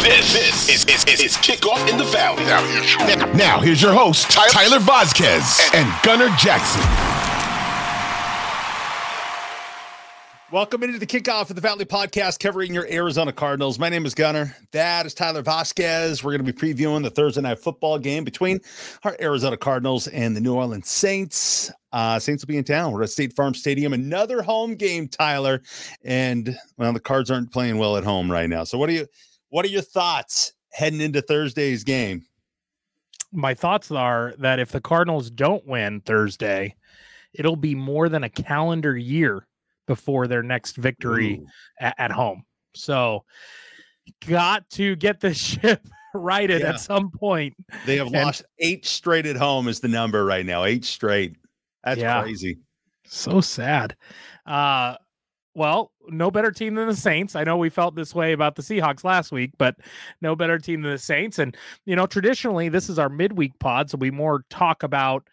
This, 0.00 0.32
this 0.32 0.68
is, 0.70 0.84
is, 0.86 1.04
is, 1.04 1.20
is 1.20 1.36
Kickoff 1.36 1.86
in 1.90 1.98
the 1.98 2.04
Valley. 2.04 2.44
Now 2.44 2.66
here's 2.66 2.94
your, 2.94 3.34
now, 3.34 3.60
here's 3.60 3.82
your 3.82 3.92
host, 3.92 4.30
Tyler, 4.30 4.48
Tyler 4.50 4.78
Vasquez 4.78 5.70
and, 5.74 5.86
and 5.86 6.02
Gunner 6.02 6.34
Jackson. 6.38 6.80
Welcome 10.50 10.82
into 10.82 10.98
the 10.98 11.06
kickoff 11.06 11.50
of 11.50 11.56
the 11.56 11.62
Valley 11.62 11.84
Podcast 11.84 12.40
covering 12.40 12.74
your 12.74 12.86
Arizona 12.90 13.32
Cardinals. 13.32 13.78
My 13.78 13.90
name 13.90 14.06
is 14.06 14.14
Gunner. 14.14 14.56
That 14.72 15.04
is 15.04 15.12
Tyler 15.12 15.42
Vasquez. 15.42 16.24
We're 16.24 16.36
going 16.36 16.44
to 16.44 16.52
be 16.52 16.74
previewing 16.74 17.02
the 17.02 17.10
Thursday 17.10 17.42
night 17.42 17.58
football 17.58 17.98
game 17.98 18.24
between 18.24 18.60
our 19.04 19.14
Arizona 19.20 19.58
Cardinals 19.58 20.08
and 20.08 20.34
the 20.34 20.40
New 20.40 20.54
Orleans 20.54 20.88
Saints. 20.88 21.70
Uh, 21.92 22.18
Saints 22.18 22.42
will 22.42 22.48
be 22.48 22.56
in 22.56 22.64
town. 22.64 22.92
We're 22.92 23.02
at 23.02 23.10
State 23.10 23.34
Farm 23.34 23.54
Stadium, 23.54 23.92
another 23.92 24.40
home 24.40 24.74
game, 24.74 25.06
Tyler. 25.06 25.62
And 26.02 26.56
well, 26.78 26.94
the 26.94 27.00
Cards 27.00 27.30
aren't 27.30 27.52
playing 27.52 27.76
well 27.76 27.98
at 27.98 28.04
home 28.04 28.32
right 28.32 28.48
now. 28.48 28.64
So, 28.64 28.78
what 28.78 28.88
are 28.88 28.92
you? 28.92 29.06
What 29.52 29.66
are 29.66 29.68
your 29.68 29.82
thoughts 29.82 30.54
heading 30.72 31.02
into 31.02 31.20
Thursday's 31.20 31.84
game? 31.84 32.24
My 33.32 33.52
thoughts 33.52 33.90
are 33.90 34.32
that 34.38 34.58
if 34.58 34.72
the 34.72 34.80
Cardinals 34.80 35.30
don't 35.30 35.66
win 35.66 36.00
Thursday, 36.00 36.74
it'll 37.34 37.56
be 37.56 37.74
more 37.74 38.08
than 38.08 38.24
a 38.24 38.30
calendar 38.30 38.96
year 38.96 39.46
before 39.86 40.26
their 40.26 40.42
next 40.42 40.76
victory 40.76 41.42
at, 41.78 41.94
at, 41.98 42.10
home. 42.10 42.44
So, 42.74 43.24
got 44.26 44.70
to 44.70 44.96
get 44.96 45.20
the 45.20 45.34
ship 45.34 45.86
righted 46.14 46.62
yeah. 46.62 46.70
at 46.70 46.80
some 46.80 47.10
point. 47.10 47.54
They 47.84 47.98
have 47.98 48.06
and, 48.06 48.24
lost 48.24 48.46
eight 48.58 48.86
straight 48.86 49.26
at 49.26 49.36
home, 49.36 49.68
is 49.68 49.80
the 49.80 49.88
number 49.88 50.24
right 50.24 50.46
now. 50.46 50.64
Eight 50.64 50.86
straight. 50.86 51.36
That's 51.84 52.00
yeah, 52.00 52.22
crazy. 52.22 52.56
So 53.04 53.42
sad. 53.42 53.96
Uh, 54.46 54.96
well, 55.54 55.91
no 56.08 56.30
better 56.30 56.50
team 56.50 56.74
than 56.74 56.88
the 56.88 56.96
Saints. 56.96 57.36
I 57.36 57.44
know 57.44 57.56
we 57.56 57.70
felt 57.70 57.94
this 57.94 58.14
way 58.14 58.32
about 58.32 58.56
the 58.56 58.62
Seahawks 58.62 59.04
last 59.04 59.32
week, 59.32 59.52
but 59.58 59.76
no 60.20 60.34
better 60.36 60.58
team 60.58 60.82
than 60.82 60.92
the 60.92 60.98
Saints. 60.98 61.38
And, 61.38 61.56
you 61.84 61.96
know, 61.96 62.06
traditionally, 62.06 62.68
this 62.68 62.88
is 62.88 62.98
our 62.98 63.08
midweek 63.08 63.58
pod. 63.58 63.90
So 63.90 63.98
we 63.98 64.10
more 64.10 64.44
talk 64.50 64.82
about 64.82 65.28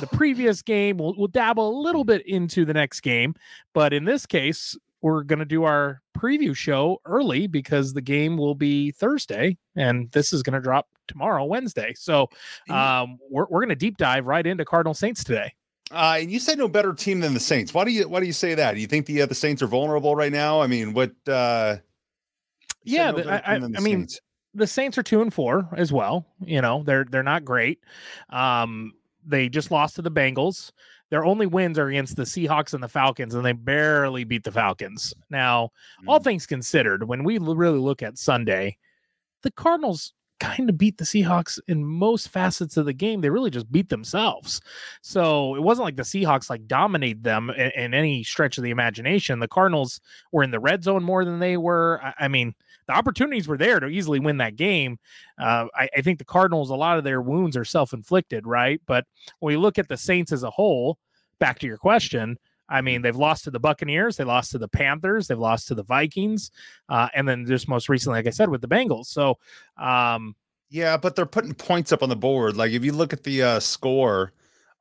the 0.00 0.06
previous 0.12 0.62
game. 0.62 0.96
We'll, 0.98 1.14
we'll 1.16 1.28
dabble 1.28 1.68
a 1.68 1.80
little 1.80 2.04
bit 2.04 2.26
into 2.26 2.64
the 2.64 2.74
next 2.74 3.00
game, 3.00 3.34
but 3.74 3.92
in 3.92 4.04
this 4.04 4.26
case, 4.26 4.76
we're 5.02 5.24
going 5.24 5.40
to 5.40 5.44
do 5.44 5.64
our 5.64 6.00
preview 6.16 6.56
show 6.56 7.00
early 7.04 7.48
because 7.48 7.92
the 7.92 8.00
game 8.00 8.36
will 8.36 8.54
be 8.54 8.92
Thursday 8.92 9.58
and 9.74 10.10
this 10.12 10.32
is 10.32 10.42
going 10.42 10.54
to 10.54 10.60
drop 10.60 10.88
tomorrow, 11.08 11.44
Wednesday. 11.44 11.92
So 11.96 12.28
um, 12.70 13.18
we're, 13.28 13.46
we're 13.50 13.60
going 13.60 13.70
to 13.70 13.74
deep 13.74 13.96
dive 13.96 14.26
right 14.26 14.46
into 14.46 14.64
Cardinal 14.64 14.94
Saints 14.94 15.24
today. 15.24 15.52
Uh, 15.92 16.18
and 16.20 16.30
you 16.30 16.38
said 16.38 16.56
no 16.56 16.68
better 16.68 16.94
team 16.94 17.20
than 17.20 17.34
the 17.34 17.40
Saints. 17.40 17.74
Why 17.74 17.84
do 17.84 17.90
you 17.90 18.08
why 18.08 18.20
do 18.20 18.26
you 18.26 18.32
say 18.32 18.54
that? 18.54 18.74
Do 18.74 18.80
you 18.80 18.86
think 18.86 19.06
the 19.06 19.22
uh, 19.22 19.26
the 19.26 19.34
Saints 19.34 19.62
are 19.62 19.66
vulnerable 19.66 20.16
right 20.16 20.32
now? 20.32 20.60
I 20.60 20.66
mean, 20.66 20.94
what? 20.94 21.12
Uh, 21.26 21.76
yeah, 22.84 23.10
no 23.10 23.18
I, 23.28 23.36
I, 23.36 23.54
I 23.56 23.80
mean, 23.80 24.08
the 24.54 24.66
Saints 24.66 24.96
are 24.96 25.02
two 25.02 25.20
and 25.20 25.32
four 25.32 25.68
as 25.76 25.92
well. 25.92 26.26
You 26.40 26.62
know, 26.62 26.82
they're 26.84 27.04
they're 27.04 27.22
not 27.22 27.44
great. 27.44 27.80
Um, 28.30 28.94
they 29.24 29.48
just 29.48 29.70
lost 29.70 29.96
to 29.96 30.02
the 30.02 30.10
Bengals. 30.10 30.72
Their 31.10 31.26
only 31.26 31.46
wins 31.46 31.78
are 31.78 31.88
against 31.88 32.16
the 32.16 32.22
Seahawks 32.22 32.72
and 32.72 32.82
the 32.82 32.88
Falcons, 32.88 33.34
and 33.34 33.44
they 33.44 33.52
barely 33.52 34.24
beat 34.24 34.44
the 34.44 34.50
Falcons. 34.50 35.12
Now, 35.28 35.70
mm. 36.02 36.08
all 36.08 36.20
things 36.20 36.46
considered, 36.46 37.06
when 37.06 37.22
we 37.22 37.36
really 37.36 37.78
look 37.78 38.02
at 38.02 38.16
Sunday, 38.16 38.78
the 39.42 39.50
Cardinals 39.50 40.14
kind 40.42 40.68
of 40.68 40.76
beat 40.76 40.98
the 40.98 41.04
Seahawks 41.04 41.60
in 41.68 41.84
most 41.84 42.28
facets 42.28 42.76
of 42.76 42.84
the 42.84 42.92
game. 42.92 43.20
They 43.20 43.30
really 43.30 43.50
just 43.50 43.70
beat 43.70 43.88
themselves. 43.88 44.60
So 45.00 45.54
it 45.54 45.62
wasn't 45.62 45.84
like 45.84 45.96
the 45.96 46.02
Seahawks 46.02 46.50
like 46.50 46.66
dominate 46.66 47.22
them 47.22 47.50
in, 47.50 47.70
in 47.70 47.94
any 47.94 48.24
stretch 48.24 48.58
of 48.58 48.64
the 48.64 48.70
imagination. 48.70 49.38
The 49.38 49.46
Cardinals 49.46 50.00
were 50.32 50.42
in 50.42 50.50
the 50.50 50.58
red 50.58 50.82
zone 50.82 51.04
more 51.04 51.24
than 51.24 51.38
they 51.38 51.56
were. 51.56 52.00
I, 52.02 52.24
I 52.24 52.28
mean, 52.28 52.54
the 52.88 52.92
opportunities 52.92 53.46
were 53.46 53.56
there 53.56 53.78
to 53.78 53.86
easily 53.86 54.18
win 54.18 54.38
that 54.38 54.56
game. 54.56 54.98
Uh, 55.38 55.66
I, 55.76 55.88
I, 55.96 56.00
think 56.02 56.18
the 56.18 56.24
Cardinals, 56.24 56.70
a 56.70 56.74
lot 56.74 56.98
of 56.98 57.04
their 57.04 57.22
wounds 57.22 57.56
are 57.56 57.64
self 57.64 57.92
inflicted, 57.92 58.44
right? 58.44 58.80
But 58.86 59.06
when 59.38 59.54
we 59.54 59.56
look 59.56 59.78
at 59.78 59.88
the 59.88 59.96
Saints 59.96 60.32
as 60.32 60.42
a 60.42 60.50
whole, 60.50 60.98
back 61.38 61.60
to 61.60 61.66
your 61.68 61.78
question, 61.78 62.36
I 62.68 62.80
mean, 62.80 63.02
they've 63.02 63.16
lost 63.16 63.44
to 63.44 63.50
the 63.50 63.60
Buccaneers, 63.60 64.16
they 64.16 64.24
lost 64.24 64.52
to 64.52 64.58
the 64.58 64.68
Panthers, 64.68 65.28
they've 65.28 65.38
lost 65.38 65.68
to 65.68 65.74
the 65.74 65.82
Vikings, 65.82 66.50
uh, 66.88 67.08
and 67.14 67.28
then 67.28 67.44
just 67.46 67.68
most 67.68 67.88
recently, 67.88 68.18
like 68.18 68.26
I 68.26 68.30
said, 68.30 68.48
with 68.48 68.60
the 68.60 68.68
Bengals. 68.68 69.06
So, 69.06 69.38
um, 69.76 70.34
yeah, 70.70 70.96
but 70.96 71.14
they're 71.14 71.26
putting 71.26 71.54
points 71.54 71.92
up 71.92 72.02
on 72.02 72.08
the 72.08 72.16
board. 72.16 72.56
Like 72.56 72.72
if 72.72 72.84
you 72.84 72.92
look 72.92 73.12
at 73.12 73.24
the 73.24 73.42
uh, 73.42 73.60
score, 73.60 74.32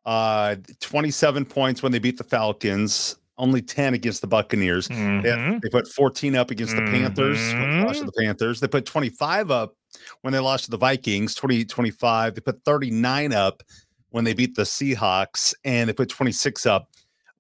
uh, 0.06 0.56
27 0.80 1.46
points 1.46 1.84
when 1.84 1.92
they 1.92 2.00
beat 2.00 2.18
the 2.18 2.24
Falcons, 2.24 3.18
only 3.38 3.62
10 3.62 3.94
against 3.94 4.22
the 4.22 4.28
Buccaneers. 4.28 4.88
Mm-hmm. 4.88 5.22
They, 5.22 5.60
they, 5.64 5.70
put 5.70 5.88
14 5.88 6.36
up 6.36 6.52
against 6.52 6.76
mm-hmm. 6.76 6.86
the 6.86 6.92
Panthers 6.92 7.54
when 7.54 7.70
they 7.70 7.84
lost 7.84 8.00
to 8.00 8.06
mm-hmm. 8.06 8.06
the 8.06 8.24
Panthers. 8.24 8.60
They 8.60 8.68
put 8.68 8.86
25 8.86 9.52
up 9.52 9.76
when 10.22 10.32
they 10.32 10.40
lost 10.40 10.66
to 10.66 10.72
the 10.72 10.78
Vikings, 10.78 11.36
20, 11.36 11.66
25. 11.66 12.36
They 12.36 12.42
put 12.42 12.64
39 12.64 13.34
up 13.34 13.64
when 14.12 14.24
they 14.24 14.34
beat 14.34 14.56
the 14.56 14.64
Seahawks, 14.64 15.54
and 15.64 15.90
they 15.90 15.94
put 15.94 16.10
26 16.10 16.66
up 16.66 16.90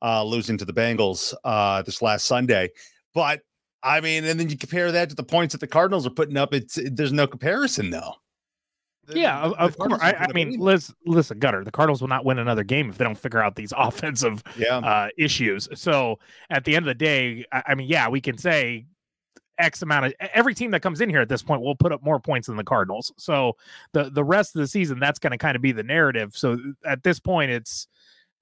uh, 0.01 0.23
losing 0.23 0.57
to 0.57 0.65
the 0.65 0.73
Bengals 0.73 1.33
uh, 1.43 1.81
this 1.83 2.01
last 2.01 2.25
Sunday. 2.25 2.69
But 3.13 3.41
I 3.83 4.01
mean, 4.01 4.25
and 4.25 4.39
then 4.39 4.49
you 4.49 4.57
compare 4.57 4.91
that 4.91 5.09
to 5.09 5.15
the 5.15 5.23
points 5.23 5.53
that 5.53 5.59
the 5.59 5.67
Cardinals 5.67 6.05
are 6.05 6.11
putting 6.11 6.37
up. 6.37 6.53
It's 6.53 6.77
it, 6.77 6.95
there's 6.95 7.13
no 7.13 7.27
comparison 7.27 7.89
though. 7.89 8.15
The, 9.07 9.19
yeah, 9.19 9.41
of, 9.41 9.53
of 9.53 9.77
course. 9.77 9.99
I, 10.01 10.13
I 10.13 10.31
mean, 10.33 10.59
listen, 10.59 10.95
listen, 11.05 11.39
Gunner. 11.39 11.63
The 11.63 11.71
Cardinals 11.71 12.01
will 12.01 12.07
not 12.07 12.23
win 12.23 12.37
another 12.37 12.63
game 12.63 12.89
if 12.89 12.97
they 12.97 13.03
don't 13.03 13.17
figure 13.17 13.41
out 13.41 13.55
these 13.55 13.73
offensive 13.77 14.43
yeah. 14.57 14.77
uh, 14.77 15.09
issues. 15.17 15.67
So 15.73 16.19
at 16.49 16.65
the 16.65 16.75
end 16.75 16.85
of 16.85 16.87
the 16.87 17.03
day, 17.03 17.45
I, 17.51 17.63
I 17.69 17.75
mean, 17.75 17.87
yeah, 17.87 18.07
we 18.07 18.21
can 18.21 18.37
say 18.37 18.85
X 19.57 19.81
amount 19.81 20.05
of 20.05 20.13
every 20.33 20.53
team 20.53 20.71
that 20.71 20.81
comes 20.81 21.01
in 21.01 21.09
here 21.09 21.21
at 21.21 21.29
this 21.29 21.41
point 21.41 21.61
will 21.61 21.75
put 21.75 21.91
up 21.91 22.03
more 22.03 22.19
points 22.19 22.47
than 22.47 22.57
the 22.57 22.63
Cardinals. 22.63 23.11
So 23.17 23.57
the 23.93 24.09
the 24.11 24.23
rest 24.23 24.55
of 24.55 24.61
the 24.61 24.67
season, 24.67 24.99
that's 24.99 25.19
going 25.19 25.31
to 25.31 25.37
kind 25.37 25.55
of 25.55 25.63
be 25.63 25.71
the 25.71 25.83
narrative. 25.83 26.35
So 26.35 26.57
at 26.85 27.01
this 27.03 27.19
point, 27.19 27.49
it's 27.49 27.87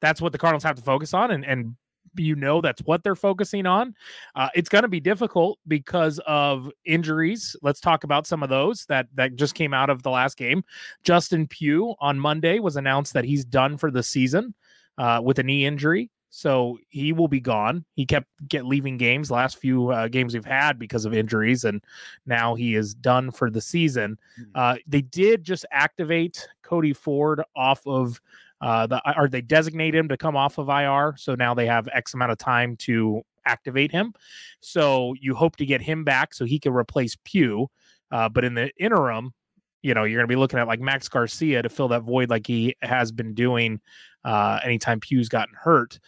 that's 0.02 0.22
what 0.22 0.32
the 0.32 0.38
Cardinals 0.38 0.64
have 0.64 0.76
to 0.76 0.82
focus 0.82 1.14
on, 1.14 1.32
and 1.32 1.46
and 1.46 1.76
you 2.18 2.36
know 2.36 2.62
that's 2.62 2.82
what 2.84 3.04
they're 3.04 3.16
focusing 3.16 3.66
on. 3.66 3.96
Uh, 4.36 4.50
it's 4.56 4.70
going 4.70 4.82
to 4.82 4.88
be 4.88 5.00
difficult 5.00 5.60
because 5.68 6.20
of 6.26 6.70
injuries. 6.86 7.56
Let's 7.62 7.80
talk 7.80 8.04
about 8.04 8.28
some 8.28 8.44
of 8.44 8.50
those 8.50 8.86
that 8.86 9.08
that 9.16 9.36
just 9.36 9.56
came 9.56 9.74
out 9.74 9.90
of 9.90 10.04
the 10.04 10.10
last 10.10 10.38
game. 10.38 10.64
Justin 11.04 11.48
Pugh 11.48 11.96
on 12.00 12.20
Monday 12.20 12.60
was 12.60 12.76
announced 12.76 13.14
that 13.14 13.26
he's 13.26 13.46
done 13.46 13.78
for 13.78 13.92
the 13.92 14.04
season 14.04 14.54
uh, 14.98 15.22
with 15.24 15.40
a 15.40 15.44
knee 15.44 15.66
injury. 15.66 16.10
So 16.32 16.78
he 16.90 17.12
will 17.12 17.28
be 17.28 17.40
gone. 17.40 17.84
He 17.96 18.06
kept 18.06 18.28
get 18.48 18.64
leaving 18.64 18.98
games 18.98 19.32
last 19.32 19.58
few 19.58 19.90
uh, 19.90 20.08
games 20.08 20.36
we've 20.36 20.46
had 20.46 20.78
because 20.78 21.06
of 21.06 21.14
injuries, 21.14 21.64
and 21.64 21.84
now 22.28 22.54
he 22.54 22.76
is 22.76 22.94
done 22.94 23.32
for 23.32 23.50
the 23.50 23.62
season. 23.62 24.20
Hmm. 24.36 24.44
Uh, 24.54 24.76
they 24.86 25.02
did 25.02 25.44
just 25.44 25.66
activate 25.72 26.48
Cody 26.62 26.94
Ford 26.94 27.42
off 27.56 27.82
of 27.88 28.22
uh, 28.62 28.88
the 28.88 29.02
are 29.06 29.28
they 29.28 29.42
designate 29.42 29.96
him 29.96 30.10
to 30.10 30.18
come 30.18 30.36
off 30.36 30.58
of 30.58 30.70
IR, 30.70 31.16
so 31.18 31.36
now 31.36 31.54
they 31.54 31.66
have 31.66 31.88
X 31.94 32.14
amount 32.14 32.32
of 32.32 32.38
time 32.38 32.76
to 32.78 33.22
activate 33.46 33.92
him. 33.92 34.14
So 34.62 35.16
you 35.20 35.36
hope 35.36 35.56
to 35.58 35.66
get 35.66 35.82
him 35.82 36.04
back 36.04 36.34
so 36.34 36.46
he 36.46 36.60
can 36.60 36.74
replace 36.74 37.18
Pugh. 37.24 37.70
Uh, 38.12 38.30
but 38.30 38.44
in 38.44 38.54
the 38.54 38.72
interim, 38.78 39.34
you 39.82 39.94
know, 39.94 40.04
you're 40.04 40.20
going 40.20 40.28
to 40.28 40.32
be 40.32 40.36
looking 40.36 40.60
at 40.60 40.68
like 40.68 40.80
Max 40.80 41.08
Garcia 41.08 41.62
to 41.62 41.70
fill 41.70 41.88
that 41.90 42.02
void 42.02 42.30
like 42.30 42.48
he 42.48 42.76
has 42.82 43.12
been 43.12 43.34
doing 43.34 43.80
uh, 44.24 44.60
anytime 44.64 45.00
Pugh's 45.00 45.30
gotten 45.30 45.56
hurt. 45.56 46.00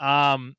Um, 0.00 0.54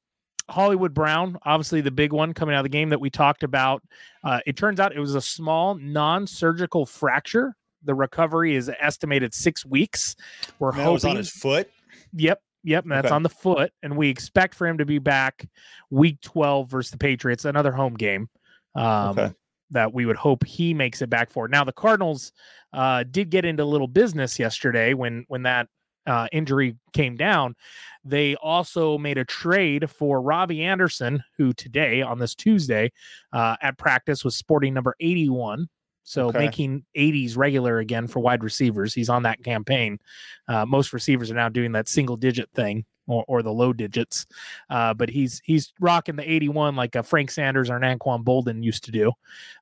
Hollywood 0.50 0.94
Brown, 0.94 1.38
obviously 1.44 1.82
the 1.82 1.92
big 1.92 2.14
one 2.14 2.34
coming 2.34 2.56
out 2.56 2.60
of 2.60 2.64
the 2.64 2.70
game 2.70 2.90
that 2.90 3.02
we 3.02 3.10
talked 3.10 3.44
about. 3.44 3.84
Uh, 4.24 4.40
it 4.46 4.56
turns 4.56 4.80
out 4.80 4.96
it 4.96 5.00
was 5.00 5.16
a 5.16 5.22
small 5.22 5.76
non 5.76 6.26
surgical 6.26 6.86
fracture 6.86 7.56
the 7.84 7.96
recovery 7.96 8.56
is 8.56 8.70
estimated 8.80 9.34
six 9.34 9.66
weeks. 9.66 10.16
We're 10.60 10.72
that 10.72 10.84
hoping 10.84 11.12
on 11.12 11.16
his 11.18 11.30
foot. 11.30 11.70
Yep, 12.14 12.42
yep, 12.64 12.86
that's 12.88 13.08
okay. 13.08 13.16
on 13.16 13.24
the 13.24 13.30
foot, 13.30 13.72
and 13.84 13.98
we 13.98 14.10
expect 14.10 14.56
for 14.56 14.68
him 14.68 14.78
to 14.78 14.86
be 14.86 15.00
back 15.00 15.48
week 15.90 16.22
twelve 16.22 16.70
versus 16.70 16.92
the 16.92 16.98
Patriots, 16.98 17.46
another 17.46 17.72
home 17.72 17.96
game. 17.96 18.30
Um, 18.76 19.20
okay. 19.20 19.34
That 19.72 19.94
we 19.94 20.06
would 20.06 20.16
hope 20.16 20.46
he 20.46 20.74
makes 20.74 21.02
it 21.02 21.10
back 21.10 21.30
for. 21.30 21.48
Now 21.50 21.66
the 21.66 21.74
Cardinals 21.74 22.32
uh, 22.72 23.04
did 23.10 23.30
get 23.30 23.44
into 23.44 23.64
a 23.64 23.66
little 23.66 23.88
business 23.88 24.40
yesterday 24.40 24.94
when 24.94 25.26
when 25.28 25.44
that 25.44 25.68
uh, 26.08 26.28
injury 26.32 26.78
came 26.94 27.16
down. 27.16 27.56
They 28.04 28.36
also 28.36 28.98
made 28.98 29.18
a 29.18 29.26
trade 29.26 29.90
for 29.92 30.22
Robbie 30.22 30.64
Anderson, 30.64 31.22
who 31.38 31.54
today 31.54 32.02
on 32.02 32.20
this 32.20 32.34
Tuesday 32.34 32.92
uh, 33.34 33.58
at 33.62 33.78
practice 33.78 34.24
was 34.24 34.38
sporting 34.38 34.74
number 34.74 34.96
81 35.02 35.68
so 36.08 36.28
okay. 36.28 36.40
making 36.40 36.86
80s 36.96 37.36
regular 37.36 37.80
again 37.80 38.08
for 38.08 38.22
wide 38.22 38.42
receivers. 38.42 38.94
He's 38.94 39.10
on 39.10 39.24
that 39.24 39.44
campaign. 39.44 40.00
Uh, 40.48 40.66
most 40.66 40.94
receivers 40.94 41.30
are 41.30 41.36
now 41.36 41.50
doing 41.50 41.74
that 41.74 41.90
single 41.90 42.16
digit 42.16 42.50
thing 42.56 42.86
or, 43.08 43.26
or 43.28 43.44
the 43.44 43.52
low 43.52 43.74
digits. 43.74 44.26
Uh, 44.70 44.94
but 44.94 45.10
he's 45.10 45.42
he's 45.44 45.74
rocking 45.82 46.16
the 46.16 46.24
81 46.24 46.78
like 46.78 46.96
a 46.96 47.04
Frank 47.04 47.30
Sanders 47.30 47.70
or 47.70 47.76
an 47.76 47.82
Anquan 47.82 48.24
Boldin 48.24 48.64
used 48.64 48.86
to 48.86 48.92
do. 48.92 49.12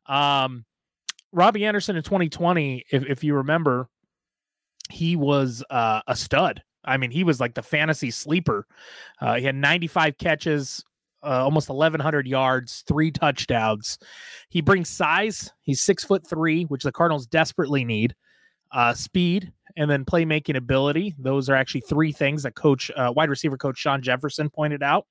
Um, 0.06 0.66
Robbie 1.32 1.66
Anderson 1.66 1.96
in 1.96 2.04
2020, 2.04 2.86
if, 2.92 3.04
if 3.08 3.24
you 3.24 3.34
remember, 3.34 3.90
he 4.92 5.16
was 5.16 5.64
uh, 5.72 6.02
a 6.06 6.16
stud. 6.16 6.62
I 6.84 6.98
mean, 6.98 7.10
he 7.10 7.24
was 7.24 7.40
like 7.40 7.56
the 7.56 7.64
fantasy 7.64 8.12
sleeper. 8.12 8.68
Uh, 9.20 9.38
he 9.38 9.46
had 9.46 9.56
95 9.56 10.20
catches, 10.20 10.86
uh, 11.26 11.44
almost 11.44 11.70
1,100 11.70 12.28
yards, 12.28 12.84
three 12.88 13.12
touchdowns. 13.12 13.98
He 14.50 14.62
brings 14.62 14.90
size. 14.90 15.52
He's 15.62 15.82
six 15.82 16.04
foot 16.04 16.28
three, 16.28 16.64
which 16.64 16.84
the 16.84 16.92
Cardinals 16.92 17.26
desperately 17.28 17.84
need. 17.84 18.16
Uh, 18.72 18.94
speed 18.94 19.54
and 19.78 19.90
then 19.90 20.04
playmaking 20.06 20.58
ability. 20.58 21.16
Those 21.18 21.50
are 21.50 21.56
actually 21.56 21.82
three 21.82 22.12
things 22.12 22.44
that 22.44 22.56
coach, 22.56 22.92
uh, 22.96 23.12
wide 23.16 23.30
receiver 23.30 23.58
coach 23.58 23.78
Shawn 23.78 24.02
Jefferson 24.02 24.50
pointed 24.50 24.84
out. 24.84 25.06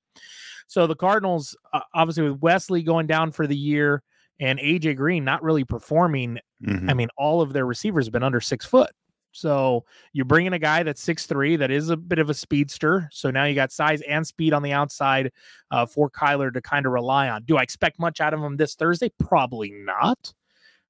So 0.67 0.87
the 0.87 0.95
Cardinals, 0.95 1.55
uh, 1.73 1.81
obviously 1.93 2.29
with 2.29 2.41
Wesley 2.41 2.83
going 2.83 3.07
down 3.07 3.31
for 3.31 3.47
the 3.47 3.55
year 3.55 4.03
and 4.39 4.59
AJ 4.59 4.97
Green 4.97 5.23
not 5.23 5.43
really 5.43 5.63
performing, 5.63 6.39
mm-hmm. 6.65 6.89
I 6.89 6.93
mean, 6.93 7.09
all 7.17 7.41
of 7.41 7.53
their 7.53 7.65
receivers 7.65 8.05
have 8.05 8.13
been 8.13 8.23
under 8.23 8.41
six 8.41 8.65
foot. 8.65 8.91
So 9.35 9.83
you 10.13 10.23
bring 10.23 10.45
in 10.45 10.53
a 10.53 10.59
guy 10.59 10.83
that's 10.83 11.01
six 11.01 11.25
three 11.25 11.57
that 11.57 11.71
is 11.71 11.89
a 11.89 11.97
bit 11.97 12.19
of 12.19 12.29
a 12.29 12.33
speedster. 12.33 13.09
So 13.11 13.29
now 13.31 13.43
you 13.43 13.53
got 13.53 13.71
size 13.71 14.01
and 14.01 14.25
speed 14.25 14.53
on 14.53 14.63
the 14.63 14.71
outside 14.71 15.31
uh, 15.71 15.85
for 15.85 16.09
Kyler 16.09 16.53
to 16.53 16.61
kind 16.61 16.85
of 16.85 16.93
rely 16.93 17.27
on. 17.27 17.43
Do 17.43 17.57
I 17.57 17.61
expect 17.61 17.99
much 17.99 18.21
out 18.21 18.33
of 18.33 18.39
him 18.39 18.55
this 18.55 18.75
Thursday? 18.75 19.11
Probably 19.19 19.71
not. 19.71 20.33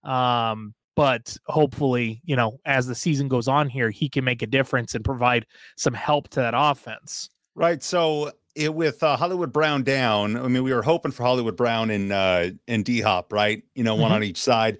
Um, 0.03 0.75
but 0.95 1.35
hopefully, 1.47 2.21
you 2.23 2.35
know, 2.35 2.59
as 2.65 2.87
the 2.87 2.95
season 2.95 3.27
goes 3.27 3.47
on 3.47 3.67
here, 3.67 3.89
he 3.89 4.07
can 4.07 4.23
make 4.23 4.43
a 4.43 4.47
difference 4.47 4.95
and 4.95 5.03
provide 5.03 5.45
some 5.75 5.93
help 5.93 6.29
to 6.29 6.39
that 6.39 6.53
offense. 6.55 7.29
Right. 7.55 7.81
So 7.81 8.31
it, 8.55 8.73
with 8.73 9.01
uh, 9.01 9.17
Hollywood 9.17 9.51
Brown 9.51 9.83
down, 9.83 10.37
I 10.37 10.47
mean, 10.47 10.63
we 10.63 10.73
were 10.73 10.83
hoping 10.83 11.11
for 11.11 11.23
Hollywood 11.23 11.57
Brown 11.57 11.89
and 11.89 12.11
uh, 12.11 12.51
and 12.67 12.85
D 12.85 13.01
Hop, 13.01 13.33
right? 13.33 13.63
You 13.73 13.83
know, 13.83 13.95
one 13.95 14.05
mm-hmm. 14.05 14.13
on 14.13 14.23
each 14.23 14.41
side. 14.41 14.77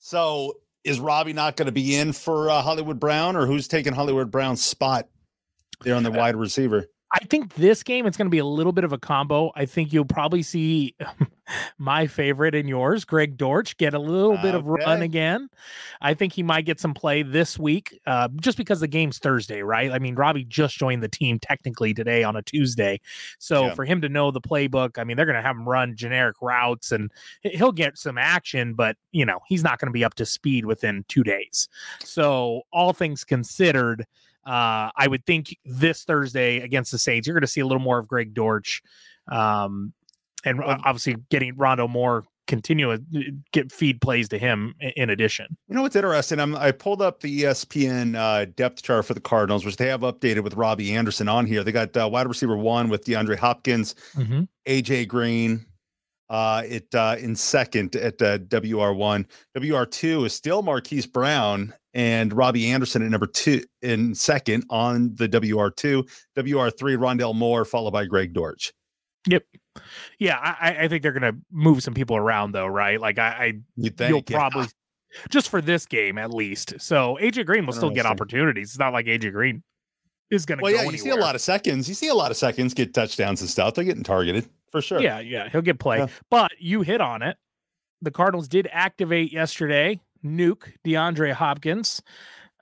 So 0.00 0.54
is 0.84 1.00
Robbie 1.00 1.32
not 1.32 1.56
going 1.56 1.66
to 1.66 1.72
be 1.72 1.96
in 1.96 2.12
for 2.12 2.50
uh, 2.50 2.62
Hollywood 2.62 3.00
Brown, 3.00 3.36
or 3.36 3.46
who's 3.46 3.66
taking 3.66 3.92
Hollywood 3.92 4.30
Brown's 4.30 4.62
spot 4.62 5.08
there 5.82 5.94
on 5.94 6.02
the 6.02 6.10
wide 6.10 6.36
receiver? 6.36 6.86
I 7.12 7.24
think 7.26 7.54
this 7.54 7.82
game 7.82 8.06
it's 8.06 8.16
going 8.16 8.26
to 8.26 8.30
be 8.30 8.38
a 8.38 8.44
little 8.44 8.72
bit 8.72 8.84
of 8.84 8.92
a 8.92 8.98
combo. 8.98 9.52
I 9.54 9.66
think 9.66 9.92
you'll 9.92 10.04
probably 10.04 10.42
see 10.42 10.94
my 11.78 12.06
favorite 12.06 12.54
and 12.54 12.68
yours, 12.68 13.04
Greg 13.04 13.36
Dortch, 13.36 13.76
get 13.76 13.94
a 13.94 13.98
little 13.98 14.36
bit 14.38 14.54
of 14.54 14.66
run 14.66 15.02
again. 15.02 15.48
I 16.00 16.14
think 16.14 16.32
he 16.32 16.42
might 16.42 16.64
get 16.64 16.80
some 16.80 16.94
play 16.94 17.22
this 17.22 17.58
week, 17.58 17.98
uh, 18.06 18.28
just 18.40 18.56
because 18.56 18.80
the 18.80 18.88
game's 18.88 19.18
Thursday, 19.18 19.62
right? 19.62 19.90
I 19.90 19.98
mean, 19.98 20.14
Robbie 20.14 20.44
just 20.44 20.76
joined 20.76 21.02
the 21.02 21.08
team 21.08 21.38
technically 21.38 21.94
today 21.94 22.22
on 22.22 22.36
a 22.36 22.42
Tuesday, 22.42 23.00
so 23.38 23.66
yeah. 23.66 23.74
for 23.74 23.84
him 23.84 24.00
to 24.02 24.08
know 24.08 24.30
the 24.30 24.40
playbook, 24.40 24.98
I 24.98 25.04
mean, 25.04 25.16
they're 25.16 25.26
going 25.26 25.36
to 25.36 25.42
have 25.42 25.56
him 25.56 25.68
run 25.68 25.96
generic 25.96 26.36
routes, 26.40 26.92
and 26.92 27.10
he'll 27.42 27.72
get 27.72 27.98
some 27.98 28.18
action, 28.18 28.74
but 28.74 28.96
you 29.12 29.26
know, 29.26 29.40
he's 29.46 29.62
not 29.62 29.78
going 29.78 29.88
to 29.88 29.92
be 29.92 30.04
up 30.04 30.14
to 30.14 30.26
speed 30.26 30.64
within 30.64 31.04
two 31.08 31.22
days. 31.22 31.68
So 32.00 32.62
all 32.72 32.92
things 32.92 33.24
considered. 33.24 34.06
Uh, 34.46 34.90
I 34.94 35.06
would 35.08 35.24
think 35.24 35.56
this 35.64 36.04
Thursday 36.04 36.60
against 36.60 36.92
the 36.92 36.98
Saints, 36.98 37.26
you're 37.26 37.34
going 37.34 37.40
to 37.42 37.46
see 37.46 37.62
a 37.62 37.66
little 37.66 37.82
more 37.82 37.98
of 37.98 38.06
Greg 38.06 38.34
Dortch, 38.34 38.82
um, 39.28 39.94
and 40.44 40.58
well, 40.58 40.78
obviously 40.84 41.16
getting 41.30 41.54
Rondale 41.54 41.88
Moore 41.88 42.24
continue 42.46 42.92
uh, 42.92 42.98
get 43.52 43.72
feed 43.72 44.00
plays 44.00 44.28
to 44.28 44.38
him 44.38 44.74
in 44.96 45.10
addition. 45.10 45.46
You 45.68 45.74
know 45.74 45.82
what's 45.82 45.96
interesting? 45.96 46.40
I'm, 46.40 46.54
I 46.56 46.72
pulled 46.72 47.02
up 47.02 47.20
the 47.20 47.42
ESPN 47.42 48.16
uh, 48.16 48.46
depth 48.56 48.82
chart 48.82 49.06
for 49.06 49.14
the 49.14 49.20
Cardinals, 49.20 49.64
which 49.64 49.76
they 49.76 49.88
have 49.88 50.02
updated 50.02 50.44
with 50.44 50.54
Robbie 50.54 50.94
Anderson 50.94 51.28
on 51.28 51.46
here. 51.46 51.64
They 51.64 51.72
got 51.72 51.96
uh, 51.96 52.08
wide 52.08 52.28
receiver 52.28 52.56
one 52.56 52.88
with 52.88 53.04
DeAndre 53.04 53.38
Hopkins, 53.38 53.94
mm-hmm. 54.16 54.42
AJ 54.66 55.08
Green. 55.08 55.66
Uh, 56.30 56.62
it 56.66 56.92
uh, 56.94 57.16
in 57.18 57.36
second 57.36 57.94
at 57.96 58.20
uh, 58.22 58.38
WR 58.50 58.92
one. 58.92 59.26
WR 59.56 59.84
two 59.84 60.24
is 60.24 60.32
still 60.32 60.62
Marquise 60.62 61.06
Brown 61.06 61.74
and 61.92 62.32
Robbie 62.32 62.70
Anderson 62.70 63.02
at 63.02 63.10
number 63.10 63.26
two 63.26 63.62
in 63.82 64.14
second 64.14 64.64
on 64.70 65.14
the 65.14 65.28
WR2. 65.28 66.08
WR3, 66.36 66.96
Rondale 66.96 67.34
Moore, 67.34 67.64
followed 67.64 67.92
by 67.92 68.04
Greg 68.04 68.32
Dortch. 68.32 68.72
Yep. 69.28 69.44
Yeah, 70.18 70.38
I, 70.38 70.84
I 70.84 70.88
think 70.88 71.02
they're 71.02 71.12
going 71.12 71.34
to 71.34 71.38
move 71.50 71.82
some 71.82 71.94
people 71.94 72.16
around 72.16 72.52
though, 72.52 72.66
right? 72.66 73.00
Like 73.00 73.18
I, 73.18 73.28
I 73.28 73.52
you 73.76 73.90
think, 73.90 74.10
you'll 74.10 74.24
yeah. 74.28 74.36
probably 74.36 74.66
just 75.30 75.48
for 75.48 75.60
this 75.60 75.86
game 75.86 76.18
at 76.18 76.32
least. 76.32 76.74
So 76.78 77.18
AJ 77.20 77.46
Green 77.46 77.66
will 77.66 77.72
still 77.72 77.90
get 77.90 78.06
opportunities. 78.06 78.70
It's 78.70 78.78
not 78.78 78.92
like 78.92 79.06
AJ 79.06 79.32
Green 79.32 79.62
is 80.30 80.46
going 80.46 80.58
to. 80.58 80.62
Well, 80.62 80.72
yeah, 80.72 80.82
you 80.82 80.88
anywhere. 80.88 80.98
see 80.98 81.10
a 81.10 81.16
lot 81.16 81.34
of 81.34 81.40
seconds. 81.40 81.88
You 81.88 81.94
see 81.94 82.08
a 82.08 82.14
lot 82.14 82.30
of 82.30 82.36
seconds 82.36 82.74
get 82.74 82.94
touchdowns 82.94 83.40
and 83.40 83.50
stuff. 83.50 83.74
They're 83.74 83.84
getting 83.84 84.04
targeted 84.04 84.48
for 84.70 84.80
sure. 84.80 85.00
Yeah, 85.00 85.20
yeah, 85.20 85.48
he'll 85.48 85.62
get 85.62 85.78
play. 85.78 85.98
Yeah. 85.98 86.06
But 86.30 86.52
you 86.58 86.82
hit 86.82 87.00
on 87.00 87.22
it. 87.22 87.36
The 88.02 88.10
Cardinals 88.10 88.48
did 88.48 88.68
activate 88.70 89.32
yesterday 89.32 90.00
Nuk 90.24 90.72
DeAndre 90.84 91.32
Hopkins. 91.32 92.02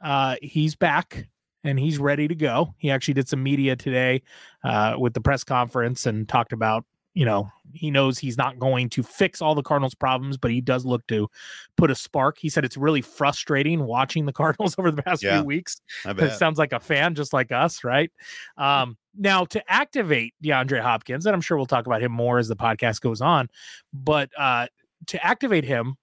Uh, 0.03 0.37
he's 0.43 0.75
back 0.75 1.27
and 1.65 1.79
he's 1.79 1.99
ready 1.99 2.29
to 2.29 2.35
go. 2.35 2.75
He 2.79 2.91
actually 2.91 3.15
did 3.15 3.29
some 3.29 3.43
media 3.43 3.77
today 3.77 4.23
uh, 4.65 4.97
with 4.99 5.15
the 5.15 5.21
press 5.21 5.45
conference 5.45 6.07
and 6.07 6.29
talked 6.29 6.53
about, 6.53 6.85
you 7.15 7.25
know, 7.25 7.51
he 7.75 7.91
knows 7.91 8.19
he's 8.19 8.39
not 8.39 8.59
going 8.59 8.89
to 8.91 9.03
fix 9.03 9.43
all 9.43 9.55
the 9.55 9.63
Cardinals' 9.63 9.95
problems, 9.95 10.37
but 10.37 10.51
he 10.51 10.61
does 10.61 10.85
look 10.87 11.07
to 11.09 11.29
put 11.77 11.91
a 11.91 11.95
spark. 11.95 12.39
He 12.39 12.49
said 12.49 12.65
it's 12.65 12.77
really 12.77 13.03
frustrating 13.03 13.85
watching 13.85 14.27
the 14.27 14.33
Cardinals 14.33 14.75
over 14.79 14.91
the 14.91 15.03
past 15.03 15.23
yeah, 15.23 15.39
few 15.39 15.47
weeks. 15.47 15.81
It 16.35 16.39
sounds 16.39 16.59
like 16.59 16.73
a 16.73 16.81
fan 16.81 17.15
just 17.15 17.33
like 17.33 17.53
us, 17.53 17.85
right? 17.85 18.11
Um, 18.57 18.97
now, 19.17 19.45
to 19.47 19.63
activate 19.71 20.35
DeAndre 20.43 20.81
Hopkins, 20.81 21.27
and 21.27 21.35
I'm 21.35 21.43
sure 21.43 21.57
we'll 21.57 21.67
talk 21.67 21.87
about 21.87 22.03
him 22.03 22.13
more 22.13 22.39
as 22.39 22.49
the 22.49 22.57
podcast 22.57 23.01
goes 23.01 23.21
on, 23.21 23.49
but 23.93 24.31
uh, 24.39 24.69
to 25.09 25.25
activate 25.25 25.65
him, 25.65 25.97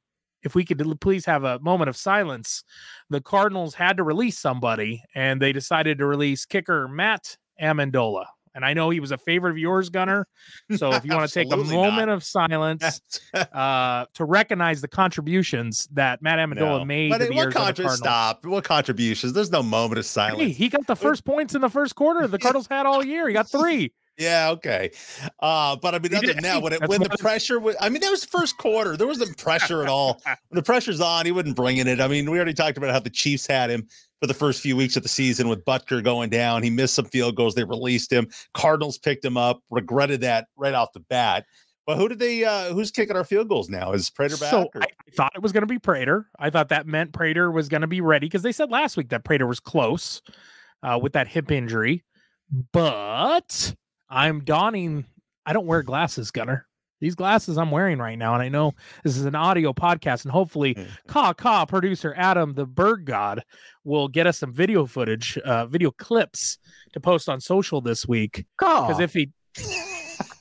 if 0.44 0.56
we 0.56 0.64
could 0.64 0.82
please 1.02 1.26
have 1.26 1.44
a 1.44 1.60
moment 1.60 1.90
of 1.90 1.98
silence, 1.98 2.64
the 3.10 3.20
Cardinals 3.20 3.74
had 3.74 3.98
to 3.98 4.04
release 4.04 4.38
somebody, 4.38 5.04
and 5.16 5.42
they 5.42 5.52
decided 5.52 5.98
to 5.98 6.06
release 6.06 6.46
kicker 6.46 6.88
Matt 6.88 7.36
Ammendola. 7.62 8.26
And 8.56 8.66
I 8.66 8.74
know 8.74 8.90
he 8.90 9.00
was 9.00 9.12
a 9.12 9.18
favorite 9.18 9.52
of 9.52 9.58
yours, 9.58 9.90
Gunner. 9.90 10.28
So 10.76 10.92
if 10.94 11.06
you 11.06 11.12
want 11.14 11.28
to 11.28 11.34
take 11.34 11.52
a 11.52 11.58
moment 11.58 12.08
not. 12.08 12.10
of 12.10 12.24
silence 12.24 13.02
uh, 13.34 14.06
to 14.14 14.26
recognize 14.26 14.82
the 14.82 14.88
contributions 14.88 15.88
that 15.94 16.22
Matt 16.22 16.40
Ammendola 16.40 16.80
no. 16.80 16.86
made 16.86 17.12
but 17.12 17.34
what 17.34 17.54
contra- 17.54 17.90
Stop. 17.90 18.46
What 18.46 18.64
contributions? 18.64 19.34
There's 19.34 19.52
no 19.52 19.64
moment 19.64 20.00
of 20.00 20.06
silence. 20.06 20.40
Hey, 20.40 20.50
he 20.50 20.70
got 20.70 20.88
the 20.88 20.96
first 20.96 21.26
points 21.26 21.56
in 21.56 21.62
the 21.62 21.70
first 21.70 21.96
quarter 21.96 22.28
the 22.28 22.40
Cardinals 22.40 22.68
had 22.68 22.86
all 22.86 23.04
year. 23.04 23.28
He 23.28 23.34
got 23.34 23.50
three. 23.50 23.92
Yeah, 24.18 24.50
okay. 24.52 24.92
Uh, 25.40 25.78
but 25.78 25.96
I 25.96 26.00
mean, 26.00 26.14
other 26.14 26.34
than 26.34 26.44
that, 26.44 26.62
when, 26.62 26.74
it, 26.74 26.86
when 26.90 27.02
the 27.02 27.16
pressure 27.18 27.58
was, 27.58 27.78
I 27.80 27.88
mean, 27.88 28.02
that 28.02 28.12
was 28.12 28.26
first 28.26 28.58
quarter. 28.58 28.98
There 28.98 29.08
wasn't 29.08 29.38
pressure 29.38 29.82
at 29.82 29.88
all. 29.88 30.22
When 30.26 30.58
the 30.58 30.62
pressure's 30.62 31.00
on, 31.00 31.26
he 31.26 31.32
wouldn't 31.32 31.56
bring 31.56 31.78
in 31.78 31.88
it. 31.88 32.02
I 32.02 32.10
mean, 32.10 32.30
we 32.30 32.38
already 32.38 32.54
talked 32.54 32.78
about 32.78 32.92
how 32.92 33.00
the 33.00 33.10
Chiefs 33.10 33.48
had 33.48 33.70
him 33.70 33.88
for 34.20 34.28
the 34.28 34.34
first 34.34 34.62
few 34.62 34.76
weeks 34.76 34.98
of 34.98 35.04
the 35.04 35.10
season 35.10 35.48
with 35.48 35.64
Butker 35.66 36.04
going 36.04 36.30
down. 36.30 36.64
He 36.64 36.70
missed 36.70 36.94
some 36.94 37.06
field 37.06 37.36
goals. 37.36 37.56
They 37.56 37.64
released 37.64 38.12
him. 38.12 38.28
Cardinals 38.54 38.98
picked 38.98 39.24
him 39.24 39.38
up, 39.38 39.62
regretted 39.70 40.22
that 40.22 40.48
right 40.58 40.74
off 40.74 40.92
the 40.94 41.00
bat. 41.02 41.46
But 41.86 41.98
who 41.98 42.08
did 42.08 42.20
they? 42.20 42.44
Uh, 42.44 42.72
who's 42.74 42.92
kicking 42.92 43.16
our 43.16 43.24
field 43.24 43.50
goals 43.50 43.68
now? 43.68 43.94
Is 43.94 44.12
Prater 44.12 44.38
back? 44.38 44.52
So 44.52 44.70
or? 44.76 44.84
I 44.84 44.88
thought 45.16 45.32
it 45.36 45.42
was 45.42 45.52
going 45.52 45.64
to 45.64 45.68
be 45.68 45.80
Prater. 45.80 46.28
I 46.38 46.52
thought 46.52 46.70
that 46.70 46.86
meant 46.86 47.14
Prater 47.14 47.50
was 47.50 47.68
going 47.68 47.82
to 47.82 47.88
be 47.88 48.00
ready 48.00 48.28
because 48.28 48.44
they 48.44 48.52
said 48.52 48.70
last 48.70 48.96
week 48.96 49.10
that 49.10 49.24
Prater 49.24 49.48
was 49.48 49.60
close 49.60 50.22
uh, 50.84 51.00
with 51.02 51.14
that 51.14 51.28
hip 51.28 51.50
injury. 51.50 52.04
But 52.74 53.74
I'm 54.08 54.44
donning. 54.44 55.06
I 55.48 55.54
don't 55.54 55.66
wear 55.66 55.82
glasses, 55.82 56.30
Gunner. 56.30 56.68
These 57.00 57.16
glasses 57.16 57.58
I'm 57.58 57.72
wearing 57.72 57.98
right 57.98 58.18
now, 58.18 58.34
and 58.34 58.44
I 58.44 58.50
know 58.50 58.74
this 59.04 59.18
is 59.18 59.26
an 59.26 59.36
audio 59.36 59.74
podcast, 59.74 60.26
and 60.26 60.32
hopefully, 60.32 60.76
Ka 61.08 61.34
Ka 61.34 61.66
producer 61.66 62.14
Adam, 62.18 62.54
the 62.54 62.66
bird 62.66 63.06
god, 63.06 63.44
will 63.84 64.08
get 64.08 64.28
us 64.28 64.38
some 64.38 64.54
video 64.54 64.86
footage, 64.86 65.38
uh, 65.40 65.66
video 65.66 65.92
clips 65.92 66.58
to 66.94 67.00
post 67.00 67.30
on 67.30 67.40
social 67.40 67.82
this 67.82 68.08
week. 68.08 68.46
Because 68.88 69.00
if 69.00 69.14
he, 69.14 69.32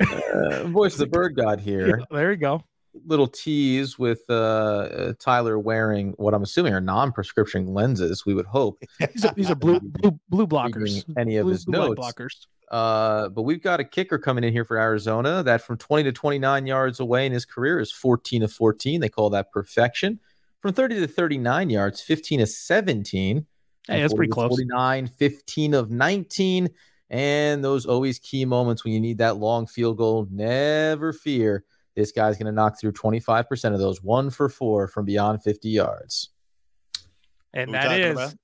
uh, 0.00 0.64
voice 0.64 0.94
of 0.94 1.00
the 1.00 1.06
bird 1.10 1.36
god 1.36 1.60
here, 1.60 1.98
yeah, 1.98 2.04
there 2.10 2.32
you 2.32 2.38
go. 2.38 2.62
Little 3.06 3.28
tease 3.28 3.98
with 3.98 4.22
uh, 4.28 4.34
uh, 4.34 5.12
Tyler 5.18 5.58
wearing 5.58 6.14
what 6.16 6.34
I'm 6.34 6.42
assuming 6.42 6.74
are 6.74 6.80
non-prescription 6.80 7.66
lenses. 7.66 8.26
We 8.26 8.34
would 8.34 8.46
hope 8.46 8.78
these 9.12 9.24
are, 9.24 9.34
these 9.34 9.50
are 9.50 9.54
blue 9.54 9.80
blue 9.82 10.18
blue 10.28 10.46
blockers. 10.46 11.04
Any 11.16 11.36
of 11.36 11.44
blue, 11.44 11.52
his 11.52 11.64
blue 11.64 11.78
notes 11.78 12.00
blockers 12.00 12.46
uh, 12.70 13.28
but 13.30 13.42
we've 13.42 13.62
got 13.62 13.80
a 13.80 13.84
kicker 13.84 14.18
coming 14.18 14.44
in 14.44 14.52
here 14.52 14.64
for 14.64 14.78
Arizona 14.78 15.42
that 15.42 15.62
from 15.62 15.78
20 15.78 16.04
to 16.04 16.12
29 16.12 16.66
yards 16.66 17.00
away 17.00 17.26
in 17.26 17.32
his 17.32 17.44
career 17.44 17.80
is 17.80 17.90
14 17.92 18.42
of 18.42 18.52
14. 18.52 19.00
They 19.00 19.08
call 19.08 19.30
that 19.30 19.50
perfection. 19.50 20.20
From 20.60 20.72
30 20.72 21.00
to 21.00 21.06
39 21.06 21.70
yards, 21.70 22.00
15 22.00 22.40
of 22.40 22.48
17. 22.48 23.46
Hey, 23.86 24.00
that's 24.00 24.12
pretty 24.12 24.30
close. 24.30 24.50
49, 24.50 25.06
15 25.06 25.74
of 25.74 25.90
19. 25.90 26.68
And 27.10 27.64
those 27.64 27.86
always 27.86 28.18
key 28.18 28.44
moments 28.44 28.84
when 28.84 28.92
you 28.92 29.00
need 29.00 29.18
that 29.18 29.36
long 29.36 29.66
field 29.66 29.96
goal. 29.96 30.26
Never 30.30 31.12
fear. 31.14 31.64
This 31.98 32.12
guy's 32.12 32.36
going 32.36 32.46
to 32.46 32.52
knock 32.52 32.78
through 32.78 32.92
25% 32.92 33.72
of 33.74 33.80
those, 33.80 34.04
one 34.04 34.30
for 34.30 34.48
four 34.48 34.86
from 34.86 35.04
beyond 35.04 35.42
50 35.42 35.68
yards. 35.68 36.30
And 37.52 37.74
that 37.74 37.98
is 37.98 38.12
about? 38.12 38.34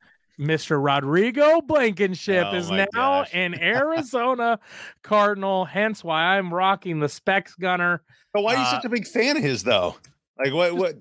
Mr. 0.41 0.85
Rodrigo 0.85 1.61
Blankenship 1.61 2.47
oh 2.51 2.57
is 2.57 2.69
now 2.69 2.87
gosh. 2.93 3.31
an 3.33 3.55
Arizona 3.55 4.59
Cardinal, 5.05 5.65
hence 5.65 6.03
why 6.03 6.37
I'm 6.37 6.53
rocking 6.53 6.99
the 6.99 7.09
Specs 7.09 7.55
Gunner. 7.55 8.03
But 8.33 8.43
why 8.43 8.55
are 8.55 8.57
you 8.57 8.63
uh, 8.65 8.71
such 8.73 8.85
a 8.87 8.89
big 8.89 9.07
fan 9.07 9.37
of 9.37 9.45
his 9.45 9.63
though? 9.63 9.95
Like 10.37 10.53
what 10.53 10.75
what 10.75 10.95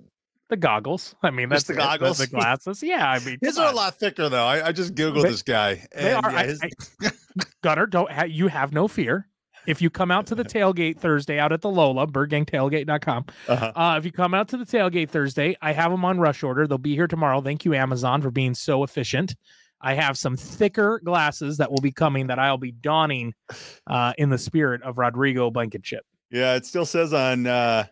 the 0.49 0.57
goggles. 0.57 1.15
I 1.23 1.31
mean, 1.31 1.49
that's 1.49 1.63
the 1.63 1.73
goggles, 1.73 2.19
the 2.19 2.27
glasses. 2.27 2.83
Yeah, 2.83 3.09
I 3.09 3.17
mean, 3.25 3.39
his 3.41 3.57
are 3.57 3.71
a 3.71 3.75
lot 3.75 3.97
thicker 3.97 4.29
though. 4.29 4.45
I, 4.45 4.67
I 4.67 4.71
just 4.71 4.93
googled 4.93 5.23
they, 5.23 5.29
this 5.29 5.41
guy. 5.41 5.87
they 5.95 6.13
are. 6.13 6.31
Yeah, 6.31 6.43
his... 6.43 6.61
I, 6.61 6.69
I, 7.01 7.11
Gunner, 7.63 7.87
don't 7.87 8.11
ha- 8.11 8.25
you 8.25 8.47
have 8.47 8.73
no 8.73 8.87
fear. 8.87 9.27
If 9.67 9.81
you 9.81 9.89
come 9.89 10.11
out 10.11 10.25
to 10.27 10.35
the 10.35 10.43
tailgate 10.43 10.99
Thursday 10.99 11.39
out 11.39 11.51
at 11.51 11.61
the 11.61 11.69
Lola, 11.69 12.07
birdgangtailgate.com, 12.07 13.25
uh-huh. 13.47 13.71
uh, 13.75 13.95
if 13.97 14.05
you 14.05 14.11
come 14.11 14.33
out 14.33 14.47
to 14.49 14.57
the 14.57 14.65
tailgate 14.65 15.09
Thursday, 15.09 15.55
I 15.61 15.73
have 15.73 15.91
them 15.91 16.05
on 16.05 16.19
rush 16.19 16.43
order. 16.43 16.67
They'll 16.67 16.77
be 16.77 16.95
here 16.95 17.07
tomorrow. 17.07 17.41
Thank 17.41 17.65
you, 17.65 17.73
Amazon, 17.73 18.21
for 18.21 18.31
being 18.31 18.53
so 18.53 18.83
efficient. 18.83 19.35
I 19.81 19.95
have 19.95 20.17
some 20.17 20.37
thicker 20.37 21.01
glasses 21.03 21.57
that 21.57 21.69
will 21.69 21.81
be 21.81 21.91
coming 21.91 22.27
that 22.27 22.39
I'll 22.39 22.57
be 22.57 22.71
donning 22.71 23.33
uh, 23.85 24.13
in 24.17 24.29
the 24.29 24.37
spirit 24.37 24.81
of 24.81 24.97
Rodrigo 24.97 25.51
Blankenship. 25.51 26.05
Yeah, 26.31 26.55
it 26.55 26.65
still 26.65 26.85
says 26.85 27.13
on 27.13 27.45
uh, 27.45 27.85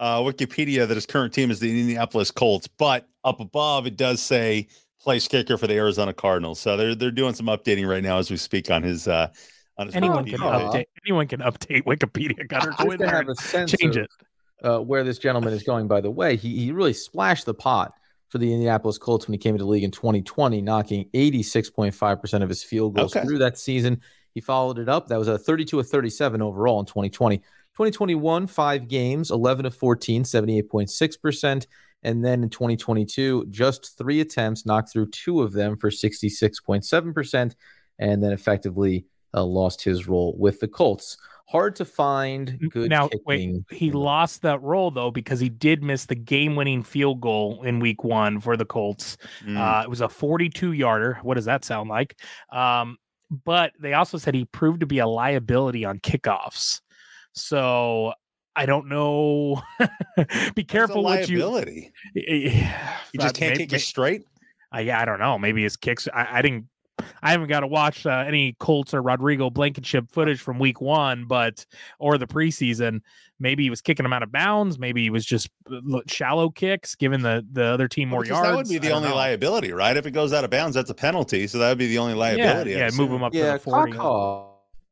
uh, 0.00 0.20
Wikipedia 0.20 0.88
that 0.88 0.94
his 0.94 1.06
current 1.06 1.34
team 1.34 1.50
is 1.50 1.60
the 1.60 1.70
Indianapolis 1.70 2.30
Colts, 2.30 2.66
but 2.66 3.06
up 3.22 3.40
above 3.40 3.86
it 3.86 3.96
does 3.96 4.22
say 4.22 4.66
place 5.00 5.28
kicker 5.28 5.58
for 5.58 5.66
the 5.66 5.74
Arizona 5.74 6.12
Cardinals. 6.12 6.58
So 6.58 6.76
they're 6.76 6.94
they're 6.94 7.10
doing 7.10 7.34
some 7.34 7.46
updating 7.46 7.88
right 7.88 8.02
now 8.02 8.18
as 8.18 8.30
we 8.30 8.36
speak 8.36 8.70
on 8.70 8.82
his 8.82 9.06
uh, 9.06 9.28
on 9.28 9.32
his 9.32 9.57
anyone 9.78 10.24
Wikipedia 10.24 10.30
can 10.30 10.40
update 10.40 10.86
anyone 11.06 11.28
can 11.28 11.40
update 11.40 11.84
Wikipedia. 11.84 12.48
Gunner, 12.48 12.74
go 12.78 12.90
in 12.90 12.98
there 12.98 13.24
change 13.66 13.96
of, 13.96 14.04
it. 14.04 14.10
Uh, 14.62 14.80
where 14.80 15.04
this 15.04 15.18
gentleman 15.18 15.52
is 15.52 15.62
going, 15.62 15.86
by 15.86 16.00
the 16.00 16.10
way, 16.10 16.36
he 16.36 16.58
he 16.58 16.72
really 16.72 16.92
splashed 16.92 17.46
the 17.46 17.54
pot 17.54 17.92
for 18.28 18.38
the 18.38 18.52
Indianapolis 18.52 18.98
Colts 18.98 19.26
when 19.26 19.32
he 19.32 19.38
came 19.38 19.54
into 19.54 19.64
the 19.64 19.70
league 19.70 19.84
in 19.84 19.90
2020, 19.90 20.60
knocking 20.60 21.08
86.5% 21.14 22.42
of 22.42 22.48
his 22.48 22.62
field 22.62 22.94
goals 22.94 23.16
okay. 23.16 23.26
through 23.26 23.38
that 23.38 23.58
season. 23.58 24.00
He 24.34 24.40
followed 24.40 24.78
it 24.78 24.88
up. 24.88 25.08
That 25.08 25.18
was 25.18 25.28
a 25.28 25.38
32 25.38 25.80
of 25.80 25.88
37 25.88 26.42
overall 26.42 26.80
in 26.80 26.86
2020. 26.86 27.38
2021, 27.38 28.46
five 28.46 28.88
games, 28.88 29.30
11 29.30 29.66
of 29.66 29.74
14, 29.74 30.24
78.6%. 30.24 31.66
And 32.02 32.24
then 32.24 32.42
in 32.42 32.50
2022, 32.50 33.46
just 33.50 33.96
three 33.96 34.20
attempts, 34.20 34.66
knocked 34.66 34.92
through 34.92 35.10
two 35.10 35.42
of 35.42 35.52
them 35.52 35.76
for 35.76 35.90
66.7%, 35.90 37.54
and 37.98 38.22
then 38.22 38.32
effectively 38.32 39.06
uh, 39.34 39.44
lost 39.44 39.82
his 39.82 40.08
role 40.08 40.34
with 40.38 40.60
the 40.60 40.68
Colts 40.68 41.16
hard 41.48 41.74
to 41.74 41.84
find 41.84 42.58
good 42.70 42.90
now 42.90 43.08
kicking. 43.08 43.22
wait 43.24 43.62
he 43.70 43.90
lost 43.90 44.42
that 44.42 44.62
role 44.62 44.90
though 44.90 45.10
because 45.10 45.40
he 45.40 45.48
did 45.48 45.82
miss 45.82 46.04
the 46.04 46.14
game-winning 46.14 46.82
field 46.82 47.22
goal 47.22 47.62
in 47.62 47.80
week 47.80 48.04
one 48.04 48.38
for 48.38 48.54
the 48.54 48.66
colts 48.66 49.16
mm. 49.42 49.56
uh, 49.56 49.82
it 49.82 49.88
was 49.88 50.02
a 50.02 50.08
42 50.10 50.72
yarder 50.72 51.18
what 51.22 51.36
does 51.36 51.46
that 51.46 51.64
sound 51.64 51.88
like 51.88 52.18
um, 52.52 52.98
but 53.46 53.72
they 53.80 53.94
also 53.94 54.18
said 54.18 54.34
he 54.34 54.44
proved 54.44 54.80
to 54.80 54.86
be 54.86 54.98
a 54.98 55.06
liability 55.06 55.86
on 55.86 55.98
kickoffs 56.00 56.82
so 57.32 58.12
I 58.56 58.66
don't 58.66 58.88
know. 58.88 59.62
be 60.56 60.64
careful 60.64 61.04
what 61.04 61.28
you. 61.28 61.38
Liability. 61.38 61.92
You 63.12 63.20
just 63.20 63.36
can't 63.36 63.52
maybe, 63.52 63.66
kick 63.68 63.72
it 63.72 63.80
straight. 63.80 64.24
Uh, 64.74 64.80
yeah, 64.80 65.00
I 65.00 65.06
don't 65.06 65.18
know. 65.18 65.38
Maybe 65.38 65.62
his 65.62 65.76
kicks. 65.76 66.08
I, 66.12 66.38
I 66.38 66.42
didn't 66.42 66.66
I 67.22 67.30
haven't 67.30 67.48
got 67.48 67.60
to 67.60 67.66
watch 67.66 68.06
uh, 68.06 68.24
any 68.26 68.54
Colts 68.58 68.94
or 68.94 69.02
Rodrigo 69.02 69.50
Blankenship 69.50 70.10
footage 70.10 70.40
from 70.40 70.58
week 70.58 70.80
one, 70.80 71.24
but 71.26 71.64
or 71.98 72.18
the 72.18 72.26
preseason. 72.26 73.00
Maybe 73.40 73.62
he 73.62 73.70
was 73.70 73.80
kicking 73.80 74.02
them 74.02 74.12
out 74.12 74.24
of 74.24 74.32
bounds. 74.32 74.78
Maybe 74.78 75.02
he 75.02 75.10
was 75.10 75.24
just 75.24 75.48
uh, 75.70 76.00
shallow 76.06 76.50
kicks, 76.50 76.94
giving 76.94 77.22
the 77.22 77.46
the 77.52 77.64
other 77.64 77.88
team 77.88 78.08
more 78.08 78.24
yards. 78.24 78.48
That 78.48 78.56
would 78.56 78.68
be 78.68 78.78
the 78.78 78.90
only 78.90 79.10
know. 79.10 79.14
liability, 79.14 79.72
right? 79.72 79.96
If 79.96 80.06
it 80.06 80.10
goes 80.10 80.32
out 80.32 80.44
of 80.44 80.50
bounds, 80.50 80.74
that's 80.74 80.90
a 80.90 80.94
penalty. 80.94 81.46
So 81.46 81.58
that 81.58 81.68
would 81.68 81.78
be 81.78 81.86
the 81.86 81.98
only 81.98 82.14
liability. 82.14 82.72
Yeah, 82.72 82.78
yeah 82.78 82.90
move 82.94 83.10
him 83.10 83.22
up 83.22 83.34
yeah, 83.34 83.52
to 83.52 83.58
the 83.58 83.58
40. 83.58 83.98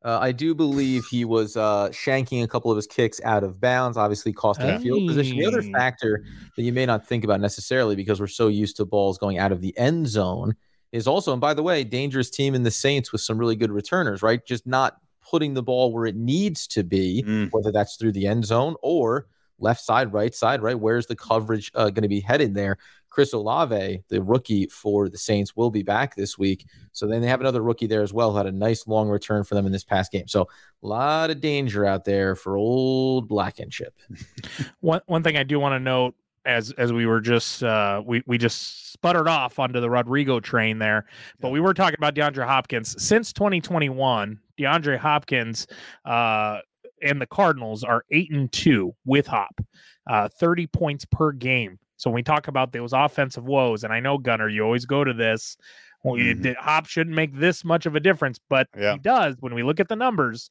Uh, 0.07 0.21
I 0.21 0.31
do 0.31 0.55
believe 0.55 1.05
he 1.07 1.25
was 1.25 1.57
uh, 1.57 1.89
shanking 1.89 2.45
a 2.45 2.47
couple 2.47 2.71
of 2.71 2.77
his 2.77 2.87
kicks 2.87 3.21
out 3.25 3.43
of 3.43 3.61
bounds, 3.61 3.97
obviously 3.97 4.33
costing 4.33 4.69
hey. 4.69 4.79
field 4.79 5.09
position. 5.09 5.37
The 5.37 5.47
other 5.47 5.63
factor 5.63 6.25
that 6.55 6.63
you 6.63 6.73
may 6.73 6.87
not 6.87 7.05
think 7.05 7.25
about 7.25 7.41
necessarily 7.41 7.97
because 7.97 8.21
we're 8.21 8.29
so 8.29 8.47
used 8.47 8.77
to 8.77 8.85
balls 8.85 9.19
going 9.19 9.39
out 9.39 9.51
of 9.51 9.61
the 9.61 9.77
end 9.77 10.07
zone 10.07 10.55
is 10.93 11.07
also, 11.07 11.33
and 11.33 11.41
by 11.41 11.55
the 11.55 11.63
way, 11.63 11.85
dangerous 11.85 12.31
team 12.31 12.55
in 12.55 12.63
the 12.63 12.71
Saints 12.71 13.13
with 13.13 13.21
some 13.21 13.39
really 13.39 13.57
good 13.57 13.71
returners, 13.71 14.23
right? 14.23 14.45
Just 14.45 14.67
not 14.67 14.97
putting 15.29 15.55
the 15.55 15.63
ball 15.63 15.93
where 15.93 16.07
it 16.07 16.17
needs 16.17 16.67
to 16.69 16.85
be, 16.85 17.25
mm. 17.27 17.49
whether 17.51 17.73
that's 17.73 17.97
through 17.97 18.13
the 18.13 18.27
end 18.27 18.45
zone 18.45 18.77
or 18.83 19.27
left 19.59 19.81
side, 19.81 20.13
right 20.13 20.35
side, 20.35 20.63
right? 20.63 20.79
Where's 20.79 21.07
the 21.07 21.17
coverage 21.17 21.71
uh, 21.75 21.91
going 21.91 22.03
to 22.03 22.09
be 22.09 22.21
headed 22.21 22.55
there? 22.55 22.79
Chris 23.17 23.33
Olave, 23.33 24.03
the 24.09 24.23
rookie 24.23 24.67
for 24.67 25.09
the 25.09 25.17
Saints, 25.17 25.57
will 25.57 25.71
be 25.71 25.83
back 25.83 26.15
this 26.15 26.37
week. 26.37 26.67
So 26.93 27.07
then 27.07 27.23
they 27.23 27.29
have 27.29 27.41
another 27.41 27.63
rookie 27.63 27.87
there 27.87 28.03
as 28.03 28.13
well 28.13 28.31
who 28.31 28.37
had 28.37 28.47
a 28.47 28.53
nice 28.53 28.87
long 28.87 29.09
return 29.09 29.43
for 29.43 29.55
them 29.55 29.65
in 29.65 29.73
this 29.73 29.85
past 29.85 30.13
game. 30.13 30.29
So 30.29 30.43
a 30.83 30.87
lot 30.87 31.31
of 31.31 31.41
danger 31.41 31.87
out 31.87 32.05
there 32.05 32.37
for 32.37 32.59
old 32.59 33.27
black 33.27 33.59
and 33.59 33.73
chip. 33.73 33.95
one 34.81 35.01
one 35.07 35.23
thing 35.23 35.39
I 35.39 35.45
do 35.45 35.59
want 35.59 35.73
to 35.75 35.81
note 35.81 36.15
as 36.47 36.71
as 36.73 36.93
we 36.93 37.05
were 37.05 37.21
just 37.21 37.63
uh, 37.63 38.03
we 38.05 38.23
we 38.27 38.39
just 38.39 38.93
sputtered 38.93 39.29
off 39.29 39.59
onto 39.59 39.81
the 39.81 39.91
Rodrigo 39.91 40.41
train 40.41 40.79
there, 40.79 41.07
but 41.41 41.51
we 41.51 41.61
were 41.61 41.75
talking 41.75 41.97
about 41.99 42.15
DeAndre 42.15 42.47
Hopkins 42.47 43.03
since 43.03 43.33
2021. 43.33 44.39
DeAndre 44.59 44.97
Hopkins 44.97 45.67
uh, 46.07 46.61
and 47.03 47.21
the 47.21 47.27
Cardinals 47.27 47.85
are 47.85 48.05
eight 48.11 48.31
and 48.31 48.51
two 48.51 48.95
with 49.05 49.27
Hop, 49.27 49.61
uh, 50.07 50.29
30 50.29 50.67
points 50.69 51.05
per 51.05 51.33
game. 51.33 51.79
So 51.99 52.11
when 52.11 52.17
we 52.17 52.23
talk 52.23 52.49
about 52.49 52.73
those 52.73 52.93
offensive 52.93 53.45
woes, 53.45 53.85
and 53.85 53.93
I 53.93 54.01
know 54.01 54.17
Gunner, 54.17 54.49
you 54.49 54.63
always 54.63 54.87
go 54.87 55.05
to 55.05 55.13
this. 55.13 55.57
Well, 56.03 56.15
mm-hmm. 56.15 56.53
Hop 56.59 56.87
shouldn't 56.87 57.17
make 57.17 57.35
this 57.35 57.65
much 57.65 57.85
of 57.85 57.97
a 57.97 58.01
difference, 58.01 58.39
but 58.49 58.69
yeah. 58.79 58.93
he 58.93 58.99
does 58.99 59.37
when 59.41 59.55
we 59.55 59.63
look 59.63 59.81
at 59.81 59.89
the 59.89 59.97
numbers. 59.97 60.51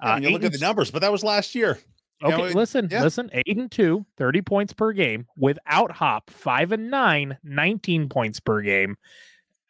Uh, 0.00 0.18
you 0.20 0.30
look 0.30 0.44
at 0.44 0.52
the 0.52 0.58
numbers, 0.58 0.90
but 0.90 1.00
that 1.00 1.12
was 1.12 1.22
last 1.22 1.54
year. 1.54 1.78
Okay, 2.22 2.36
you 2.36 2.48
know, 2.48 2.58
listen, 2.58 2.88
yeah. 2.90 3.02
listen. 3.02 3.30
Eight 3.32 3.56
and 3.56 3.70
two, 3.70 4.04
30 4.16 4.42
points 4.42 4.72
per 4.72 4.92
game 4.92 5.26
without 5.36 5.92
Hop. 5.92 6.30
Five 6.30 6.72
and 6.72 6.90
nine, 6.90 7.38
19 7.44 8.08
points 8.08 8.40
per 8.40 8.60
game. 8.60 8.96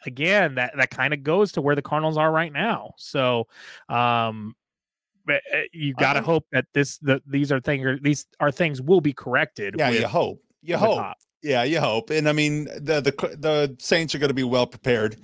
Again, 0.06 0.54
that 0.54 0.74
that 0.76 0.90
kind 0.90 1.12
of 1.12 1.22
goes 1.22 1.52
to 1.52 1.60
where 1.60 1.74
the 1.74 1.82
Cardinals 1.82 2.16
are 2.16 2.30
right 2.30 2.52
now. 2.52 2.92
So, 2.96 3.48
um, 3.88 4.54
eh, 5.28 5.38
eh, 5.52 5.62
you 5.72 5.92
got 5.94 6.14
to 6.14 6.22
hope 6.22 6.46
that 6.52 6.66
this 6.72 6.98
the 6.98 7.20
these 7.26 7.50
are 7.50 7.60
things 7.60 7.98
these 8.00 8.24
are 8.38 8.52
things 8.52 8.80
will 8.80 9.00
be 9.00 9.12
corrected. 9.12 9.74
Yeah, 9.76 9.90
with, 9.90 10.00
you 10.00 10.06
hope. 10.06 10.42
You 10.62 10.76
hope. 10.76 10.98
Hop. 10.98 11.18
Yeah, 11.42 11.64
you 11.64 11.80
hope. 11.80 12.10
And 12.10 12.28
I 12.28 12.32
mean, 12.32 12.64
the 12.64 13.00
the 13.00 13.36
the 13.38 13.76
Saints 13.80 14.14
are 14.14 14.18
going 14.18 14.28
to 14.28 14.34
be 14.34 14.44
well 14.44 14.66
prepared 14.66 15.16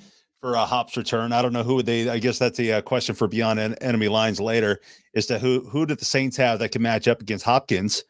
for 0.44 0.52
a 0.52 0.66
Hop's 0.66 0.94
return. 0.94 1.32
I 1.32 1.40
don't 1.40 1.54
know 1.54 1.62
who 1.62 1.82
they. 1.82 2.06
I 2.06 2.18
guess 2.18 2.38
that's 2.38 2.58
a, 2.58 2.68
a 2.68 2.78
uh, 2.78 2.82
question 2.82 3.14
for 3.14 3.26
beyond 3.26 3.58
en- 3.58 3.76
enemy 3.76 4.08
lines 4.08 4.42
later. 4.42 4.78
Is 5.14 5.24
to 5.28 5.38
who 5.38 5.66
who 5.70 5.86
do 5.86 5.94
the 5.94 6.04
Saints 6.04 6.36
have 6.36 6.58
that 6.58 6.70
can 6.70 6.82
match 6.82 7.08
up 7.08 7.22
against 7.22 7.46
Hopkins? 7.46 8.04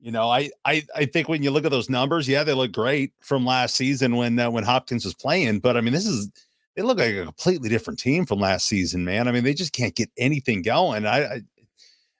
You 0.00 0.10
know, 0.10 0.28
I 0.28 0.50
I 0.64 0.84
I 0.96 1.04
think 1.04 1.28
when 1.28 1.44
you 1.44 1.52
look 1.52 1.64
at 1.64 1.70
those 1.70 1.88
numbers, 1.88 2.28
yeah, 2.28 2.42
they 2.42 2.54
look 2.54 2.72
great 2.72 3.12
from 3.20 3.46
last 3.46 3.76
season 3.76 4.16
when 4.16 4.36
uh, 4.36 4.50
when 4.50 4.64
Hopkins 4.64 5.04
was 5.04 5.14
playing. 5.14 5.60
But 5.60 5.76
I 5.76 5.80
mean, 5.80 5.92
this 5.92 6.06
is 6.06 6.28
they 6.74 6.82
look 6.82 6.98
like 6.98 7.14
a 7.14 7.24
completely 7.24 7.68
different 7.68 8.00
team 8.00 8.26
from 8.26 8.40
last 8.40 8.66
season, 8.66 9.04
man. 9.04 9.28
I 9.28 9.30
mean, 9.30 9.44
they 9.44 9.54
just 9.54 9.72
can't 9.72 9.94
get 9.94 10.10
anything 10.18 10.62
going. 10.62 11.06
I 11.06 11.34
I, 11.34 11.40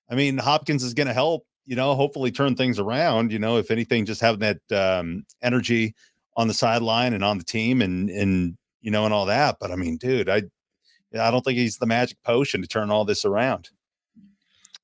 I 0.08 0.14
mean, 0.14 0.38
Hopkins 0.38 0.84
is 0.84 0.94
going 0.94 1.08
to 1.08 1.12
help. 1.12 1.44
You 1.64 1.74
know, 1.74 1.96
hopefully 1.96 2.30
turn 2.30 2.54
things 2.54 2.78
around. 2.78 3.32
You 3.32 3.40
know, 3.40 3.56
if 3.56 3.72
anything, 3.72 4.06
just 4.06 4.20
having 4.20 4.38
that 4.40 4.60
um, 4.70 5.26
energy 5.42 5.96
on 6.36 6.46
the 6.46 6.54
sideline 6.54 7.14
and 7.14 7.24
on 7.24 7.38
the 7.38 7.44
team 7.44 7.82
and 7.82 8.08
and 8.10 8.56
you 8.80 8.90
know, 8.90 9.04
and 9.04 9.14
all 9.14 9.26
that. 9.26 9.56
But 9.60 9.70
I 9.70 9.76
mean, 9.76 9.96
dude, 9.96 10.28
I 10.28 10.42
I 11.18 11.30
don't 11.30 11.42
think 11.42 11.58
he's 11.58 11.78
the 11.78 11.86
magic 11.86 12.18
potion 12.24 12.62
to 12.62 12.68
turn 12.68 12.90
all 12.90 13.04
this 13.04 13.24
around. 13.24 13.70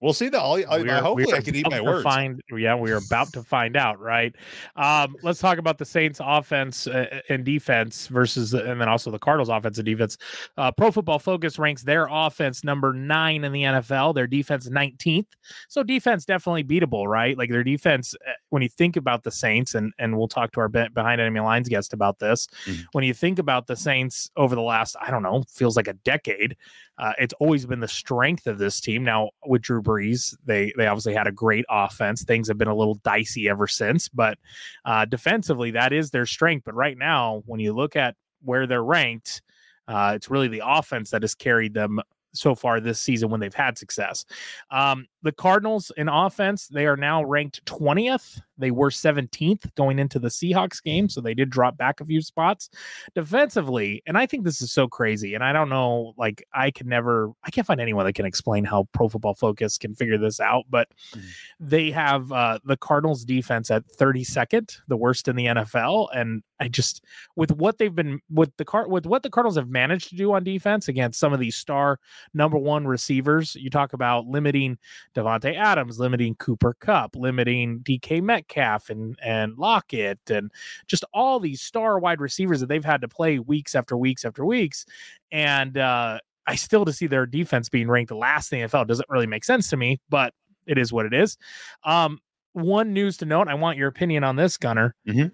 We'll 0.03 0.13
see 0.13 0.29
that. 0.31 0.41
I, 0.41 1.01
hopefully 1.01 1.33
I 1.33 1.41
can 1.41 1.55
eat 1.55 1.71
my 1.71 1.81
words. 1.81 2.03
Find, 2.03 2.43
yeah, 2.51 2.75
we 2.75 2.91
are 2.91 2.97
about 2.97 3.33
to 3.35 3.43
find 3.45 3.77
out, 3.77 4.01
right? 4.01 4.35
Um, 4.75 5.15
let's 5.23 5.39
talk 5.39 5.59
about 5.59 5.79
the 5.79 5.85
Saints' 5.85 6.21
offense 6.21 6.89
uh, 6.89 7.21
and 7.29 7.45
defense 7.45 8.09
versus, 8.09 8.53
and 8.53 8.81
then 8.81 8.89
also 8.89 9.13
the 9.13 9.19
Cardinals' 9.21 9.49
offense 9.49 9.79
and 9.79 9.87
defense. 9.87 10.19
Uh, 10.57 10.73
Pro 10.73 10.91
Football 10.91 11.21
Focus 11.21 11.57
ranks 11.57 11.85
their 11.85 12.09
offense 12.11 12.65
number 12.65 12.93
nine 12.93 13.45
in 13.45 13.53
the 13.53 13.63
NFL, 13.63 14.13
their 14.17 14.27
defense 14.27 14.69
19th. 14.69 15.29
So 15.69 15.85
defense 15.85 16.25
definitely 16.25 16.65
beatable, 16.65 17.07
right? 17.07 17.39
Like 17.39 17.51
their 17.51 17.63
defense, 17.63 18.17
uh, 18.27 18.33
when 18.51 18.63
you 18.63 18.69
think 18.69 18.97
about 18.97 19.23
the 19.23 19.31
Saints, 19.31 19.77
and 19.77 19.93
and 20.01 20.19
we'll 20.19 20.27
talk 20.27 20.51
to 20.53 20.61
our 20.61 20.69
behind 20.69 21.21
enemy 21.21 21.39
lines 21.39 21.69
guest 21.69 21.93
about 21.93 22.19
this. 22.19 22.49
Mm-hmm. 22.67 22.83
When 22.91 23.05
you 23.05 23.15
think 23.15 23.39
about 23.39 23.69
the 23.69 23.77
Saints 23.77 24.31
over 24.37 24.57
the 24.57 24.63
last, 24.63 24.97
I 25.01 25.13
don't 25.13 25.23
know, 25.23 25.45
feels 25.49 25.77
like 25.77 25.87
a 25.87 25.93
decade, 25.93 26.57
uh, 26.99 27.13
it's 27.19 27.35
always 27.41 27.67
been 27.67 27.81
the 27.81 27.89
strength 27.89 28.47
of 28.47 28.59
this 28.59 28.81
team. 28.81 29.05
Now 29.05 29.31
with 29.47 29.63
Drew 29.63 29.81
Brees, 29.93 30.35
they 30.45 30.73
they 30.77 30.87
obviously 30.87 31.15
had 31.15 31.27
a 31.27 31.33
great 31.33 31.65
offense. 31.69 32.25
Things 32.25 32.49
have 32.49 32.59
been 32.59 32.69
a 32.69 32.75
little 32.75 32.95
dicey 32.97 33.49
ever 33.49 33.67
since, 33.67 34.09
but 34.09 34.39
uh, 34.85 35.05
defensively, 35.05 35.71
that 35.73 35.93
is 35.93 36.11
their 36.11 36.27
strength. 36.27 36.65
But 36.65 36.75
right 36.75 36.97
now, 36.97 37.43
when 37.47 37.61
you 37.61 37.73
look 37.73 37.97
at 37.97 38.17
where 38.43 38.67
they're 38.67 38.85
ranked, 38.85 39.43
uh, 39.89 40.13
it's 40.17 40.31
really 40.31 40.49
the 40.49 40.63
offense 40.65 41.11
that 41.11 41.23
has 41.23 41.35
carried 41.35 41.75
them 41.75 42.01
so 42.35 42.55
far 42.55 42.81
this 42.81 43.01
season 43.01 43.29
when 43.29 43.41
they've 43.41 43.55
had 43.55 43.77
success. 43.77 44.25
Um, 44.71 45.07
the 45.23 45.33
Cardinals 45.33 45.93
in 45.97 46.09
offense, 46.09 46.67
they 46.69 46.87
are 46.87 46.97
now 46.97 47.23
ranked 47.25 47.65
20th 47.67 48.41
They 48.59 48.71
were 48.71 48.91
17th 48.91 49.75
going 49.75 49.99
into 49.99 50.19
the 50.19 50.29
Seahawks 50.29 50.83
game, 50.83 51.09
so 51.09 51.21
they 51.21 51.35
did 51.35 51.51
drop 51.51 51.77
back 51.77 52.01
a 52.01 52.05
few 52.05 52.21
spots 52.21 52.69
defensively. 53.15 54.03
And 54.07 54.19
I 54.19 54.27
think 54.27 54.45
this 54.45 54.61
is 54.61 54.73
so 54.73 54.89
crazy. 54.89 55.35
And 55.35 55.43
I 55.43 55.53
don't 55.53 55.69
know, 55.69 56.15
like, 56.17 56.45
I 56.53 56.71
can 56.71 56.89
never, 56.89 57.31
I 57.45 57.51
can't 57.51 57.67
find 57.67 57.81
anyone 57.81 58.07
that 58.07 58.15
can 58.15 58.27
explain 58.27 58.65
how 58.65 58.89
Pro 58.93 59.09
Football 59.09 59.35
Focus 59.35 59.79
can 59.79 59.95
figure 59.95 60.19
this 60.19 60.41
out. 60.41 60.65
But 60.71 60.89
mm. 61.15 61.23
they 61.59 61.91
have 61.91 62.31
uh, 62.33 62.59
the 62.65 62.77
Cardinals 62.77 63.25
defense 63.25 63.71
at 63.71 63.87
32nd, 63.87 64.79
the 64.89 64.97
worst 64.97 65.29
in 65.29 65.37
the 65.37 65.47
NFL. 65.47 66.09
And 66.15 66.43
I 66.61 66.69
just 66.69 67.05
with 67.35 67.51
what 67.51 67.79
they've 67.79 67.95
been 67.95 68.21
with 68.31 68.57
the 68.57 68.65
car 68.65 68.87
with 68.87 69.05
what 69.05 69.25
the 69.25 69.31
Cardinals 69.31 69.57
have 69.57 69.69
managed 69.69 70.11
to 70.11 70.17
do 70.17 70.33
on 70.33 70.45
defense 70.45 70.87
against 70.87 71.19
some 71.19 71.33
of 71.33 71.41
these 71.41 71.57
star 71.57 71.99
number 72.35 72.57
one 72.57 72.87
receivers. 72.87 73.57
You 73.57 73.69
talk 73.69 73.95
about 73.95 74.27
limiting 74.27 74.79
Davante 75.15 75.57
Adams, 75.57 75.99
limiting 75.99 76.37
Cooper 76.37 76.77
Kupp, 76.79 77.17
limiting 77.17 77.81
DK 77.81 78.23
Metcalf 78.23 78.42
and 78.91 79.19
and 79.23 79.57
Lockett, 79.59 80.19
and 80.31 80.51
just 80.87 81.05
all 81.13 81.41
these 81.41 81.61
star 81.61 81.99
wide 81.99 82.21
receivers 82.21 82.61
that 82.61 82.67
they've 82.67 82.85
had 82.85 83.01
to 83.01 83.09
play 83.09 83.39
weeks 83.39 83.75
after 83.75 83.97
weeks 83.97 84.25
after 84.25 84.45
weeks. 84.45 84.85
And 85.31 85.79
uh, 85.79 86.19
I 86.47 86.55
still 86.55 86.85
to 86.85 86.93
see 86.93 87.07
their 87.07 87.27
defense 87.27 87.69
being 87.69 87.89
ranked 87.89 88.13
last 88.13 88.53
in 88.53 88.61
the 88.61 88.69
NFL 88.69 88.87
doesn't 88.87 89.09
really 89.09 89.27
make 89.27 89.45
sense 89.45 89.69
to 89.71 89.77
me, 89.77 90.01
but 90.09 90.35
it 90.67 90.79
is 90.79 90.93
what 90.93 91.07
it 91.07 91.15
is. 91.15 91.37
Um, 91.85 92.19
one 92.53 92.93
news 92.93 93.17
to 93.19 93.25
note, 93.25 93.49
I 93.49 93.55
want 93.55 93.79
your 93.79 93.89
opinion 93.89 94.25
on 94.25 94.37
this, 94.37 94.57
Gunner. 94.57 94.95
Mm-hmm 95.09 95.29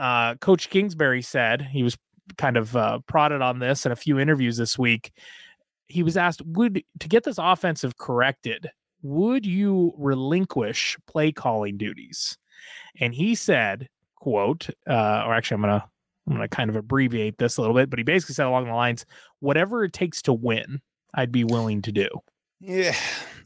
uh, 0.00 0.34
Coach 0.36 0.70
Kingsbury 0.70 1.22
said 1.22 1.60
he 1.60 1.82
was 1.82 1.96
kind 2.38 2.56
of 2.56 2.74
uh, 2.74 3.00
prodded 3.06 3.42
on 3.42 3.58
this 3.58 3.84
in 3.84 3.92
a 3.92 3.96
few 3.96 4.18
interviews 4.18 4.56
this 4.56 4.78
week. 4.78 5.12
He 5.86 6.02
was 6.02 6.16
asked, 6.16 6.40
"Would 6.44 6.82
to 7.00 7.08
get 7.08 7.24
this 7.24 7.36
offensive 7.38 7.98
corrected, 7.98 8.70
would 9.02 9.46
you 9.46 9.94
relinquish 9.96 10.96
play 11.06 11.32
calling 11.32 11.76
duties?" 11.76 12.36
And 13.00 13.14
he 13.14 13.34
said, 13.34 13.88
"quote," 14.16 14.68
uh, 14.88 15.24
or 15.26 15.34
actually, 15.34 15.56
I'm 15.56 15.60
gonna 15.62 15.90
I'm 16.26 16.34
gonna 16.34 16.48
kind 16.48 16.70
of 16.70 16.76
abbreviate 16.76 17.38
this 17.38 17.56
a 17.56 17.60
little 17.60 17.74
bit, 17.74 17.90
but 17.90 17.98
he 17.98 18.02
basically 18.02 18.34
said 18.34 18.46
along 18.46 18.66
the 18.66 18.74
lines, 18.74 19.06
"Whatever 19.40 19.84
it 19.84 19.92
takes 19.92 20.22
to 20.22 20.32
win, 20.32 20.80
I'd 21.14 21.32
be 21.32 21.44
willing 21.44 21.82
to 21.82 21.92
do." 21.92 22.08
Yeah, 22.60 22.94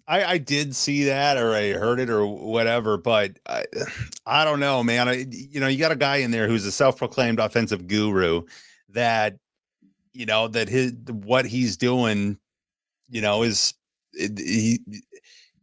I, 0.07 0.25
I 0.25 0.39
did 0.39 0.75
see 0.75 1.05
that 1.05 1.37
or 1.37 1.55
I 1.55 1.73
heard 1.73 2.01
it 2.01 2.11
or 2.11 2.27
whatever, 2.27 2.97
but 2.97 3.39
I, 3.47 3.65
I 4.27 4.45
don't 4.45 4.61
know, 4.61 4.83
man. 4.83 5.09
I, 5.09 5.27
you 5.31 5.61
know, 5.61 5.69
you 5.69 5.79
got 5.79 5.93
a 5.93 5.97
guy 5.97 6.17
in 6.17 6.31
there 6.31 6.49
who's 6.49 6.67
a 6.67 6.73
self-proclaimed 6.73 7.39
offensive 7.39 7.87
guru 7.87 8.43
that, 8.91 9.39
you 10.13 10.27
know, 10.27 10.49
that 10.49 10.69
his 10.69 10.93
what 11.07 11.47
he's 11.47 11.77
doing, 11.77 12.39
you 13.09 13.21
know, 13.21 13.45
is 13.45 13.75
he 14.13 14.81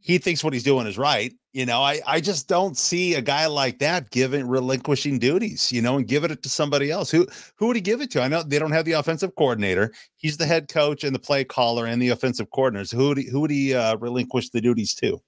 he 0.02 0.18
thinks 0.18 0.44
what 0.44 0.54
he's 0.54 0.64
doing 0.64 0.88
is 0.88 0.98
right. 0.98 1.32
You 1.54 1.66
know, 1.66 1.82
I, 1.82 2.00
I 2.08 2.22
just 2.22 2.48
don't 2.48 2.78
see 2.78 3.14
a 3.16 3.22
guy 3.22 3.46
like 3.46 3.80
that 3.80 4.10
giving 4.10 4.48
relinquishing 4.48 5.20
duties, 5.20 5.72
you 5.72 5.82
know, 5.82 5.98
and 5.98 6.08
giving 6.08 6.32
it 6.32 6.42
to 6.44 6.50
somebody 6.50 6.90
else. 6.90 7.12
Who 7.12 7.28
who 7.58 7.68
would 7.68 7.76
he 7.76 7.82
give 7.82 8.02
it 8.02 8.10
to? 8.12 8.22
I 8.22 8.28
know 8.28 8.42
they 8.42 8.58
don't 8.58 8.72
have 8.72 8.86
the 8.86 8.94
offensive 8.94 9.36
coordinator. 9.36 9.92
He's 10.16 10.38
the 10.38 10.46
head 10.46 10.70
coach 10.70 11.04
and 11.04 11.14
the 11.14 11.20
play 11.20 11.44
caller 11.44 11.86
and 11.86 12.02
the 12.02 12.10
offensive 12.10 12.50
coordinators. 12.50 12.94
Who 12.94 13.10
would 13.10 13.18
he, 13.18 13.30
who 13.30 13.42
would 13.42 13.52
he 13.52 13.74
uh, 13.76 13.98
relinquish 13.98 14.50
the 14.50 14.62
duties 14.62 14.94
to? 14.96 15.22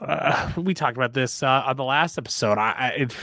Uh, 0.00 0.52
we 0.56 0.74
talked 0.74 0.96
about 0.96 1.12
this 1.12 1.42
uh, 1.42 1.62
on 1.66 1.76
the 1.76 1.84
last 1.84 2.18
episode. 2.18 2.58
I 2.58 2.72
I, 2.72 2.88
it, 2.88 3.16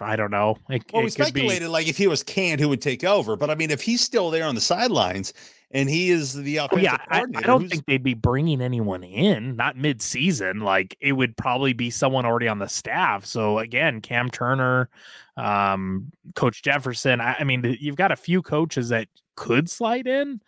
I 0.00 0.16
don't 0.16 0.30
know. 0.30 0.58
It, 0.70 0.82
well, 0.92 1.04
we 1.04 1.10
speculated 1.10 1.64
be... 1.64 1.68
like 1.68 1.88
if 1.88 1.96
he 1.96 2.06
was 2.06 2.22
canned, 2.22 2.60
who 2.60 2.68
would 2.70 2.82
take 2.82 3.04
over? 3.04 3.36
But 3.36 3.50
I 3.50 3.54
mean, 3.54 3.70
if 3.70 3.82
he's 3.82 4.00
still 4.00 4.30
there 4.30 4.44
on 4.44 4.54
the 4.54 4.60
sidelines, 4.60 5.34
and 5.70 5.88
he 5.88 6.10
is 6.10 6.32
the 6.32 6.58
offensive 6.58 6.84
yeah, 6.84 6.96
I, 7.08 7.24
I, 7.34 7.42
don't 7.42 7.68
think 7.68 7.84
they'd 7.84 8.02
be 8.02 8.14
bringing 8.14 8.62
anyone 8.62 9.04
in, 9.04 9.54
not 9.56 9.76
mid-season. 9.76 10.60
Like 10.60 10.96
it 11.00 11.12
would 11.12 11.36
probably 11.36 11.74
be 11.74 11.90
someone 11.90 12.24
already 12.24 12.48
on 12.48 12.58
the 12.58 12.68
staff. 12.68 13.26
So 13.26 13.58
again, 13.58 14.00
Cam 14.00 14.30
Turner, 14.30 14.88
um, 15.36 16.10
Coach 16.34 16.62
Jefferson. 16.62 17.20
I, 17.20 17.36
I 17.40 17.44
mean, 17.44 17.76
you've 17.80 17.96
got 17.96 18.12
a 18.12 18.16
few 18.16 18.40
coaches 18.40 18.88
that 18.88 19.08
could 19.36 19.68
slide 19.68 20.06
in. 20.06 20.40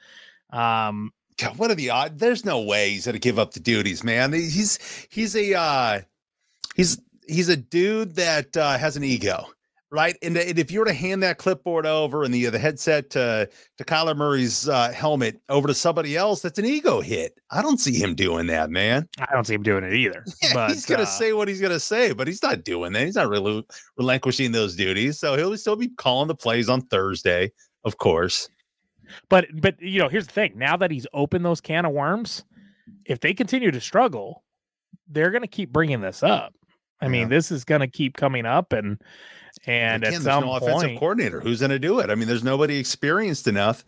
Um, 0.50 1.12
God, 1.36 1.58
what 1.58 1.70
are 1.70 1.74
the 1.74 1.90
odds? 1.90 2.18
There's 2.18 2.44
no 2.44 2.62
way 2.62 2.90
he's 2.90 3.06
gonna 3.06 3.18
give 3.18 3.38
up 3.38 3.52
the 3.52 3.60
duties, 3.60 4.02
man. 4.02 4.32
He's 4.32 4.78
he's 5.10 5.36
a 5.36 5.54
uh, 5.54 6.00
he's 6.74 7.00
he's 7.26 7.48
a 7.48 7.56
dude 7.56 8.14
that 8.16 8.56
uh, 8.56 8.78
has 8.78 8.96
an 8.96 9.04
ego 9.04 9.46
right? 9.90 10.16
And, 10.22 10.36
and, 10.36 10.58
if 10.58 10.70
you 10.70 10.78
were 10.78 10.84
to 10.86 10.92
hand 10.92 11.22
that 11.22 11.38
clipboard 11.38 11.86
over 11.86 12.22
and 12.22 12.32
the 12.32 12.46
the 12.46 12.58
headset 12.58 13.10
to 13.10 13.48
to 13.78 13.84
Kyler 13.84 14.16
Murray's 14.16 14.68
uh, 14.68 14.92
helmet 14.92 15.40
over 15.48 15.66
to 15.68 15.74
somebody 15.74 16.16
else, 16.16 16.42
that's 16.42 16.58
an 16.58 16.64
ego 16.64 17.00
hit. 17.00 17.38
I 17.50 17.62
don't 17.62 17.78
see 17.78 17.98
him 17.98 18.14
doing 18.14 18.46
that, 18.46 18.70
man. 18.70 19.08
I 19.18 19.32
don't 19.32 19.46
see 19.46 19.54
him 19.54 19.62
doing 19.62 19.84
it 19.84 19.94
either. 19.94 20.24
Yeah, 20.42 20.54
but, 20.54 20.70
he's 20.70 20.86
gonna 20.86 21.02
uh, 21.02 21.06
say 21.06 21.32
what 21.32 21.48
he's 21.48 21.60
gonna 21.60 21.80
say, 21.80 22.12
but 22.12 22.26
he's 22.26 22.42
not 22.42 22.64
doing 22.64 22.92
that. 22.92 23.04
He's 23.04 23.16
not 23.16 23.28
really 23.28 23.64
relinquishing 23.96 24.52
those 24.52 24.74
duties, 24.74 25.18
so 25.18 25.36
he'll 25.36 25.56
still 25.56 25.76
be 25.76 25.88
calling 25.88 26.28
the 26.28 26.34
plays 26.34 26.68
on 26.68 26.82
Thursday, 26.82 27.52
of 27.84 27.98
course. 27.98 28.48
But 29.28 29.46
but 29.60 29.80
you 29.80 29.98
know, 29.98 30.08
here's 30.08 30.26
the 30.26 30.32
thing: 30.32 30.52
now 30.56 30.76
that 30.76 30.90
he's 30.90 31.06
opened 31.12 31.44
those 31.44 31.60
can 31.60 31.84
of 31.84 31.92
worms, 31.92 32.44
if 33.04 33.20
they 33.20 33.34
continue 33.34 33.70
to 33.70 33.80
struggle, 33.80 34.44
they're 35.08 35.30
gonna 35.30 35.46
keep 35.46 35.72
bringing 35.72 36.00
this 36.00 36.22
up. 36.22 36.54
I 37.00 37.06
yeah. 37.06 37.10
mean, 37.10 37.28
this 37.28 37.50
is 37.50 37.64
gonna 37.64 37.88
keep 37.88 38.16
coming 38.16 38.46
up, 38.46 38.72
and 38.72 39.00
and 39.66 40.02
Again, 40.02 40.14
at 40.14 40.22
some 40.22 40.44
no 40.44 40.58
point, 40.58 40.62
offensive 40.62 40.98
coordinator 40.98 41.40
who's 41.40 41.60
going 41.60 41.70
to 41.70 41.78
do 41.78 41.98
it. 42.00 42.10
I 42.10 42.14
mean, 42.14 42.28
there's 42.28 42.44
nobody 42.44 42.78
experienced 42.78 43.46
enough 43.46 43.84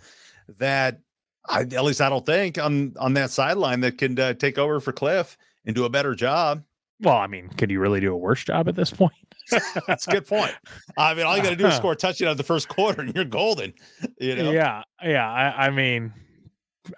that 0.59 1.01
I, 1.49 1.61
at 1.61 1.85
least 1.85 2.01
I 2.01 2.09
don't 2.09 2.27
think 2.27 2.59
on 2.59 2.95
on 2.99 3.15
that 3.15 3.31
sideline 3.31 3.81
that 3.81 3.99
can 3.99 4.19
uh, 4.19 4.35
take 4.35 4.59
over 4.59 4.81
for 4.81 4.93
Kliff 4.93 5.37
and 5.65 5.75
do 5.75 5.85
a 5.85 5.91
better 5.91 6.15
job. 6.15 6.63
Well, 7.01 7.17
I 7.17 7.27
mean, 7.27 7.49
could 7.49 7.71
you 7.71 7.81
really 7.81 8.01
do 8.01 8.13
a 8.13 8.17
worse 8.17 8.45
job 8.45 8.69
at 8.69 8.77
this 8.77 8.91
point? 8.91 9.13
That's 9.87 10.07
a 10.07 10.11
good 10.11 10.27
point. 10.27 10.55
I 10.97 11.15
mean, 11.15 11.27
all 11.27 11.37
you 11.37 11.43
got 11.43 11.51
to 11.51 11.57
do 11.57 11.67
is 11.67 11.75
score 11.77 11.93
a 11.93 11.97
touchdown 11.97 12.37
the 12.37 12.45
first 12.45 12.69
quarter, 12.69 13.03
and 13.03 13.15
you're 13.15 13.25
golden. 13.25 13.73
You 14.21 14.37
know? 14.37 14.53
Yeah, 14.53 14.83
yeah. 15.03 15.29
I, 15.29 15.67
I 15.67 15.71
mean, 15.71 16.13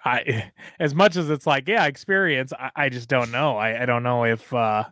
I 0.03 0.51
as 0.79 0.93
much 0.93 1.15
as 1.15 1.29
it's 1.29 1.47
like, 1.47 1.67
yeah, 1.67 1.85
experience. 1.85 2.53
I, 2.53 2.71
I 2.75 2.89
just 2.89 3.09
don't 3.09 3.31
know. 3.31 3.57
I, 3.57 3.83
I 3.83 3.85
don't 3.85 4.03
know 4.03 4.25
if 4.25 4.53
uh 4.53 4.85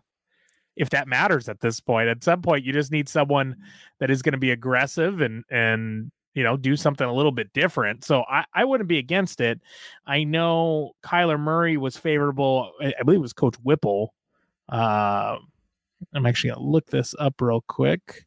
if 0.75 0.89
that 0.91 1.07
matters 1.07 1.49
at 1.49 1.59
this 1.59 1.79
point. 1.79 2.09
At 2.09 2.23
some 2.23 2.41
point, 2.41 2.65
you 2.65 2.73
just 2.73 2.91
need 2.91 3.07
someone 3.07 3.55
that 3.99 4.09
is 4.09 4.21
going 4.21 4.33
to 4.33 4.39
be 4.39 4.51
aggressive 4.51 5.21
and 5.21 5.43
and 5.49 6.11
you 6.33 6.43
know 6.43 6.57
do 6.57 6.75
something 6.75 7.07
a 7.07 7.13
little 7.13 7.31
bit 7.31 7.53
different. 7.53 8.03
So 8.03 8.23
I 8.29 8.45
I 8.53 8.65
wouldn't 8.65 8.89
be 8.89 8.99
against 8.99 9.41
it. 9.41 9.61
I 10.05 10.23
know 10.23 10.93
Kyler 11.03 11.39
Murray 11.39 11.77
was 11.77 11.97
favorable. 11.97 12.71
I, 12.81 12.93
I 12.99 13.03
believe 13.03 13.19
it 13.19 13.21
was 13.21 13.33
Coach 13.33 13.55
Whipple. 13.63 14.13
Uh, 14.69 15.37
I'm 16.13 16.25
actually 16.25 16.51
gonna 16.51 16.67
look 16.67 16.87
this 16.87 17.13
up 17.19 17.39
real 17.41 17.63
quick 17.67 18.25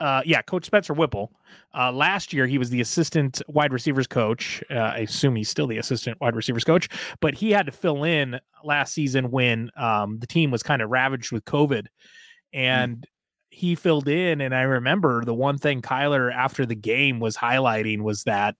uh, 0.00 0.22
yeah, 0.24 0.42
Coach 0.42 0.64
Spencer 0.64 0.94
Whipple. 0.94 1.32
Uh, 1.76 1.92
last 1.92 2.32
year, 2.32 2.46
he 2.46 2.58
was 2.58 2.70
the 2.70 2.80
assistant 2.80 3.42
wide 3.48 3.72
receivers 3.72 4.06
coach. 4.06 4.62
Uh, 4.70 4.74
I 4.74 4.98
assume 4.98 5.36
he's 5.36 5.48
still 5.48 5.66
the 5.66 5.78
assistant 5.78 6.20
wide 6.20 6.36
receivers 6.36 6.64
coach, 6.64 6.88
but 7.20 7.34
he 7.34 7.50
had 7.50 7.66
to 7.66 7.72
fill 7.72 8.04
in 8.04 8.38
last 8.64 8.94
season 8.94 9.30
when 9.30 9.70
um, 9.76 10.18
the 10.18 10.26
team 10.26 10.50
was 10.50 10.62
kind 10.62 10.82
of 10.82 10.90
ravaged 10.90 11.32
with 11.32 11.44
COVID, 11.44 11.82
hmm. 11.82 12.58
and 12.58 12.96
mm. 12.98 13.04
he 13.50 13.74
filled 13.74 14.08
in. 14.08 14.40
And 14.40 14.54
I 14.54 14.62
remember 14.62 15.24
the 15.24 15.34
one 15.34 15.58
thing 15.58 15.82
Kyler 15.82 16.32
after 16.32 16.64
the 16.64 16.76
game 16.76 17.18
was 17.20 17.36
highlighting 17.36 18.02
was 18.02 18.24
that 18.24 18.56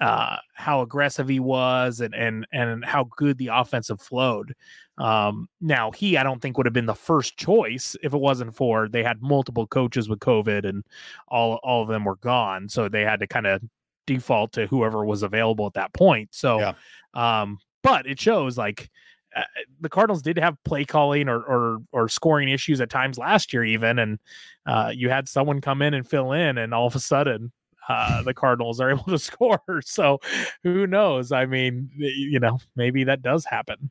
uh, 0.00 0.36
how 0.54 0.80
aggressive 0.80 1.28
he 1.28 1.38
was 1.38 2.00
and 2.00 2.14
and 2.14 2.46
and 2.50 2.84
how 2.84 3.04
good 3.16 3.38
the 3.38 3.50
offensive 3.52 4.00
flowed. 4.00 4.54
Um, 4.98 5.48
now 5.60 5.90
he, 5.90 6.16
I 6.16 6.22
don't 6.22 6.40
think 6.40 6.56
would 6.56 6.66
have 6.66 6.74
been 6.74 6.86
the 6.86 6.94
first 6.94 7.36
choice 7.36 7.96
if 8.02 8.12
it 8.12 8.18
wasn't 8.18 8.54
for 8.54 8.88
they 8.88 9.02
had 9.02 9.22
multiple 9.22 9.66
coaches 9.66 10.08
with 10.08 10.18
COVID 10.20 10.68
and 10.68 10.84
all 11.28 11.58
all 11.62 11.82
of 11.82 11.88
them 11.88 12.04
were 12.04 12.16
gone, 12.16 12.68
so 12.68 12.88
they 12.88 13.02
had 13.02 13.20
to 13.20 13.26
kind 13.26 13.46
of 13.46 13.62
default 14.06 14.52
to 14.52 14.66
whoever 14.66 15.04
was 15.04 15.22
available 15.22 15.66
at 15.66 15.74
that 15.74 15.92
point. 15.94 16.28
So, 16.32 16.58
yeah. 16.58 16.72
um, 17.14 17.58
but 17.82 18.06
it 18.06 18.20
shows 18.20 18.58
like 18.58 18.90
uh, 19.34 19.42
the 19.80 19.88
Cardinals 19.88 20.22
did 20.22 20.38
have 20.38 20.62
play 20.64 20.84
calling 20.84 21.28
or, 21.28 21.40
or 21.40 21.78
or 21.92 22.08
scoring 22.08 22.48
issues 22.48 22.80
at 22.80 22.90
times 22.90 23.18
last 23.18 23.52
year, 23.52 23.64
even, 23.64 23.98
and 23.98 24.18
uh, 24.66 24.92
you 24.94 25.08
had 25.08 25.28
someone 25.28 25.60
come 25.60 25.82
in 25.82 25.94
and 25.94 26.06
fill 26.06 26.32
in, 26.32 26.58
and 26.58 26.74
all 26.74 26.86
of 26.86 26.94
a 26.94 27.00
sudden 27.00 27.50
uh, 27.88 28.22
the 28.22 28.34
Cardinals 28.34 28.80
are 28.80 28.90
able 28.92 29.04
to 29.04 29.18
score. 29.18 29.60
So 29.82 30.20
who 30.62 30.86
knows? 30.86 31.32
I 31.32 31.46
mean, 31.46 31.90
you 31.96 32.40
know, 32.40 32.58
maybe 32.76 33.04
that 33.04 33.22
does 33.22 33.44
happen. 33.44 33.90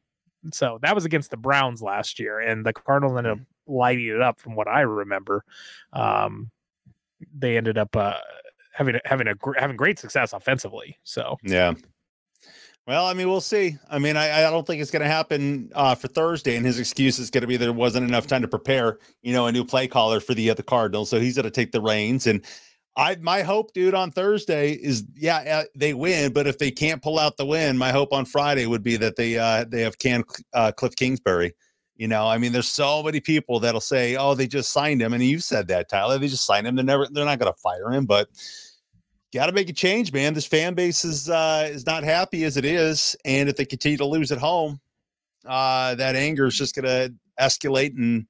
So 0.51 0.79
that 0.81 0.95
was 0.95 1.05
against 1.05 1.31
the 1.31 1.37
Browns 1.37 1.81
last 1.81 2.19
year, 2.19 2.39
and 2.39 2.65
the 2.65 2.73
Cardinals 2.73 3.17
ended 3.17 3.33
up 3.33 3.37
mm-hmm. 3.39 3.73
lighting 3.73 4.07
it 4.07 4.21
up 4.21 4.39
from 4.39 4.55
what 4.55 4.67
I 4.67 4.81
remember. 4.81 5.43
Um, 5.93 6.49
they 7.37 7.57
ended 7.57 7.77
up 7.77 7.95
uh, 7.95 8.17
having 8.73 8.99
having 9.05 9.27
a 9.27 9.35
having 9.57 9.77
great 9.77 9.99
success 9.99 10.33
offensively. 10.33 10.97
So 11.03 11.37
yeah. 11.43 11.73
Well, 12.87 13.05
I 13.05 13.13
mean, 13.13 13.29
we'll 13.29 13.41
see. 13.41 13.77
I 13.91 13.99
mean, 13.99 14.17
I, 14.17 14.47
I 14.47 14.49
don't 14.49 14.65
think 14.65 14.81
it's 14.81 14.89
going 14.89 15.03
to 15.03 15.07
happen 15.07 15.71
uh, 15.75 15.93
for 15.93 16.07
Thursday, 16.07 16.55
and 16.55 16.65
his 16.65 16.79
excuse 16.79 17.19
is 17.19 17.29
going 17.29 17.41
to 17.41 17.47
be 17.47 17.55
there 17.55 17.71
wasn't 17.71 18.07
enough 18.09 18.25
time 18.25 18.41
to 18.41 18.47
prepare, 18.47 18.97
you 19.21 19.33
know, 19.33 19.45
a 19.45 19.51
new 19.51 19.63
play 19.63 19.87
caller 19.87 20.19
for 20.19 20.33
the 20.33 20.49
uh, 20.49 20.55
the 20.55 20.63
Cardinals. 20.63 21.09
So 21.09 21.19
he's 21.19 21.35
going 21.35 21.43
to 21.43 21.51
take 21.51 21.71
the 21.71 21.79
reins, 21.79 22.25
and 22.25 22.43
I 22.97 23.15
my 23.21 23.41
hope, 23.41 23.73
dude, 23.73 23.93
on 23.93 24.11
Thursday 24.11 24.73
is 24.73 25.05
yeah 25.15 25.63
they 25.75 25.93
win, 25.93 26.33
but 26.33 26.45
if 26.47 26.57
they 26.57 26.71
can't 26.71 27.01
pull 27.01 27.19
out 27.19 27.37
the 27.37 27.45
win, 27.45 27.77
my 27.77 27.91
hope 27.91 28.11
on 28.11 28.25
Friday 28.25 28.65
would 28.65 28.83
be 28.83 28.97
that 28.97 29.15
they 29.15 29.37
uh 29.37 29.65
they 29.67 29.81
have 29.81 29.97
can 29.97 30.23
uh, 30.53 30.71
Kliff 30.77 30.95
Kingsbury, 30.95 31.53
You 31.95 32.07
know, 32.07 32.27
I 32.27 32.37
mean, 32.37 32.51
there's 32.51 32.67
so 32.67 33.01
many 33.03 33.21
people 33.21 33.59
that'll 33.61 33.79
say, 33.79 34.17
"Oh, 34.17 34.35
they 34.35 34.47
just 34.47 34.73
signed 34.73 35.01
him," 35.01 35.13
and 35.13 35.23
you've 35.23 35.43
said 35.43 35.67
that, 35.69 35.87
Tyler. 35.87 36.17
They 36.17 36.27
just 36.27 36.45
signed 36.45 36.67
him. 36.67 36.75
They're 36.75 36.83
never, 36.83 37.07
they're 37.11 37.25
not 37.25 37.39
going 37.39 37.51
to 37.51 37.59
fire 37.59 37.91
him, 37.91 38.05
but 38.05 38.27
got 39.33 39.45
to 39.45 39.53
make 39.53 39.69
a 39.69 39.73
change, 39.73 40.11
man. 40.11 40.33
This 40.33 40.45
fan 40.45 40.73
base 40.73 41.05
is 41.05 41.29
uh, 41.29 41.69
is 41.71 41.85
not 41.85 42.03
happy 42.03 42.43
as 42.43 42.57
it 42.57 42.65
is, 42.65 43.15
and 43.23 43.47
if 43.47 43.55
they 43.55 43.65
continue 43.65 43.97
to 43.99 44.05
lose 44.05 44.31
at 44.33 44.37
home, 44.37 44.81
uh, 45.45 45.95
that 45.95 46.15
anger 46.15 46.45
is 46.45 46.55
just 46.55 46.75
going 46.75 46.85
to 46.85 47.13
escalate 47.39 47.95
and 47.95 48.25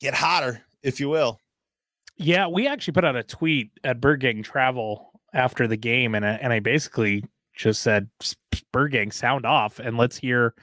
get 0.00 0.14
hotter, 0.14 0.60
if 0.82 0.98
you 0.98 1.08
will. 1.08 1.38
Yeah, 2.16 2.46
we 2.46 2.66
actually 2.66 2.92
put 2.92 3.04
out 3.04 3.16
a 3.16 3.22
tweet 3.22 3.70
at 3.84 4.00
Bird 4.00 4.20
Gang 4.20 4.42
Travel 4.42 5.20
after 5.32 5.66
the 5.66 5.76
game, 5.76 6.14
and 6.14 6.24
I, 6.24 6.32
and 6.32 6.52
I 6.52 6.60
basically 6.60 7.24
just 7.54 7.82
said, 7.82 8.08
"Bird 8.72 8.92
Gang, 8.92 9.10
sound 9.10 9.46
off, 9.46 9.78
and 9.78 9.96
let's 9.96 10.16
hear 10.16 10.54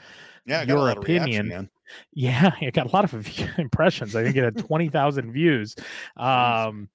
yeah, 0.46 0.64
your 0.64 0.90
opinion." 0.90 1.48
Reaction, 1.48 1.70
yeah, 2.14 2.52
it 2.62 2.74
got 2.74 2.88
a 2.88 2.92
lot 2.92 3.06
of 3.06 3.28
impressions. 3.58 4.16
I 4.16 4.24
think 4.24 4.36
it 4.36 4.44
had 4.44 4.58
twenty 4.58 4.90
thousand 4.90 5.32
views. 5.34 5.76
Um, 6.18 6.90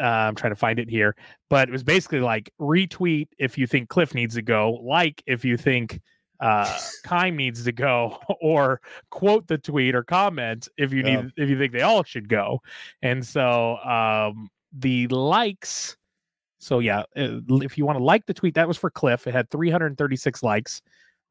uh, 0.00 0.04
I'm 0.04 0.34
trying 0.34 0.52
to 0.52 0.58
find 0.58 0.78
it 0.78 0.88
here, 0.88 1.14
but 1.48 1.68
it 1.68 1.72
was 1.72 1.84
basically 1.84 2.20
like 2.20 2.52
retweet 2.60 3.28
if 3.38 3.58
you 3.58 3.66
think 3.66 3.88
Kliff 3.88 4.14
needs 4.14 4.34
to 4.34 4.42
go, 4.42 4.80
like 4.82 5.22
if 5.26 5.44
you 5.44 5.56
think 5.56 6.00
uh 6.42 6.78
Keim 7.04 7.36
needs 7.36 7.64
to 7.64 7.72
go, 7.72 8.18
or 8.40 8.80
quote 9.10 9.46
the 9.46 9.58
tweet 9.58 9.94
or 9.94 10.02
comment 10.02 10.68
if 10.76 10.92
you 10.92 11.02
yeah. 11.02 11.22
need 11.22 11.32
if 11.36 11.48
you 11.48 11.58
think 11.58 11.72
they 11.72 11.82
all 11.82 12.04
should 12.04 12.28
go. 12.28 12.60
And 13.00 13.24
so 13.24 13.78
um 13.78 14.50
the 14.76 15.06
likes. 15.08 15.96
So 16.58 16.78
yeah, 16.78 17.00
uh, 17.16 17.40
if 17.48 17.76
you 17.76 17.84
want 17.84 17.98
to 17.98 18.04
like 18.04 18.26
the 18.26 18.34
tweet, 18.34 18.54
that 18.54 18.68
was 18.68 18.76
for 18.76 18.90
Kliff. 18.90 19.26
It 19.26 19.34
had 19.34 19.50
336 19.50 20.42
likes. 20.42 20.80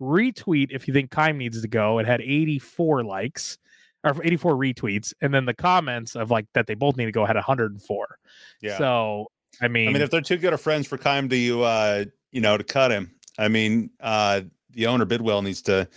Retweet 0.02 0.67
if 0.71 0.88
you 0.88 0.93
think 0.93 1.12
Keim 1.12 1.38
needs 1.38 1.62
to 1.62 1.67
go. 1.67 2.00
It 2.00 2.08
had 2.08 2.21
84 2.21 3.04
likes 3.04 3.58
or 4.04 4.15
84 4.24 4.56
retweets, 4.56 5.13
and 5.21 5.34
then 5.34 5.45
the 5.45 5.54
comments 5.54 6.15
of 6.15 6.32
like 6.32 6.47
that 6.54 6.67
they 6.67 6.74
both 6.74 6.97
need 6.97 7.06
to 7.06 7.12
go 7.12 7.26
had 7.26 7.36
104. 7.36 8.17
Yeah. 8.62 8.78
So 8.78 9.28
I 9.62 9.67
mean, 9.67 9.89
I 9.89 9.93
mean, 9.93 10.02
if 10.02 10.10
they're 10.10 10.21
too 10.21 10.38
good 10.38 10.54
of 10.54 10.62
friends 10.62 10.88
for 10.88 10.97
Keim 10.97 11.30
to 11.30 11.36
you, 11.36 11.62
uh, 11.62 12.06
you 12.32 12.41
know, 12.41 12.58
to 12.58 12.63
cut 12.63 12.91
him, 12.91 13.13
I 13.38 13.47
mean, 13.47 13.91
uh, 14.00 14.41
the 14.73 14.88
owner 14.88 15.05
Bidwell 15.05 15.41
needs 15.41 15.62
to 15.63 15.88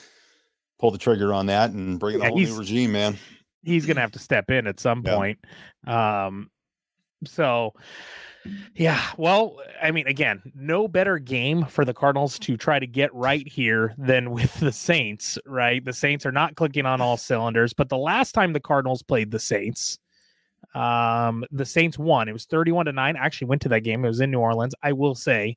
pull 0.78 0.90
the 0.90 0.98
trigger 0.98 1.32
on 1.32 1.46
that 1.46 1.70
and 1.70 1.98
bring 1.98 2.18
yeah, 2.18 2.26
a 2.26 2.28
whole 2.28 2.38
new 2.38 2.56
regime, 2.56 2.92
man. 2.92 3.16
He's 3.62 3.86
gonna 3.86 4.00
have 4.00 4.12
to 4.12 4.18
step 4.18 4.50
in 4.50 4.66
at 4.66 4.80
some 4.80 5.02
yeah. 5.04 5.16
point. 5.16 5.38
Um, 5.86 6.50
so 7.26 7.74
yeah, 8.74 9.00
well, 9.16 9.56
I 9.82 9.90
mean, 9.90 10.06
again, 10.06 10.42
no 10.54 10.86
better 10.86 11.18
game 11.18 11.64
for 11.64 11.84
the 11.84 11.94
Cardinals 11.94 12.38
to 12.40 12.56
try 12.56 12.78
to 12.78 12.86
get 12.86 13.14
right 13.14 13.46
here 13.46 13.94
than 13.96 14.30
with 14.30 14.54
the 14.60 14.72
Saints, 14.72 15.38
right? 15.46 15.84
The 15.84 15.92
Saints 15.92 16.26
are 16.26 16.32
not 16.32 16.56
clicking 16.56 16.86
on 16.86 17.00
all 17.00 17.16
cylinders, 17.16 17.72
but 17.72 17.88
the 17.88 17.96
last 17.96 18.32
time 18.32 18.52
the 18.52 18.60
Cardinals 18.60 19.02
played 19.02 19.30
the 19.30 19.38
Saints, 19.38 19.98
um, 20.74 21.44
the 21.50 21.64
Saints 21.64 21.98
won. 21.98 22.28
It 22.28 22.32
was 22.32 22.44
31 22.44 22.86
to 22.86 22.92
9. 22.92 23.16
I 23.16 23.18
actually 23.18 23.48
went 23.48 23.62
to 23.62 23.68
that 23.70 23.80
game. 23.80 24.04
It 24.04 24.08
was 24.08 24.20
in 24.20 24.30
New 24.30 24.40
Orleans. 24.40 24.74
I 24.82 24.92
will 24.92 25.14
say 25.14 25.56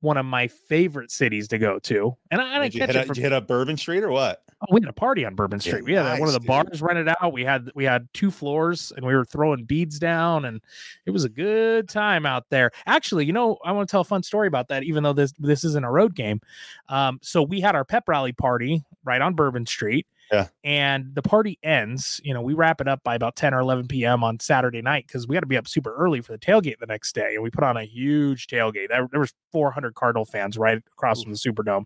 one 0.00 0.16
of 0.16 0.24
my 0.24 0.48
favorite 0.48 1.10
cities 1.10 1.48
to 1.48 1.58
go 1.58 1.78
to. 1.80 2.16
And 2.30 2.40
I, 2.40 2.44
did, 2.44 2.60
I 2.60 2.64
you 2.64 2.86
hit, 2.86 2.96
a, 2.96 3.04
did 3.06 3.16
you 3.16 3.22
hit 3.22 3.32
up 3.32 3.46
Bourbon 3.46 3.76
Street 3.76 4.02
or 4.02 4.10
what? 4.10 4.42
Oh, 4.62 4.66
we 4.72 4.80
had 4.80 4.88
a 4.88 4.94
party 4.94 5.24
on 5.24 5.34
Bourbon 5.34 5.60
Street. 5.60 5.80
Yeah, 5.80 5.84
we 5.84 5.92
had 5.94 6.02
nice, 6.04 6.20
one 6.20 6.28
of 6.28 6.34
the 6.34 6.40
bars 6.40 6.82
rented 6.82 7.08
out. 7.08 7.32
We 7.32 7.44
had 7.44 7.70
we 7.74 7.84
had 7.84 8.08
two 8.12 8.30
floors 8.30 8.92
and 8.94 9.06
we 9.06 9.14
were 9.14 9.24
throwing 9.24 9.64
beads 9.64 9.98
down 9.98 10.44
and 10.44 10.60
it 11.06 11.10
was 11.10 11.24
a 11.24 11.28
good 11.28 11.88
time 11.88 12.26
out 12.26 12.44
there. 12.50 12.70
Actually, 12.86 13.24
you 13.24 13.32
know, 13.32 13.58
I 13.64 13.72
want 13.72 13.88
to 13.88 13.90
tell 13.90 14.02
a 14.02 14.04
fun 14.04 14.22
story 14.22 14.48
about 14.48 14.68
that, 14.68 14.82
even 14.82 15.02
though 15.02 15.14
this 15.14 15.32
this 15.38 15.64
isn't 15.64 15.84
a 15.84 15.90
road 15.90 16.14
game. 16.14 16.40
Um, 16.88 17.18
so 17.22 17.42
we 17.42 17.60
had 17.60 17.74
our 17.74 17.84
pep 17.84 18.08
rally 18.08 18.32
party 18.32 18.84
right 19.04 19.20
on 19.20 19.34
Bourbon 19.34 19.64
Street 19.66 20.06
yeah. 20.30 20.46
And 20.62 21.14
the 21.14 21.22
party 21.22 21.58
ends, 21.62 22.20
you 22.22 22.32
know, 22.32 22.40
we 22.40 22.54
wrap 22.54 22.80
it 22.80 22.86
up 22.86 23.02
by 23.02 23.16
about 23.16 23.36
10 23.36 23.52
or 23.52 23.60
11 23.60 23.88
p.m. 23.88 24.22
on 24.22 24.38
Saturday 24.38 24.80
night 24.80 25.06
because 25.06 25.26
we 25.26 25.34
got 25.34 25.40
to 25.40 25.46
be 25.46 25.56
up 25.56 25.66
super 25.66 25.94
early 25.94 26.20
for 26.20 26.32
the 26.32 26.38
tailgate 26.38 26.78
the 26.78 26.86
next 26.86 27.14
day. 27.14 27.34
And 27.34 27.42
we 27.42 27.50
put 27.50 27.64
on 27.64 27.76
a 27.76 27.84
huge 27.84 28.46
tailgate. 28.46 28.88
There, 28.88 29.08
there 29.10 29.20
was 29.20 29.32
400 29.50 29.94
Cardinal 29.94 30.24
fans 30.24 30.56
right 30.56 30.78
across 30.78 31.22
from 31.22 31.32
the 31.32 31.38
Superdome. 31.38 31.84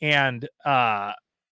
And 0.00 0.48
uh, 0.64 1.12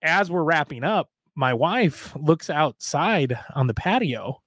as 0.02 0.30
we're 0.30 0.44
wrapping 0.44 0.84
up, 0.84 1.08
my 1.34 1.52
wife 1.52 2.14
looks 2.16 2.50
outside 2.50 3.38
on 3.54 3.66
the 3.66 3.74
patio 3.74 4.40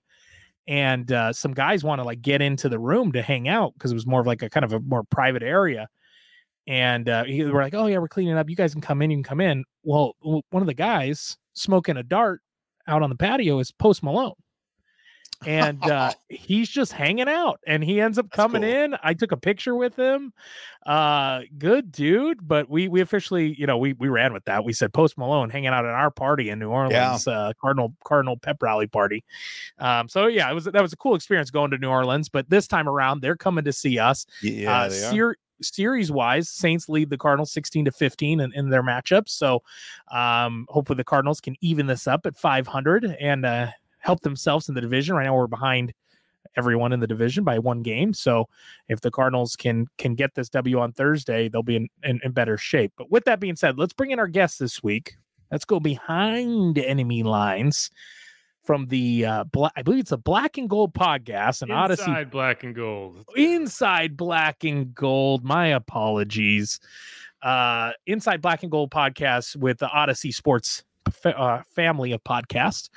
and 0.68 1.12
uh, 1.12 1.34
some 1.34 1.54
guys 1.54 1.84
want 1.84 2.00
to 2.00 2.06
like 2.06 2.22
get 2.22 2.42
into 2.42 2.70
the 2.70 2.80
room 2.80 3.12
to 3.12 3.22
hang 3.22 3.48
out 3.48 3.74
because 3.74 3.92
it 3.92 3.96
was 3.96 4.08
more 4.08 4.22
of 4.22 4.28
like 4.28 4.42
a 4.44 4.50
kind 4.50 4.64
of 4.64 4.74
a 4.74 4.80
more 4.80 5.04
private 5.04 5.44
area 5.44 5.88
and 6.70 7.10
uh, 7.10 7.24
we're 7.28 7.62
like, 7.62 7.74
"Oh 7.74 7.88
yeah, 7.88 7.98
we're 7.98 8.08
cleaning 8.08 8.38
up. 8.38 8.48
You 8.48 8.56
guys 8.56 8.74
can 8.74 8.82
come 8.82 9.02
in. 9.02 9.10
You 9.10 9.18
can 9.18 9.24
come 9.24 9.42
in." 9.42 9.66
Well, 9.84 10.16
one 10.22 10.62
of 10.62 10.68
the 10.68 10.76
guys 10.76 11.36
smoking 11.60 11.98
a 11.98 12.04
dart 12.04 12.42
out 12.88 13.04
on 13.04 13.10
the 13.10 13.16
patio 13.16 13.60
is 13.60 13.72
Post 13.72 14.02
Malone, 14.02 14.34
and 15.46 15.84
uh, 15.84 16.12
he's 16.30 16.70
just 16.70 16.92
hanging 16.92 17.28
out. 17.28 17.60
And 17.68 17.84
he 17.84 18.02
ends 18.02 18.18
up 18.18 18.32
coming 18.32 18.62
cool. 18.62 18.72
in. 18.72 18.96
I 19.04 19.14
took 19.14 19.32
a 19.32 19.38
picture 19.38 19.76
with 19.76 19.96
him. 19.96 20.34
Uh, 20.86 21.42
good 21.58 21.92
dude. 21.92 22.48
But 22.48 22.70
we 22.70 22.88
we 22.88 23.02
officially, 23.02 23.54
you 23.58 23.68
know, 23.68 23.78
we 23.78 23.94
we 23.94 24.08
ran 24.08 24.34
with 24.34 24.46
that. 24.46 24.64
We 24.64 24.74
said 24.74 24.94
Post 24.94 25.18
Malone 25.18 25.50
hanging 25.50 25.70
out 25.70 25.86
at 25.86 25.92
our 25.92 26.12
party 26.12 26.50
in 26.50 26.60
New 26.60 26.70
Orleans, 26.70 27.28
yeah. 27.28 27.34
uh, 27.34 27.54
Cardinal 27.62 27.94
Cardinal 28.04 28.38
Pep 28.38 28.58
Rally 28.62 28.88
party. 28.88 29.24
Um, 29.78 30.08
so 30.08 30.28
yeah, 30.28 30.50
it 30.50 30.54
was 30.54 30.66
that 30.66 30.82
was 30.82 30.94
a 30.94 30.98
cool 30.98 31.16
experience 31.16 31.52
going 31.52 31.72
to 31.72 31.78
New 31.78 31.90
Orleans. 31.90 32.30
But 32.30 32.50
this 32.50 32.68
time 32.68 32.88
around, 32.90 33.22
they're 33.22 33.38
coming 33.38 33.66
to 33.66 33.74
see 33.74 34.00
us. 34.00 34.26
Yeah, 34.42 34.84
uh, 34.84 34.90
Ser- 34.90 35.38
series 35.62 36.12
wise, 36.12 36.50
Saints 36.50 36.90
lead 36.90 37.10
the 37.10 37.18
Cardinals 37.18 37.52
16 37.52 37.86
to 37.86 37.92
15 37.92 38.40
in, 38.40 38.54
in 38.54 38.70
their 38.70 38.84
matchups. 38.84 39.30
So 39.30 39.64
um, 40.12 40.66
hopefully 40.70 40.98
the 40.98 41.04
Cardinals 41.04 41.42
can 41.42 41.56
even 41.62 41.88
this 41.88 42.08
up 42.08 42.26
at 42.26 42.38
500 42.38 43.06
and 43.20 43.46
uh, 43.46 43.68
help 44.00 44.22
themselves 44.22 44.70
in 44.70 44.76
the 44.76 44.82
division. 44.82 45.16
Right 45.16 45.26
now 45.26 45.36
we're 45.36 45.48
behind 45.48 45.94
everyone 46.56 46.94
in 46.94 47.00
the 47.00 47.08
division 47.08 47.44
by 47.44 47.60
one 47.60 47.82
game. 47.82 48.14
So 48.14 48.48
if 48.88 49.02
the 49.02 49.12
Cardinals 49.12 49.56
can 49.56 49.88
can 49.98 50.16
get 50.16 50.36
this 50.36 50.50
W 50.50 50.80
on 50.80 50.94
Thursday, 50.94 51.50
they'll 51.50 51.64
be 51.64 51.76
in, 51.76 51.88
in, 52.04 52.20
in 52.24 52.32
better 52.32 52.58
shape. 52.58 52.94
But 52.98 53.12
with 53.12 53.26
that 53.26 53.40
being 53.40 53.56
said, 53.56 53.78
let's 53.78 53.94
bring 53.94 54.12
in 54.12 54.20
our 54.20 54.28
guest 54.28 54.60
this 54.60 54.82
week. 54.84 55.16
Let's 55.52 55.66
go 55.66 55.80
behind 55.80 56.78
enemy 56.78 57.24
lines 57.24 57.90
from 58.70 58.86
the 58.86 59.26
uh, 59.26 59.44
black, 59.46 59.72
I 59.76 59.82
believe 59.82 60.02
it's 60.02 60.12
a 60.12 60.18
Black 60.18 60.60
and 60.60 60.70
Gold 60.70 60.94
podcast, 60.94 61.64
an 61.64 61.70
Audacy 61.70 62.08
Inside 62.08 62.30
Black 62.30 62.64
and 62.64 62.76
Gold. 62.76 63.26
Inside 63.36 64.16
Black 64.16 64.64
and 64.64 64.94
Gold. 64.94 65.44
My 65.44 65.70
apologies. 65.70 66.80
Uh, 67.42 67.94
Inside 68.06 68.44
Black 68.44 68.62
and 68.62 68.72
Gold 68.72 68.92
podcast 68.92 69.56
with 69.56 69.80
the 69.80 69.88
Audacy 69.88 70.32
Sports 70.32 70.84
uh, 71.26 71.64
family 71.76 72.12
of 72.12 72.24
podcasts. 72.24 72.90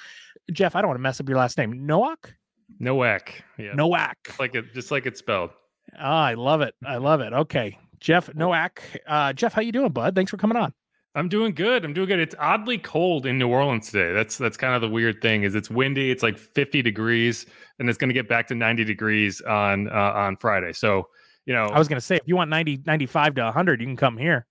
Jeff, 0.52 0.76
I 0.76 0.82
don't 0.82 0.88
want 0.88 0.98
to 0.98 1.02
mess 1.02 1.18
up 1.20 1.26
your 1.26 1.38
last 1.38 1.56
name. 1.56 1.72
Noak? 1.88 2.34
Nowak. 2.78 3.42
Yeah. 3.56 3.72
Nowak. 3.72 4.38
Like 4.38 4.54
it, 4.54 4.74
just 4.74 4.90
like 4.90 5.06
it's 5.06 5.20
spelled. 5.20 5.52
Ah, 5.98 6.26
I 6.26 6.34
love 6.34 6.60
it. 6.60 6.74
I 6.84 6.98
love 6.98 7.22
it. 7.22 7.32
Okay, 7.32 7.78
Jeff 7.98 8.28
Nowak. 8.34 8.82
Uh, 9.06 9.32
Jeff, 9.32 9.54
how 9.54 9.62
you 9.62 9.72
doing, 9.72 9.90
bud? 9.90 10.14
Thanks 10.14 10.30
for 10.30 10.36
coming 10.36 10.58
on. 10.58 10.74
I'm 11.14 11.28
doing 11.28 11.54
good. 11.54 11.84
I'm 11.84 11.92
doing 11.92 12.08
good. 12.08 12.20
It's 12.20 12.34
oddly 12.38 12.78
cold 12.78 13.26
in 13.26 13.38
New 13.38 13.48
Orleans 13.48 13.90
today. 13.90 14.12
That's 14.12 14.38
that's 14.38 14.56
kind 14.56 14.74
of 14.74 14.80
the 14.80 14.88
weird 14.88 15.20
thing. 15.20 15.42
Is 15.42 15.54
it's 15.54 15.70
windy. 15.70 16.10
It's 16.10 16.22
like 16.22 16.38
50 16.38 16.80
degrees, 16.80 17.44
and 17.78 17.88
it's 17.88 17.98
going 17.98 18.08
to 18.08 18.14
get 18.14 18.28
back 18.28 18.46
to 18.48 18.54
90 18.54 18.84
degrees 18.84 19.40
on 19.42 19.88
uh, 19.88 20.12
on 20.14 20.36
Friday. 20.36 20.72
So 20.72 21.08
you 21.44 21.52
know, 21.52 21.66
I 21.66 21.78
was 21.78 21.88
going 21.88 21.98
to 21.98 22.04
say 22.04 22.16
if 22.16 22.22
you 22.26 22.36
want 22.36 22.50
90 22.50 22.82
95 22.86 23.34
to 23.34 23.42
100, 23.42 23.80
you 23.80 23.86
can 23.86 23.96
come 23.96 24.16
here. 24.16 24.46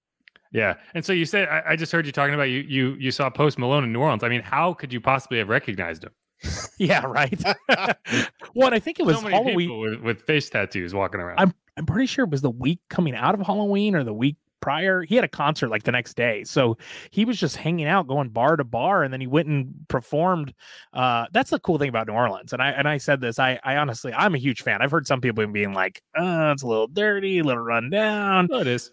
Yeah, 0.54 0.76
and 0.94 1.04
so 1.04 1.14
you 1.14 1.26
said 1.26 1.48
I, 1.48 1.64
I 1.70 1.76
just 1.76 1.92
heard 1.92 2.06
you 2.06 2.12
talking 2.12 2.36
about 2.36 2.50
you 2.50 2.60
you 2.60 2.96
you 3.00 3.10
saw 3.10 3.30
Post 3.30 3.58
Malone 3.58 3.84
in 3.84 3.94
New 3.94 4.02
Orleans. 4.02 4.24
I 4.24 4.30
mean, 4.30 4.42
how 4.42 4.74
could 4.74 4.94
you 4.94 5.02
possibly 5.02 5.40
have 5.40 5.50
recognized 5.50 6.04
him? 6.04 6.12
yeah, 6.78 7.06
right. 7.06 7.42
well, 8.54 8.74
I 8.74 8.80
think 8.80 9.00
it 9.00 9.06
was 9.06 9.20
so 9.20 9.28
Halloween 9.28 9.80
with, 9.80 10.02
with 10.02 10.22
face 10.24 10.50
tattoos 10.50 10.94
walking 10.94 11.22
around. 11.22 11.40
I'm 11.40 11.54
I'm 11.78 11.86
pretty 11.86 12.06
sure 12.06 12.26
it 12.26 12.32
was 12.32 12.42
the 12.42 12.52
week 12.52 12.82
coming 12.90 13.16
out 13.16 13.34
of 13.34 13.42
Halloween 13.46 13.96
or 13.96 14.04
the 14.04 14.14
week 14.14 14.36
prior 14.62 15.02
he 15.04 15.16
had 15.16 15.24
a 15.24 15.30
concert 15.30 15.70
like 15.70 15.84
the 15.84 15.92
next 15.92 16.16
day. 16.16 16.44
So 16.44 16.78
he 17.10 17.26
was 17.26 17.40
just 17.40 17.58
hanging 17.58 17.88
out 17.88 18.08
going 18.08 18.30
bar 18.30 18.56
to 18.56 18.64
bar 18.64 19.04
and 19.04 19.12
then 19.12 19.20
he 19.20 19.28
went 19.28 19.48
and 19.48 19.74
performed 19.88 20.54
uh 20.94 21.26
that's 21.34 21.50
the 21.50 21.60
cool 21.60 21.78
thing 21.78 21.90
about 21.90 22.08
new 22.08 22.14
orleans. 22.14 22.54
And 22.54 22.62
i 22.62 22.70
and 22.70 22.88
i 22.88 22.98
said 22.98 23.22
this 23.22 23.40
i 23.40 23.60
i 23.64 23.78
honestly 23.78 24.14
i'm 24.14 24.36
a 24.36 24.40
huge 24.40 24.62
fan. 24.62 24.82
I've 24.82 24.92
heard 24.92 25.08
some 25.08 25.22
people 25.22 25.46
being 25.48 25.74
like 25.74 26.02
oh 26.16 26.52
it's 26.52 26.64
a 26.64 26.68
little 26.68 26.88
dirty 26.88 27.40
a 27.40 27.44
little 27.44 27.64
run 27.64 27.90
down. 27.90 28.48
Oh, 28.52 28.60
it 28.60 28.68
is. 28.68 28.90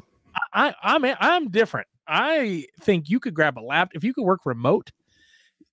I 0.52 0.74
i'm 0.82 1.04
i'm 1.20 1.50
different. 1.50 1.86
I 2.08 2.64
think 2.80 3.10
you 3.10 3.20
could 3.20 3.34
grab 3.34 3.58
a 3.58 3.60
lap 3.60 3.90
if 3.94 4.02
you 4.02 4.14
could 4.14 4.24
work 4.24 4.40
remote 4.46 4.90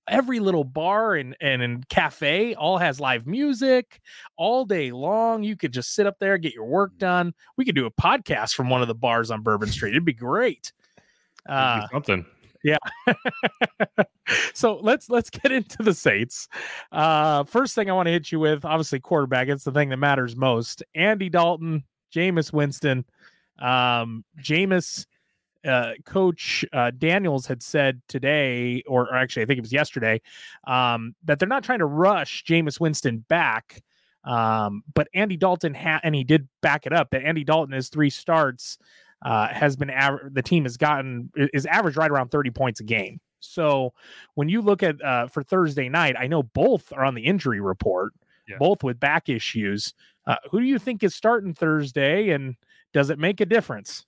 every 0.08 0.40
little 0.40 0.64
bar 0.64 1.16
and, 1.16 1.36
and, 1.42 1.62
and 1.62 1.88
cafe 1.90 2.54
all 2.56 2.78
has 2.78 3.00
live 3.00 3.26
music 3.26 4.02
all 4.38 4.66
day 4.66 4.92
long. 4.92 5.44
You 5.44 5.56
could 5.56 5.74
just 5.74 5.94
sit 5.94 6.06
up 6.06 6.18
there, 6.20 6.38
get 6.38 6.54
your 6.54 6.66
work 6.66 6.98
done. 6.98 7.34
We 7.58 7.66
could 7.66 7.76
do 7.76 7.86
a 7.86 7.92
podcast 7.92 8.54
from 8.54 8.70
one 8.70 8.82
of 8.82 8.88
the 8.88 8.96
bars 8.96 9.32
on 9.32 9.42
Bourbon 9.42 9.70
Street. 9.70 9.92
It'd 9.92 10.06
be 10.06 10.14
great. 10.14 10.72
Uh, 11.48 11.88
something. 11.92 12.26
Yeah. 12.64 12.78
so 14.56 14.80
let's 14.82 15.08
let's 15.08 15.30
get 15.30 15.52
into 15.52 15.84
the 15.84 15.94
Saints. 15.94 16.48
Uh, 16.92 17.44
first 17.44 17.76
thing 17.76 17.90
I 17.90 17.94
want 17.94 18.08
to 18.08 18.12
hit 18.12 18.32
you 18.32 18.40
with, 18.40 18.66
obviously 18.66 19.00
quarterback. 19.00 19.50
It's 19.50 19.64
the 19.64 19.72
thing 19.72 19.90
that 19.90 19.98
matters 19.98 20.36
most. 20.36 20.82
Andy 20.96 21.30
Dalton, 21.30 21.84
Jameis 22.14 22.52
Winston. 22.52 23.06
Um, 23.60 24.26
Jameis 24.42 25.06
uh, 25.66 25.94
Coach 26.06 26.66
uh, 26.74 26.92
Daniels 26.92 27.48
had 27.48 27.64
said 27.64 28.02
today, 28.08 28.84
or, 28.88 29.04
or, 29.04 29.16
actually, 29.16 29.44
I 29.44 29.46
think 29.46 29.58
it 29.58 29.62
was 29.62 29.74
yesterday, 29.74 30.22
um, 30.66 31.16
that 31.24 31.40
they're 31.40 31.48
not 31.48 31.64
trying 31.64 31.80
to 31.80 31.86
rush 31.86 32.44
Jameis 32.44 32.80
Winston 32.80 33.26
back. 33.28 33.82
Um, 34.24 34.84
but 34.94 35.08
Andy 35.14 35.38
Dalton 35.38 35.74
had, 35.74 36.00
and 36.04 36.16
he 36.16 36.24
did 36.24 36.48
back 36.62 36.86
it 36.86 36.94
up 36.94 37.12
that 37.12 37.24
Andy 37.24 37.44
Dalton 37.44 37.74
his 37.76 37.90
three 37.90 38.10
starts 38.10 38.78
uh, 39.22 39.48
has 39.48 39.76
been 39.76 39.90
aver- 39.90 40.30
the 40.34 40.42
team 40.42 40.64
has 40.64 40.78
gotten 40.78 41.32
is 41.36 41.66
average 41.66 41.96
right 41.96 42.10
around 42.10 42.30
30 42.30 42.52
points 42.52 42.80
a 42.80 42.84
game. 42.84 43.20
So 43.40 43.94
when 44.34 44.50
you 44.50 44.62
look 44.62 44.84
at 44.84 45.02
uh, 45.04 45.28
for 45.28 45.44
Thursday 45.44 45.90
night, 45.90 46.16
I 46.18 46.28
know 46.28 46.44
both 46.44 46.92
are 46.94 47.06
on 47.06 47.16
the 47.16 47.26
injury 47.26 47.60
report, 47.60 48.14
yeah. 48.48 48.58
both 48.58 48.84
with 48.84 49.00
back 49.00 49.30
issues. 49.30 49.94
Uh, 50.26 50.38
who 50.50 50.60
do 50.60 50.66
you 50.66 50.80
think 50.80 51.04
is 51.04 51.14
starting 51.14 51.54
Thursday, 51.54 52.32
and 52.32 52.56
does 52.94 53.10
it 53.10 53.20
make 53.20 53.42
a 53.42 53.46
difference? 53.46 54.06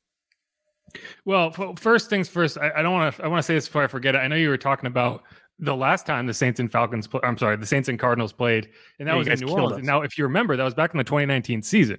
Well, 1.26 1.52
first 1.76 2.10
things 2.10 2.30
first, 2.30 2.58
I, 2.58 2.72
I 2.78 2.82
don't 2.82 2.94
want 2.94 3.16
to. 3.16 3.24
I 3.24 3.28
want 3.28 3.40
to 3.40 3.44
say 3.44 3.54
this 3.54 3.68
before 3.68 3.84
I 3.84 3.88
forget 3.88 4.16
it. 4.16 4.20
I 4.20 4.28
know 4.28 4.36
you 4.36 4.50
were 4.50 4.58
talking 4.58 4.88
about 4.88 5.24
the 5.60 5.76
last 5.76 6.06
time 6.06 6.28
the 6.28 6.34
Saints 6.34 6.60
and 6.60 6.72
Falcons. 6.72 7.08
Play, 7.08 7.22
I'm 7.24 7.38
sorry, 7.38 7.58
the 7.58 7.66
Saints 7.66 7.90
and 7.90 8.00
Cardinals 8.00 8.34
played, 8.34 8.70
and 9.00 9.08
that 9.08 9.14
yeah, 9.14 9.18
was 9.18 9.28
in 9.28 9.40
New 9.40 9.52
Orleans. 9.52 9.86
Now, 9.86 10.02
if 10.02 10.18
you 10.18 10.24
remember, 10.24 10.56
that 10.56 10.64
was 10.64 10.74
back 10.74 10.94
in 10.94 10.98
the 10.98 11.04
2019 11.04 11.62
season. 11.62 11.98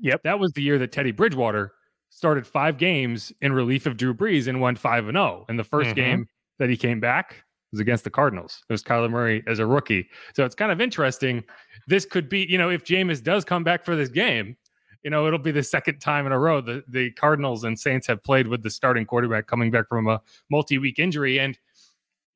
Yep, 0.00 0.22
that 0.24 0.38
was 0.38 0.52
the 0.52 0.62
year 0.62 0.78
that 0.78 0.92
Teddy 0.92 1.10
Bridgewater 1.10 1.72
started 2.10 2.46
five 2.46 2.78
games 2.78 3.32
in 3.40 3.52
relief 3.52 3.86
of 3.86 3.96
Drew 3.96 4.14
Brees 4.14 4.48
and 4.48 4.60
won 4.60 4.76
five 4.76 5.06
and 5.08 5.16
zero. 5.16 5.40
Oh. 5.40 5.44
And 5.48 5.58
the 5.58 5.64
1st 5.64 5.84
mm-hmm. 5.84 5.94
game 5.94 6.28
that 6.58 6.70
he 6.70 6.76
came 6.76 7.00
back 7.00 7.44
was 7.70 7.80
against 7.80 8.04
the 8.04 8.10
Cardinals. 8.10 8.62
It 8.68 8.72
was 8.72 8.82
Kyler 8.82 9.10
Murray 9.10 9.42
as 9.46 9.58
a 9.58 9.66
rookie. 9.66 10.08
So 10.34 10.44
it's 10.44 10.54
kind 10.54 10.72
of 10.72 10.80
interesting. 10.80 11.44
This 11.86 12.04
could 12.04 12.28
be, 12.28 12.46
you 12.48 12.58
know, 12.58 12.70
if 12.70 12.84
Jameis 12.84 13.22
does 13.22 13.44
come 13.44 13.62
back 13.62 13.84
for 13.84 13.94
this 13.94 14.08
game, 14.08 14.56
you 15.02 15.10
know, 15.10 15.26
it'll 15.26 15.38
be 15.38 15.50
the 15.50 15.62
second 15.62 16.00
time 16.00 16.26
in 16.26 16.32
a 16.32 16.38
row 16.38 16.60
that 16.60 16.90
the 16.90 17.10
Cardinals 17.12 17.64
and 17.64 17.78
Saints 17.78 18.06
have 18.06 18.22
played 18.22 18.48
with 18.48 18.62
the 18.62 18.70
starting 18.70 19.06
quarterback 19.06 19.46
coming 19.46 19.70
back 19.70 19.88
from 19.88 20.08
a 20.08 20.20
multi-week 20.50 20.98
injury. 20.98 21.38
And, 21.38 21.58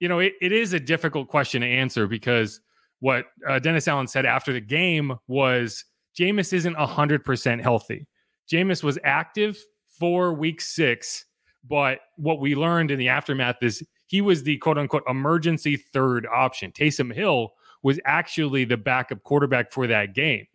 you 0.01 0.09
know, 0.09 0.21
it, 0.21 0.35
it 0.41 0.53
is 0.53 0.73
a 0.73 0.81
difficult 0.81 1.29
question 1.29 1.63
to 1.63 1.67
answer 1.67 2.07
because 2.07 2.61
what 3.01 3.27
uh, 3.49 3.59
Dennis 3.59 3.89
Allen 3.89 4.07
said 4.07 4.27
after 4.27 4.53
the 4.53 4.61
game 4.61 5.19
was 5.27 5.85
Jameis 6.19 6.53
isn't 6.53 6.77
100% 6.77 7.61
healthy. 7.61 8.07
Jameis 8.51 8.83
was 8.83 8.99
active 9.03 9.59
for 9.99 10.33
week 10.33 10.61
six, 10.61 11.25
but 11.69 12.01
what 12.17 12.41
we 12.41 12.55
learned 12.55 12.91
in 12.91 12.99
the 12.99 13.09
aftermath 13.09 13.57
is 13.63 13.83
he 14.07 14.21
was 14.21 14.43
the 14.43 14.59
quote 14.59 14.79
unquote 14.79 15.05
emergency 15.09 15.77
third 15.77 16.27
option. 16.27 16.71
Taysom 16.71 17.13
Hill 17.13 17.55
was 17.83 17.99
actually 18.05 18.65
the 18.65 18.77
backup 18.77 19.23
quarterback 19.23 19.73
for 19.73 19.87
that 19.87 20.15
game. 20.15 20.47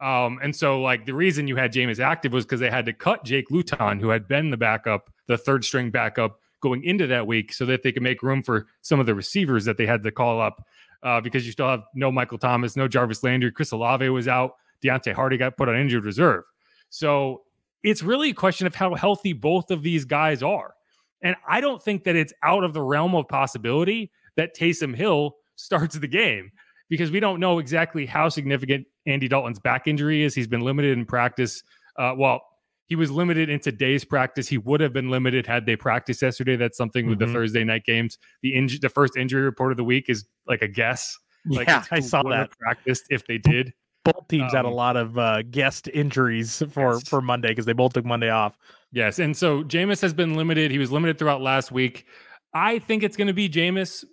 Um, 0.00 0.38
and 0.42 0.54
so, 0.54 0.80
like, 0.80 1.06
the 1.06 1.14
reason 1.14 1.48
you 1.48 1.56
had 1.56 1.72
Jameis 1.72 2.00
active 2.00 2.32
was 2.32 2.44
because 2.44 2.60
they 2.60 2.70
had 2.70 2.86
to 2.86 2.92
cut 2.92 3.24
Jake 3.24 3.50
Luton, 3.50 4.00
who 4.00 4.08
had 4.08 4.28
been 4.28 4.50
the 4.50 4.56
backup, 4.56 5.10
the 5.26 5.38
third 5.38 5.64
string 5.64 5.90
backup 5.90 6.40
going 6.60 6.82
into 6.84 7.06
that 7.06 7.26
week, 7.26 7.52
so 7.52 7.64
that 7.66 7.82
they 7.82 7.92
could 7.92 8.02
make 8.02 8.22
room 8.22 8.42
for 8.42 8.66
some 8.82 9.00
of 9.00 9.06
the 9.06 9.14
receivers 9.14 9.64
that 9.64 9.76
they 9.76 9.86
had 9.86 10.02
to 10.02 10.10
call 10.10 10.40
up. 10.40 10.66
Uh, 11.02 11.20
because 11.20 11.44
you 11.44 11.52
still 11.52 11.68
have 11.68 11.82
no 11.94 12.10
Michael 12.10 12.38
Thomas, 12.38 12.76
no 12.76 12.88
Jarvis 12.88 13.22
Landry, 13.22 13.52
Chris 13.52 13.72
Olave 13.72 14.08
was 14.08 14.26
out, 14.26 14.56
Deonte 14.82 15.12
Harty 15.12 15.36
got 15.36 15.54
put 15.56 15.68
on 15.68 15.76
injured 15.76 16.04
reserve. 16.04 16.44
So 16.88 17.42
it's 17.82 18.02
really 18.02 18.30
a 18.30 18.34
question 18.34 18.66
of 18.66 18.74
how 18.74 18.94
healthy 18.94 19.34
both 19.34 19.70
of 19.70 19.82
these 19.82 20.06
guys 20.06 20.42
are. 20.42 20.74
And 21.20 21.36
I 21.46 21.60
don't 21.60 21.82
think 21.82 22.04
that 22.04 22.16
it's 22.16 22.32
out 22.42 22.64
of 22.64 22.72
the 22.72 22.82
realm 22.82 23.14
of 23.14 23.28
possibility 23.28 24.10
that 24.36 24.56
Taysom 24.56 24.96
Hill 24.96 25.36
starts 25.56 25.96
the 25.96 26.08
game 26.08 26.52
because 26.88 27.10
we 27.10 27.20
don't 27.20 27.40
know 27.40 27.58
exactly 27.58 28.06
how 28.06 28.28
significant 28.28 28.86
Andy 29.06 29.28
Dalton's 29.28 29.58
back 29.58 29.86
injury 29.86 30.22
is. 30.22 30.34
He's 30.34 30.46
been 30.46 30.62
limited 30.62 30.96
in 30.96 31.04
practice. 31.04 31.62
Uh, 31.98 32.14
well, 32.16 32.42
he 32.86 32.96
was 32.96 33.10
limited 33.10 33.48
in 33.48 33.60
today's 33.60 34.04
practice. 34.04 34.48
He 34.48 34.58
would 34.58 34.80
have 34.80 34.92
been 34.92 35.08
limited 35.10 35.46
had 35.46 35.66
they 35.66 35.76
practiced 35.76 36.22
yesterday. 36.22 36.56
That's 36.56 36.76
something 36.76 37.06
with 37.06 37.18
mm-hmm. 37.18 37.32
the 37.32 37.38
Thursday 37.38 37.64
night 37.64 37.84
games. 37.84 38.18
The 38.42 38.54
inj- 38.54 38.80
the 38.80 38.88
first 38.88 39.16
injury 39.16 39.42
report 39.42 39.72
of 39.72 39.76
the 39.76 39.84
week 39.84 40.06
is 40.08 40.26
like 40.46 40.62
a 40.62 40.68
guess. 40.68 41.18
Like 41.46 41.68
yeah, 41.68 41.84
I 41.90 42.00
saw 42.00 42.22
that 42.24 42.50
practiced 42.58 43.06
if 43.10 43.26
they 43.26 43.38
did. 43.38 43.72
Both 44.04 44.28
teams 44.28 44.52
um, 44.52 44.56
had 44.56 44.64
a 44.64 44.68
um, 44.68 44.74
lot 44.74 44.96
of 44.96 45.18
uh, 45.18 45.42
guest 45.42 45.88
injuries 45.92 46.62
for 46.70 46.94
yes. 46.94 47.08
for 47.08 47.20
Monday 47.20 47.48
because 47.48 47.66
they 47.66 47.72
both 47.72 47.94
took 47.94 48.04
Monday 48.04 48.30
off. 48.30 48.56
Yes, 48.92 49.18
and 49.18 49.36
so 49.36 49.62
Jameis 49.62 50.00
has 50.02 50.14
been 50.14 50.34
limited. 50.34 50.70
He 50.70 50.78
was 50.78 50.92
limited 50.92 51.18
throughout 51.18 51.40
last 51.40 51.72
week. 51.72 52.06
I 52.52 52.78
think 52.78 53.02
it's 53.02 53.16
going 53.16 53.26
to 53.26 53.34
be 53.34 53.48
Jameis. 53.48 54.04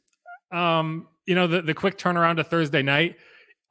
Um, 0.52 1.08
you 1.26 1.36
know, 1.36 1.48
the, 1.48 1.62
the 1.62 1.74
quick 1.74 1.98
turnaround 1.98 2.38
to 2.38 2.44
Thursday 2.44 2.82
night. 2.82 3.16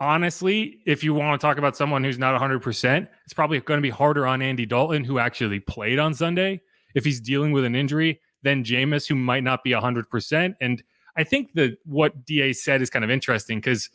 Honestly, 0.01 0.81
if 0.87 1.05
you 1.05 1.13
want 1.13 1.39
to 1.39 1.47
talk 1.47 1.59
about 1.59 1.77
someone 1.77 2.03
who's 2.03 2.19
not 2.19 2.41
100%, 2.41 3.07
it's 3.25 3.35
probably 3.35 3.61
going 3.61 3.79
to 3.79 3.83
be 3.83 3.91
harder 3.91 4.27
on 4.27 4.41
Andy 4.41 4.65
Dalton, 4.65 5.05
who 5.05 5.19
actually 5.19 5.61
played 5.61 5.99
on 5.99 6.15
Sunday, 6.15 6.63
if 6.95 7.05
he's 7.05 7.21
dealing 7.21 7.53
with 7.53 7.65
an 7.65 7.77
injury, 7.77 8.21
than 8.43 8.65
Jameis, 8.65 9.07
who 9.07 9.15
might 9.15 9.45
not 9.45 9.63
be 9.63 9.71
100%. 9.73 10.55
And 10.61 10.83
I 11.17 11.25
think 11.25 11.53
that 11.55 11.77
what 11.85 12.25
DA 12.25 12.53
said 12.55 12.81
is 12.81 12.89
kind 12.89 13.05
of 13.05 13.11
interesting 13.11 13.59
because 13.59 13.91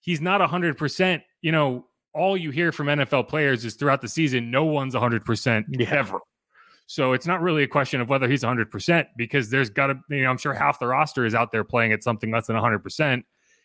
he's 0.00 0.20
not 0.20 0.42
100%. 0.42 1.22
You 1.40 1.52
know, 1.52 1.86
all 2.12 2.36
you 2.36 2.50
hear 2.50 2.72
from 2.72 2.88
NFL 2.88 3.28
players 3.28 3.64
is 3.64 3.74
throughout 3.74 4.02
the 4.02 4.08
season, 4.08 4.50
no 4.50 4.64
one's 4.64 4.94
100% 4.94 5.64
yeah. 5.70 5.90
ever. 5.90 6.18
So 6.86 7.14
it's 7.14 7.26
not 7.26 7.42
really 7.42 7.62
a 7.62 7.68
question 7.68 8.00
of 8.00 8.08
whether 8.08 8.28
he's 8.28 8.42
100% 8.42 9.06
because 9.16 9.50
there's 9.50 9.70
got 9.70 9.88
to, 9.88 9.98
you 10.10 10.22
know, 10.22 10.30
I'm 10.30 10.38
sure 10.38 10.54
half 10.54 10.78
the 10.78 10.86
roster 10.86 11.24
is 11.24 11.34
out 11.34 11.50
there 11.50 11.64
playing 11.64 11.92
at 11.92 12.04
something 12.04 12.30
less 12.30 12.46
than 12.46 12.56
100%. 12.56 13.24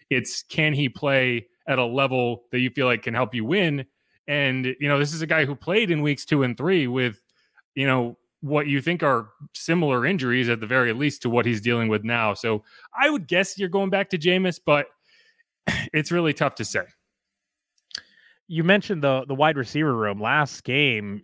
It's 0.10 0.44
can 0.44 0.74
he 0.74 0.90
play 0.90 1.48
at 1.68 1.80
a 1.80 1.86
level 1.86 2.44
that 2.52 2.60
you 2.60 2.70
feel 2.70 2.88
like 2.88 3.04
can 3.04 3.14
help 3.14 3.34
you 3.34 3.46
win? 3.46 3.86
And, 4.28 4.76
you 4.80 4.88
know, 4.88 5.00
this 5.00 5.14
is 5.14 5.22
a 5.22 5.28
guy 5.28 5.46
who 5.46 5.56
played 5.56 5.92
in 5.92 6.02
weeks 6.02 6.26
two 6.26 6.44
and 6.44 6.58
three 6.58 6.88
with, 6.88 7.22
you 7.76 7.88
know, 7.88 8.18
what 8.42 8.68
you 8.68 8.82
think 8.82 9.04
are 9.04 9.30
similar 9.54 10.06
injuries 10.06 10.50
at 10.50 10.60
the 10.60 10.68
very 10.68 10.94
least 10.94 11.22
to 11.22 11.30
what 11.30 11.46
he's 11.46 11.62
dealing 11.62 11.88
with 11.88 12.04
now. 12.04 12.34
So 12.34 12.64
I 13.00 13.10
would 13.10 13.28
guess 13.28 13.58
you're 13.58 13.70
going 13.70 13.90
back 13.90 14.10
to 14.10 14.18
Jameis, 14.18 14.60
but 14.64 14.88
it's 15.94 16.12
really 16.12 16.34
tough 16.34 16.56
to 16.56 16.66
say. 16.66 16.84
You 18.48 18.64
mentioned 18.64 19.04
the 19.04 19.24
the 19.28 19.36
wide 19.36 19.56
receiver 19.56 19.96
room 19.96 20.20
last 20.20 20.64
game 20.64 21.22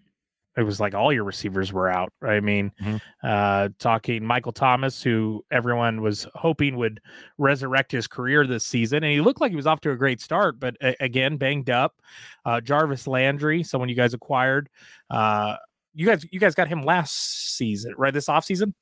it 0.58 0.64
was 0.64 0.80
like 0.80 0.96
all 0.96 1.14
your 1.14 1.24
receivers 1.24 1.72
were 1.72 1.90
out. 1.90 2.12
I 2.24 2.40
mean, 2.40 2.72
mm-hmm. 2.82 2.98
uh, 3.24 3.70
talking 3.78 4.26
Michael 4.26 4.52
Thomas, 4.52 5.04
who 5.04 5.46
everyone 5.52 6.02
was 6.02 6.28
hoping 6.34 6.78
would 6.78 7.00
resurrect 7.38 7.92
his 7.92 8.08
career 8.08 8.48
this 8.48 8.66
season, 8.66 9.04
and 9.04 9.14
he 9.14 9.22
looked 9.22 9.40
like 9.40 9.52
he 9.52 9.56
was 9.56 9.68
off 9.68 9.82
to 9.82 9.92
a 9.92 9.96
great 9.96 10.20
start, 10.20 10.60
but 10.60 10.76
a- 10.82 10.96
again 11.00 11.38
banged 11.38 11.70
up. 11.70 12.02
Uh, 12.44 12.60
Jarvis 12.60 13.06
Landry, 13.06 13.62
someone 13.62 13.88
you 13.88 13.96
guys 13.96 14.16
acquired. 14.16 14.68
Uh, 15.12 15.56
you 15.94 16.08
guys, 16.08 16.26
you 16.32 16.40
guys 16.40 16.56
got 16.56 16.68
him 16.68 16.82
last 16.82 17.56
season, 17.56 17.94
right? 17.96 18.14
This 18.14 18.28
off 18.28 18.44
season. 18.44 18.74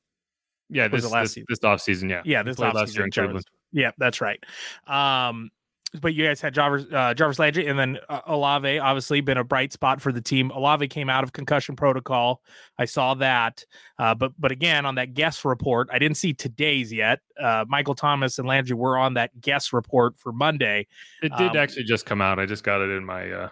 Yeah, 0.69 0.87
this, 0.87 1.03
last 1.03 1.23
this, 1.23 1.33
season? 1.33 1.45
this 1.49 1.63
off 1.63 1.81
season. 1.81 2.09
Yeah, 2.09 2.21
yeah, 2.25 2.41
this 2.41 2.59
off 2.59 2.73
last 2.73 2.95
year 2.95 3.05
in 3.05 3.11
Jarvis, 3.11 3.43
Yeah, 3.71 3.91
that's 3.97 4.21
right. 4.21 4.39
Um, 4.87 5.51
but 6.01 6.13
you 6.13 6.25
guys 6.25 6.41
had 6.41 6.53
Jarvis, 6.53 6.85
uh, 6.91 7.13
Jarvis 7.13 7.39
Landry 7.39 7.67
and 7.67 7.77
then 7.77 7.97
uh, 8.09 8.21
Olave, 8.27 8.79
obviously 8.79 9.21
been 9.21 9.37
a 9.37 9.43
bright 9.43 9.73
spot 9.73 10.01
for 10.01 10.11
the 10.11 10.21
team. 10.21 10.51
Olave 10.51 10.87
came 10.87 11.09
out 11.09 11.23
of 11.23 11.33
concussion 11.33 11.75
protocol. 11.75 12.41
I 12.77 12.85
saw 12.85 13.13
that. 13.15 13.65
Uh, 13.97 14.15
but 14.15 14.31
but 14.37 14.51
again, 14.51 14.85
on 14.85 14.95
that 14.95 15.13
guest 15.13 15.45
report, 15.45 15.89
I 15.91 15.99
didn't 15.99 16.17
see 16.17 16.33
today's 16.33 16.91
yet. 16.91 17.19
Uh, 17.41 17.65
Michael 17.67 17.95
Thomas 17.95 18.39
and 18.39 18.47
Landry 18.47 18.75
were 18.75 18.97
on 18.97 19.13
that 19.15 19.39
guest 19.41 19.73
report 19.73 20.17
for 20.17 20.31
Monday. 20.31 20.87
It 21.21 21.31
did 21.37 21.51
um, 21.51 21.57
actually 21.57 21.83
just 21.83 22.05
come 22.05 22.21
out. 22.21 22.39
I 22.39 22.45
just 22.45 22.63
got 22.63 22.81
it 22.81 22.89
in 22.89 23.05
my. 23.05 23.31
Uh, 23.31 23.49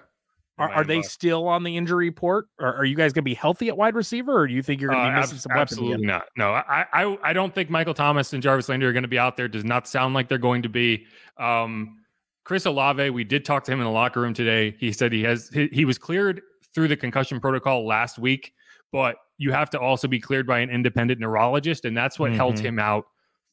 are, 0.60 0.71
are 0.71 0.84
they 0.84 1.01
still 1.01 1.47
on 1.47 1.63
the 1.63 1.75
injury 1.77 2.10
report? 2.10 2.47
Or 2.60 2.75
are 2.75 2.86
you 2.86 2.95
guys 2.95 3.12
going 3.12 3.23
to 3.23 3.29
be 3.29 3.34
healthy 3.34 3.69
at 3.69 3.77
wide 3.77 3.95
receiver, 3.95 4.41
or 4.41 4.47
do 4.47 4.53
you 4.53 4.62
think 4.62 4.82
you're 4.82 4.91
going 4.91 5.06
to 5.06 5.12
be 5.12 5.15
uh, 5.15 5.19
missing 5.21 5.38
ab- 5.38 5.41
some 5.41 5.51
weapons? 5.51 5.71
Absolutely 5.71 6.06
not. 6.06 6.25
No, 6.38 6.51
I, 6.51 6.86
I 6.93 7.17
I 7.23 7.34
don't 7.34 7.56
think 7.56 7.69
Michael 7.69 7.95
Thomas 7.95 8.34
and 8.34 8.43
Jarvis 8.43 8.69
Landry 8.69 8.88
are 8.88 8.93
going 8.93 9.03
to 9.03 9.10
be 9.10 9.17
out 9.17 9.36
there. 9.36 9.47
Does 9.47 9.65
not 9.65 9.88
sound 9.88 10.13
like 10.13 10.27
they're 10.27 10.38
going 10.38 10.62
to 10.62 10.69
be. 10.69 11.06
Um, 11.38 12.03
Chris 12.43 12.65
Olave, 12.65 13.10
we 13.10 13.23
did 13.23 13.45
talk 13.45 13.63
to 13.63 13.71
him 13.71 13.79
in 13.79 13.86
the 13.86 13.91
locker 13.91 14.21
room 14.21 14.34
today. 14.34 14.75
He 14.79 14.91
said 14.91 15.12
he 15.13 15.23
has 15.23 15.49
he, 15.49 15.67
he 15.71 15.86
was 15.86 15.97
cleared 15.97 16.41
through 16.73 16.89
the 16.89 16.97
concussion 16.97 17.39
protocol 17.39 17.86
last 17.86 18.19
week, 18.19 18.53
but 18.91 19.15
you 19.38 19.51
have 19.51 19.69
to 19.71 19.79
also 19.79 20.08
be 20.08 20.19
cleared 20.19 20.45
by 20.45 20.60
an 20.60 20.69
independent 20.69 21.19
neurologist, 21.19 21.86
and 21.86 21.95
that's 21.95 22.19
what 22.19 22.29
mm-hmm. 22.29 22.38
held 22.38 22.60
him 22.60 22.79
out 22.79 23.06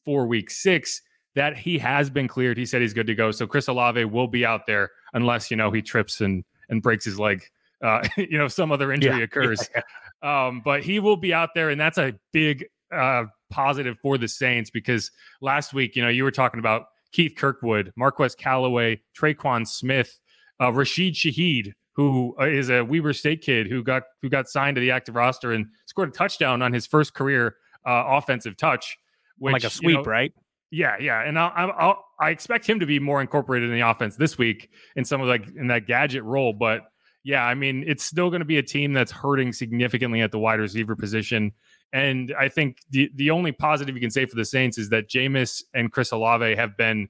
for 0.05 0.27
week 0.27 0.49
six. 0.49 1.01
That 1.35 1.57
he 1.57 1.77
has 1.77 2.09
been 2.09 2.27
cleared. 2.27 2.57
He 2.57 2.65
said 2.65 2.81
he's 2.81 2.93
good 2.93 3.07
to 3.07 3.15
go. 3.15 3.31
So 3.31 3.47
Chris 3.47 3.69
Olave 3.69 4.03
will 4.03 4.27
be 4.27 4.45
out 4.45 4.67
there 4.67 4.89
unless 5.13 5.49
you 5.49 5.55
know 5.55 5.71
he 5.71 5.81
trips 5.81 6.19
and 6.19 6.43
and 6.69 6.81
breaks 6.81 7.05
his 7.05 7.17
leg. 7.17 7.43
Uh, 7.81 8.05
you 8.17 8.37
know, 8.37 8.49
some 8.49 8.71
other 8.71 8.91
injury 8.91 9.17
yeah, 9.17 9.23
occurs. 9.23 9.69
Yeah, 9.73 9.81
yeah. 10.23 10.47
Um, 10.47 10.61
but 10.63 10.83
he 10.83 10.99
will 10.99 11.17
be 11.17 11.33
out 11.33 11.51
there, 11.55 11.69
and 11.69 11.79
that's 11.79 11.97
a 11.97 12.13
big 12.33 12.65
uh, 12.93 13.25
positive 13.49 13.97
for 14.01 14.17
the 14.17 14.27
Saints 14.27 14.69
because 14.69 15.11
last 15.39 15.73
week, 15.73 15.95
you 15.95 16.03
know, 16.03 16.09
you 16.09 16.23
were 16.23 16.31
talking 16.31 16.59
about 16.59 16.87
Keith 17.11 17.33
Kirkwood, 17.35 17.91
Marquez 17.95 18.35
Callaway, 18.35 19.01
Tre'Quan 19.17 19.67
Smith, 19.67 20.19
uh, 20.61 20.71
Rashid 20.71 21.13
Shaheed, 21.13 21.73
who 21.93 22.35
uh, 22.39 22.45
a 22.45 22.83
Weber 22.83 23.13
State 23.13 23.41
kid 23.41 23.67
who 23.67 23.83
got 23.83 24.03
who 24.21 24.29
got 24.29 24.47
signed 24.47 24.75
to 24.75 24.81
the 24.81 24.91
active 24.91 25.15
roster 25.15 25.51
and 25.51 25.67
scored 25.85 26.09
a 26.09 26.11
touchdown 26.11 26.61
on 26.61 26.73
his 26.73 26.87
first 26.87 27.13
career 27.13 27.55
uh, 27.85 28.03
offensive 28.07 28.55
touch, 28.57 28.97
which, 29.37 29.53
like 29.53 29.63
a 29.63 29.69
sweep, 29.69 29.89
you 29.89 29.97
know, 29.97 30.03
right? 30.03 30.33
Yeah, 30.71 30.95
yeah, 30.99 31.21
and 31.21 31.37
I'll, 31.37 31.73
I'll, 31.77 32.05
i 32.19 32.29
expect 32.29 32.65
him 32.65 32.79
to 32.79 32.85
be 32.85 32.97
more 32.97 33.19
incorporated 33.19 33.69
in 33.69 33.75
the 33.75 33.87
offense 33.87 34.15
this 34.15 34.37
week 34.37 34.69
in 34.95 35.03
some 35.03 35.19
of 35.19 35.27
like 35.27 35.45
in 35.55 35.67
that 35.67 35.85
gadget 35.85 36.23
role. 36.23 36.53
But 36.53 36.83
yeah, 37.23 37.45
I 37.45 37.55
mean, 37.55 37.83
it's 37.85 38.05
still 38.05 38.29
going 38.29 38.39
to 38.39 38.45
be 38.45 38.57
a 38.57 38.63
team 38.63 38.93
that's 38.93 39.11
hurting 39.11 39.51
significantly 39.51 40.21
at 40.21 40.31
the 40.31 40.39
wide 40.39 40.59
receiver 40.59 40.95
position. 40.95 41.51
And 41.93 42.33
I 42.39 42.47
think 42.47 42.77
the 42.89 43.11
the 43.15 43.31
only 43.31 43.51
positive 43.51 43.95
you 43.95 44.01
can 44.01 44.11
say 44.11 44.25
for 44.25 44.35
the 44.35 44.45
Saints 44.45 44.77
is 44.77 44.89
that 44.89 45.09
Jameis 45.09 45.63
and 45.73 45.91
Chris 45.91 46.11
Olave 46.11 46.55
have 46.55 46.77
been 46.77 47.09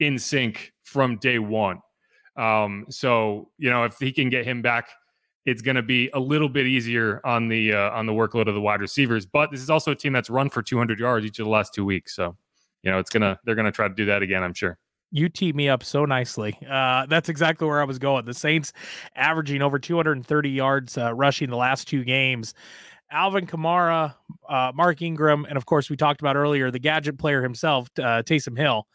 in 0.00 0.18
sync 0.18 0.72
from 0.82 1.16
day 1.16 1.38
one. 1.38 1.80
Um, 2.36 2.86
so 2.88 3.50
you 3.58 3.68
know, 3.68 3.84
if 3.84 3.98
he 3.98 4.10
can 4.10 4.30
get 4.30 4.46
him 4.46 4.62
back, 4.62 4.88
it's 5.44 5.60
going 5.60 5.76
to 5.76 5.82
be 5.82 6.08
a 6.14 6.20
little 6.20 6.48
bit 6.48 6.66
easier 6.66 7.20
on 7.24 7.48
the 7.48 7.74
uh, 7.74 7.90
on 7.90 8.06
the 8.06 8.12
workload 8.12 8.48
of 8.48 8.54
the 8.54 8.60
wide 8.60 8.80
receivers. 8.80 9.26
But 9.26 9.50
this 9.50 9.60
is 9.60 9.68
also 9.68 9.90
a 9.90 9.96
team 9.96 10.12
that's 10.12 10.30
run 10.30 10.48
for 10.48 10.62
200 10.62 10.98
yards 10.98 11.26
each 11.26 11.38
of 11.38 11.44
the 11.44 11.50
last 11.50 11.74
two 11.74 11.84
weeks. 11.84 12.16
So 12.16 12.36
you 12.82 12.90
know, 12.90 12.98
it's 12.98 13.10
gonna 13.10 13.38
they're 13.44 13.54
gonna 13.54 13.72
try 13.72 13.88
to 13.88 13.94
do 13.94 14.06
that 14.06 14.22
again. 14.22 14.42
I'm 14.42 14.54
sure 14.54 14.78
you 15.12 15.28
tee 15.28 15.52
me 15.52 15.68
up 15.68 15.84
so 15.84 16.04
nicely. 16.06 16.58
Uh, 16.68 17.06
that's 17.06 17.28
exactly 17.28 17.68
where 17.68 17.80
I 17.80 17.84
was 17.84 17.98
going. 17.98 18.24
The 18.24 18.34
Saints 18.34 18.72
averaging 19.14 19.60
over 19.60 19.78
230 19.78 20.50
yards 20.50 20.96
uh, 20.96 21.12
rushing 21.12 21.50
the 21.50 21.56
last 21.56 21.86
two 21.86 22.02
games. 22.02 22.54
Alvin 23.12 23.46
Kamara, 23.46 24.14
uh, 24.48 24.72
Mark 24.74 25.02
Ingram, 25.02 25.44
and 25.48 25.56
of 25.56 25.66
course, 25.66 25.90
we 25.90 25.96
talked 25.96 26.20
about 26.20 26.34
earlier 26.34 26.70
the 26.70 26.78
gadget 26.78 27.18
player 27.18 27.42
himself, 27.42 27.88
uh, 27.98 28.22
Taysom 28.24 28.56
Hill, 28.56 28.86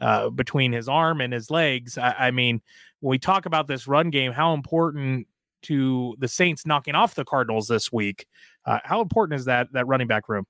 uh, 0.00 0.30
between 0.30 0.72
his 0.72 0.88
arm 0.88 1.20
and 1.20 1.32
his 1.32 1.50
legs. 1.50 1.98
I, 1.98 2.14
I, 2.18 2.30
mean, 2.30 2.60
when 3.00 3.10
we 3.10 3.18
talk 3.18 3.46
about 3.46 3.66
this 3.66 3.88
run 3.88 4.10
game, 4.10 4.32
how 4.32 4.54
important 4.54 5.26
to 5.62 6.14
the 6.18 6.28
Saints 6.28 6.66
knocking 6.66 6.94
off 6.94 7.14
the 7.14 7.24
Cardinals 7.24 7.66
this 7.66 7.90
week? 7.90 8.26
Uh, 8.66 8.78
how 8.84 9.00
important 9.00 9.40
is 9.40 9.46
that 9.46 9.72
that 9.72 9.86
running 9.86 10.06
back 10.06 10.28
room? 10.28 10.46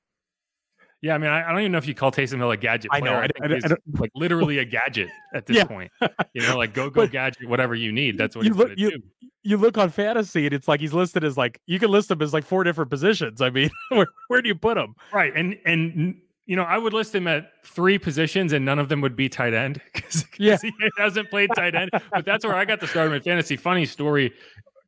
Yeah, 1.03 1.17
I 1.17 1.19
mean, 1.19 1.31
I, 1.31 1.49
I, 1.49 1.51
don't 1.51 1.61
even 1.61 1.73
know 1.73 1.79
if 1.79 1.89
you 1.89 1.97
call 1.97 2.13
Taysom 2.13 2.37
Hill 2.37 2.53
a 2.53 2.57
gadget. 2.57 2.93
Player. 2.93 3.03
I 3.03 3.27
know. 3.27 3.29
I, 3.43 3.55
I, 3.55 3.59
I 3.65 3.77
like 3.99 4.13
literally 4.15 4.59
a 4.59 4.65
gadget 4.65 5.11
at 5.35 5.47
this 5.47 5.57
yeah. 5.57 5.65
point. 5.65 5.91
You 6.33 6.43
know, 6.43 6.57
like 6.57 6.75
go 6.75 6.89
go 6.91 7.09
gadget, 7.09 7.49
whatever 7.49 7.75
you 7.75 7.91
need. 7.91 8.17
That's 8.17 8.37
what 8.37 8.45
you 8.45 8.55
look. 8.55 8.71
You, 8.77 8.91
do. 8.93 9.03
you 9.43 9.57
look 9.57 9.77
on 9.77 9.91
fantasy, 9.91 10.47
and 10.47 10.55
it's 10.55 10.69
like 10.69 10.79
he's 10.79 10.93
listed 10.93 11.25
as 11.25 11.37
like 11.37 11.61
you 11.67 11.81
can 11.81 11.91
list 11.91 12.09
him 12.09 12.23
as 12.23 12.33
like 12.33 12.45
four 12.45 12.63
different 12.63 12.89
positions. 12.89 13.41
I 13.41 13.51
mean, 13.51 13.71
where, 13.89 14.07
where 14.29 14.41
do 14.41 14.47
you 14.47 14.55
put 14.55 14.79
him? 14.79 14.95
Right, 15.13 15.33
and 15.35 15.59
and 15.67 16.21
you 16.47 16.55
know, 16.55 16.63
I 16.63 16.79
would 16.79 16.93
list 16.93 17.13
him 17.13 17.27
at 17.27 17.51
three 17.65 17.99
positions, 17.99 18.53
and 18.53 18.65
none 18.65 18.79
of 18.79 18.89
them 18.89 19.01
would 19.01 19.17
be 19.17 19.29
tight 19.29 19.55
end 19.55 19.81
because 19.93 20.25
yeah. 20.39 20.57
he 20.63 20.73
hasn't 20.99 21.31
played 21.31 21.51
tight 21.57 21.75
end. 21.75 21.91
but 22.13 22.25
that's 22.25 22.45
where 22.45 22.55
I 22.55 22.65
got 22.65 22.79
to 22.79 22.87
start 22.87 23.13
in 23.13 23.21
fantasy. 23.23 23.57
Funny 23.57 23.87
story. 23.87 24.33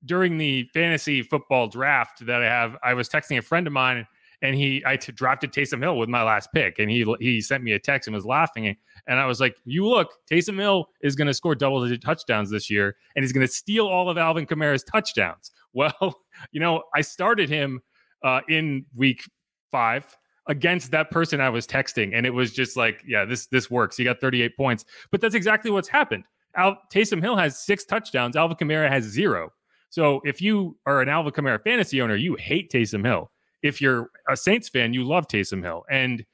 During 0.05 0.37
the 0.37 0.69
fantasy 0.75 1.23
football 1.23 1.67
draft 1.67 2.27
that 2.27 2.43
I 2.43 2.45
have, 2.45 2.77
I 2.85 2.93
was 2.93 3.09
texting 3.09 3.39
a 3.39 3.43
friend 3.43 3.67
of 3.67 3.73
mine 3.73 4.07
and 4.45 4.55
he 4.55 4.83
I 4.85 4.97
t- 4.97 5.11
drafted 5.11 5.53
Taysom 5.53 5.83
Hill 5.83 5.97
with 5.97 6.11
my 6.11 6.23
last 6.23 6.51
pick, 6.53 6.79
and 6.79 6.91
he 6.91 7.05
he 7.19 7.41
sent 7.41 7.65
me 7.65 7.73
a 7.73 7.79
text 7.79 8.07
and 8.07 8.15
was 8.15 8.27
laughing, 8.27 8.77
and 9.07 9.19
I 9.19 9.25
was 9.25 9.41
like, 9.41 9.57
"You 9.65 9.89
look, 9.89 10.11
Taysom 10.31 10.59
Hill 10.59 10.87
is 11.01 11.17
going 11.17 11.29
to 11.29 11.35
score 11.35 11.55
double 11.55 11.83
digit 11.83 12.03
touchdowns 12.03 12.51
this 12.51 12.69
year, 12.69 12.95
and 13.17 13.25
he's 13.25 13.33
going 13.33 13.47
to 13.47 13.53
steal 13.53 13.87
all 13.87 14.11
of 14.11 14.19
Alvin 14.19 14.47
Kamara's 14.47 14.85
touchdowns." 14.85 15.51
Well, 15.77 16.15
you 16.53 16.61
know, 16.61 16.85
I 16.95 17.01
started 17.01 17.49
him 17.49 17.81
uh, 18.23 18.43
in 18.49 18.87
week 18.95 19.29
five 19.73 20.07
against 20.47 20.93
that 20.93 21.11
person 21.11 21.41
I 21.41 21.49
was 21.49 21.67
texting, 21.67 22.13
and 22.15 22.25
it 22.25 22.31
was 22.31 22.53
just 22.53 22.77
like, 22.77 23.03
"Yeah, 23.05 23.25
this 23.25 23.49
this 23.49 23.69
works." 23.69 23.97
He 23.97 24.05
got 24.05 24.21
38 24.21 24.57
points, 24.57 24.85
but 25.11 25.21
that's 25.21 25.35
exactly 25.35 25.73
what's 25.73 25.89
happened. 25.89 26.23
Al- 26.57 26.79
Taysom 26.93 27.21
Hill 27.21 27.35
has 27.35 27.59
six 27.59 27.85
touchdowns, 27.85 28.37
Alvin 28.37 28.57
Kamara 28.57 28.89
has 28.89 29.03
zero. 29.03 29.51
So 29.91 30.21
if 30.25 30.41
you 30.41 30.79
are 30.87 31.01
an 31.03 31.09
Alvin 31.09 31.33
Kamara 31.33 31.61
fantasy 31.61 32.01
owner, 32.01 32.15
you 32.15 32.37
hate 32.37 32.71
Taysom 32.71 33.05
Hill 33.05 33.33
if 33.65 33.81
you're 33.81 34.11
a 34.29 34.37
Saints 34.37 34.69
fan, 34.69 34.93
you 34.93 35.05
love 35.05 35.27
Taysom 35.27 35.65
Hill. 35.65 35.85
And 35.91 36.25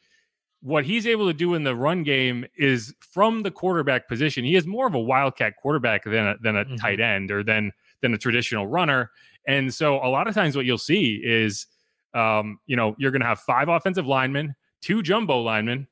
what 0.62 0.84
he's 0.84 1.06
able 1.06 1.28
to 1.28 1.32
do 1.32 1.54
in 1.54 1.62
the 1.62 1.76
run 1.76 2.02
game 2.02 2.44
is 2.58 2.92
from 2.98 3.44
the 3.44 3.52
quarterback 3.52 4.08
position. 4.08 4.44
He 4.44 4.56
is 4.56 4.66
more 4.66 4.88
of 4.88 4.94
a 4.94 5.00
wildcat 5.00 5.54
quarterback 5.56 6.02
than 6.04 6.26
a, 6.26 6.34
than 6.42 6.56
a 6.56 6.64
mm-hmm. 6.64 6.74
tight 6.74 7.00
end 7.00 7.30
or 7.30 7.44
than 7.44 7.72
than 8.02 8.12
a 8.12 8.18
traditional 8.18 8.66
runner. 8.66 9.12
And 9.46 9.72
so 9.72 9.96
a 10.04 10.10
lot 10.10 10.26
of 10.26 10.34
times 10.34 10.56
what 10.56 10.66
you'll 10.66 10.76
see 10.76 11.22
is, 11.24 11.66
um, 12.14 12.58
you 12.66 12.76
know, 12.76 12.96
you're 12.98 13.12
going 13.12 13.20
to 13.20 13.26
have 13.26 13.40
five 13.40 13.68
offensive 13.68 14.06
linemen, 14.06 14.54
two 14.82 15.00
jumbo 15.00 15.40
linemen, 15.40 15.86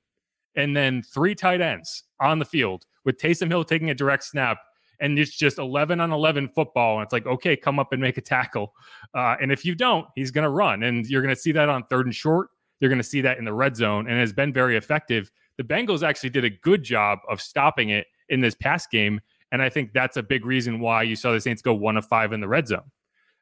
and 0.57 0.77
then 0.77 1.03
three 1.03 1.37
tight 1.37 1.61
ends 1.61 2.03
on 2.21 2.41
the 2.41 2.45
field 2.45 2.85
with 3.05 3.17
Taysom 3.17 3.49
Hill 3.49 3.63
taking 3.63 3.91
a 3.91 3.95
direct 3.95 4.25
snap 4.25 4.59
and 5.01 5.19
it's 5.19 5.37
just 5.37 5.59
11 5.59 6.01
on 6.01 6.13
11 6.13 6.49
football. 6.49 6.97
And 6.99 7.05
it's 7.05 7.13
like, 7.13 7.27
okay, 7.27 7.57
come 7.57 7.79
up 7.79 7.93
and 7.93 8.01
make 8.01 8.17
a 8.17 8.21
tackle. 8.21 8.75
Uh, 9.15 9.37
and 9.41 9.53
if 9.53 9.65
you 9.65 9.75
don't, 9.75 10.07
he's 10.15 10.31
going 10.31 10.45
to 10.45 10.51
run. 10.51 10.83
And 10.83 11.07
you're 11.07 11.23
going 11.23 11.35
to 11.35 11.41
see 11.41 11.53
that 11.53 11.69
on 11.69 11.85
third 11.85 12.07
and 12.07 12.15
short. 12.15 12.51
You're 12.81 12.91
going 12.91 13.01
to 13.01 13.05
see 13.05 13.21
that 13.23 13.39
in 13.39 13.45
the 13.45 13.53
red 13.53 13.77
zone 13.77 14.07
and 14.07 14.17
it 14.17 14.21
has 14.21 14.33
been 14.33 14.53
very 14.53 14.77
effective. 14.77 15.31
The 15.57 15.65
Bengals 15.65 16.07
actually 16.07 16.31
did 16.31 16.45
a 16.45 16.51
good 16.51 16.83
job 16.83 17.19
of 17.29 17.41
stopping 17.41 17.91
it 17.91 18.07
in 18.29 18.41
this 18.41 18.55
past 18.55 18.91
game. 18.91 19.21
And 19.51 19.63
I 19.63 19.69
think 19.69 19.93
that's 19.93 20.17
a 20.17 20.23
big 20.23 20.45
reason 20.45 20.81
why 20.81 21.03
you 21.03 21.17
saw 21.17 21.33
the 21.33 21.41
Saints 21.41 21.63
go 21.63 21.75
one 21.75 21.97
of 21.97 22.07
five 22.07 22.33
in 22.33 22.41
the 22.41 22.49
red 22.49 22.69
zone, 22.69 22.91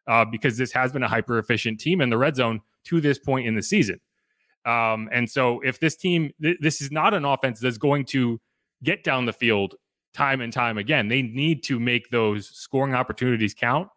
uh, 0.07 0.25
because 0.25 0.57
this 0.57 0.73
has 0.73 0.92
been 0.92 1.03
a 1.03 1.09
hyper 1.09 1.38
efficient 1.38 1.81
team 1.81 2.01
in 2.01 2.11
the 2.11 2.16
red 2.16 2.37
zone 2.37 2.61
to 2.85 3.01
this 3.01 3.19
point 3.19 3.47
in 3.47 3.57
the 3.57 3.62
season. 3.62 4.01
Um, 4.64 5.09
and 5.12 5.31
so 5.31 5.61
if 5.61 5.81
this 5.81 5.97
team, 5.97 6.33
th- 6.40 6.59
this 6.61 6.81
is 6.81 6.90
not 6.90 7.12
an 7.12 7.25
offense 7.25 7.61
that's 7.61 7.79
going 7.79 8.05
to 8.07 8.40
get 8.83 9.05
down 9.05 9.27
the 9.27 9.33
field 9.33 9.75
time 10.16 10.40
and 10.40 10.52
time 10.52 10.79
again. 10.79 11.09
They 11.09 11.22
need 11.22 11.62
to 11.64 11.79
make 11.79 12.11
those 12.11 12.48
scoring 12.48 12.94
opportunities 12.94 13.55
count. 13.55 13.88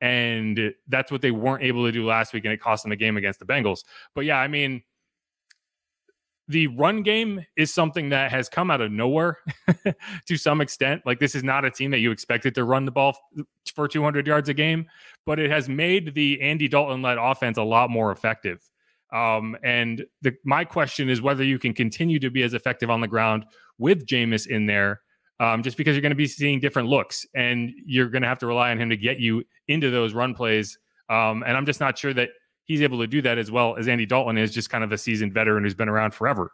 And 0.00 0.74
that's 0.88 1.10
what 1.10 1.22
they 1.22 1.30
weren't 1.30 1.62
able 1.62 1.86
to 1.86 1.92
do 1.92 2.04
last 2.04 2.34
week, 2.34 2.44
and 2.44 2.52
it 2.52 2.60
cost 2.60 2.84
them 2.84 2.90
the 2.90 2.96
game 2.96 3.16
against 3.16 3.38
the 3.40 3.46
Bengals. 3.46 3.82
But 4.14 4.26
yeah, 4.26 4.38
I 4.38 4.46
mean, 4.46 4.82
the 6.48 6.66
run 6.66 7.02
game 7.02 7.44
is 7.56 7.72
something 7.72 8.10
that 8.10 8.30
has 8.30 8.50
come 8.50 8.70
out 8.70 8.82
of 8.82 8.92
nowhere 8.92 9.38
to 10.26 10.36
some 10.36 10.60
extent. 10.60 11.02
Like, 11.06 11.18
this 11.18 11.34
is 11.34 11.42
not 11.42 11.64
a 11.64 11.70
team 11.70 11.90
that 11.92 11.98
you 11.98 12.10
expected 12.10 12.54
to 12.56 12.64
run 12.64 12.84
the 12.84 12.92
ball 12.92 13.16
for 13.74 13.88
200 13.88 14.26
yards 14.26 14.50
a 14.50 14.54
game, 14.54 14.86
but 15.24 15.38
it 15.38 15.50
has 15.50 15.66
made 15.66 16.14
the 16.14 16.40
Andy 16.42 16.68
Dalton 16.68 17.00
led 17.00 17.16
offense 17.16 17.56
a 17.56 17.62
lot 17.62 17.88
more 17.88 18.12
effective. 18.12 18.70
Um, 19.12 19.56
and 19.62 20.04
the, 20.20 20.34
my 20.44 20.64
question 20.64 21.08
is 21.08 21.22
whether 21.22 21.42
you 21.42 21.58
can 21.58 21.72
continue 21.72 22.18
to 22.18 22.30
be 22.30 22.42
as 22.42 22.52
effective 22.52 22.90
on 22.90 23.00
the 23.00 23.08
ground 23.08 23.46
with 23.78 24.06
Jameis 24.06 24.46
in 24.46 24.66
there 24.66 25.00
um, 25.40 25.62
just 25.62 25.76
because 25.76 25.94
you're 25.94 26.02
going 26.02 26.10
to 26.10 26.16
be 26.16 26.26
seeing 26.26 26.60
different 26.60 26.88
looks 26.88 27.26
and 27.34 27.70
you're 27.84 28.08
going 28.08 28.22
to 28.22 28.28
have 28.28 28.38
to 28.38 28.46
rely 28.46 28.70
on 28.70 28.80
him 28.80 28.90
to 28.90 28.96
get 28.96 29.20
you 29.20 29.44
into 29.68 29.90
those 29.90 30.14
run 30.14 30.34
plays. 30.34 30.78
Um, 31.08 31.42
and 31.46 31.56
I'm 31.56 31.66
just 31.66 31.80
not 31.80 31.98
sure 31.98 32.14
that 32.14 32.30
he's 32.64 32.82
able 32.82 32.98
to 32.98 33.06
do 33.06 33.22
that 33.22 33.38
as 33.38 33.50
well 33.50 33.76
as 33.76 33.88
Andy 33.88 34.06
Dalton 34.06 34.38
is, 34.38 34.52
just 34.52 34.70
kind 34.70 34.82
of 34.82 34.92
a 34.92 34.98
seasoned 34.98 35.32
veteran 35.32 35.64
who's 35.64 35.74
been 35.74 35.88
around 35.88 36.14
forever. 36.14 36.52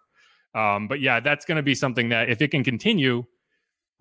Um, 0.55 0.89
but 0.89 1.01
yeah, 1.01 1.21
that's 1.21 1.45
going 1.45 1.57
to 1.57 1.63
be 1.63 1.75
something 1.75 2.11
that 2.11 2.29
if 2.29 2.43
it 2.43 2.51
can 2.51 2.63
continue, 2.63 3.25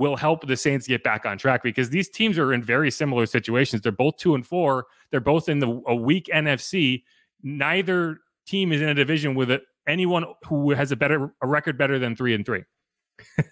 will 0.01 0.15
help 0.15 0.47
the 0.47 0.57
Saints 0.57 0.87
get 0.87 1.03
back 1.03 1.27
on 1.27 1.37
track 1.37 1.61
because 1.61 1.91
these 1.91 2.09
teams 2.09 2.39
are 2.39 2.53
in 2.53 2.63
very 2.63 2.89
similar 2.89 3.27
situations. 3.27 3.83
They're 3.83 3.91
both 3.91 4.17
two 4.17 4.33
and 4.33 4.45
four. 4.45 4.87
They're 5.11 5.19
both 5.19 5.47
in 5.47 5.59
the 5.59 5.81
a 5.87 5.95
weak 5.95 6.27
NFC. 6.33 7.03
Neither 7.43 8.17
team 8.47 8.71
is 8.71 8.81
in 8.81 8.89
a 8.89 8.95
division 8.95 9.35
with 9.35 9.51
anyone 9.87 10.25
who 10.47 10.71
has 10.71 10.91
a 10.91 10.95
better 10.95 11.33
a 11.41 11.47
record 11.47 11.77
better 11.77 11.99
than 11.99 12.15
three 12.15 12.33
and 12.33 12.43
three. 12.43 12.63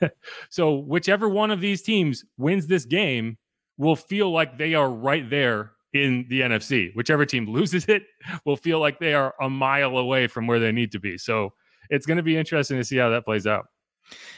so 0.49 0.75
whichever 0.75 1.27
one 1.27 1.51
of 1.51 1.61
these 1.61 1.81
teams 1.81 2.25
wins 2.37 2.67
this 2.67 2.85
game 2.85 3.37
will 3.77 3.95
feel 3.95 4.31
like 4.31 4.57
they 4.57 4.75
are 4.75 4.89
right 4.89 5.29
there 5.29 5.71
in 5.93 6.25
the 6.29 6.41
NFC. 6.41 6.93
Whichever 6.95 7.25
team 7.25 7.45
loses 7.49 7.85
it 7.85 8.03
will 8.45 8.57
feel 8.57 8.79
like 8.79 8.99
they 8.99 9.13
are 9.13 9.33
a 9.41 9.49
mile 9.49 9.97
away 9.97 10.27
from 10.27 10.47
where 10.47 10.59
they 10.59 10.71
need 10.71 10.91
to 10.91 10.99
be. 10.99 11.17
So 11.17 11.53
it's 11.89 12.05
going 12.05 12.17
to 12.17 12.23
be 12.23 12.37
interesting 12.37 12.77
to 12.77 12.83
see 12.83 12.97
how 12.97 13.09
that 13.09 13.25
plays 13.25 13.47
out. 13.47 13.65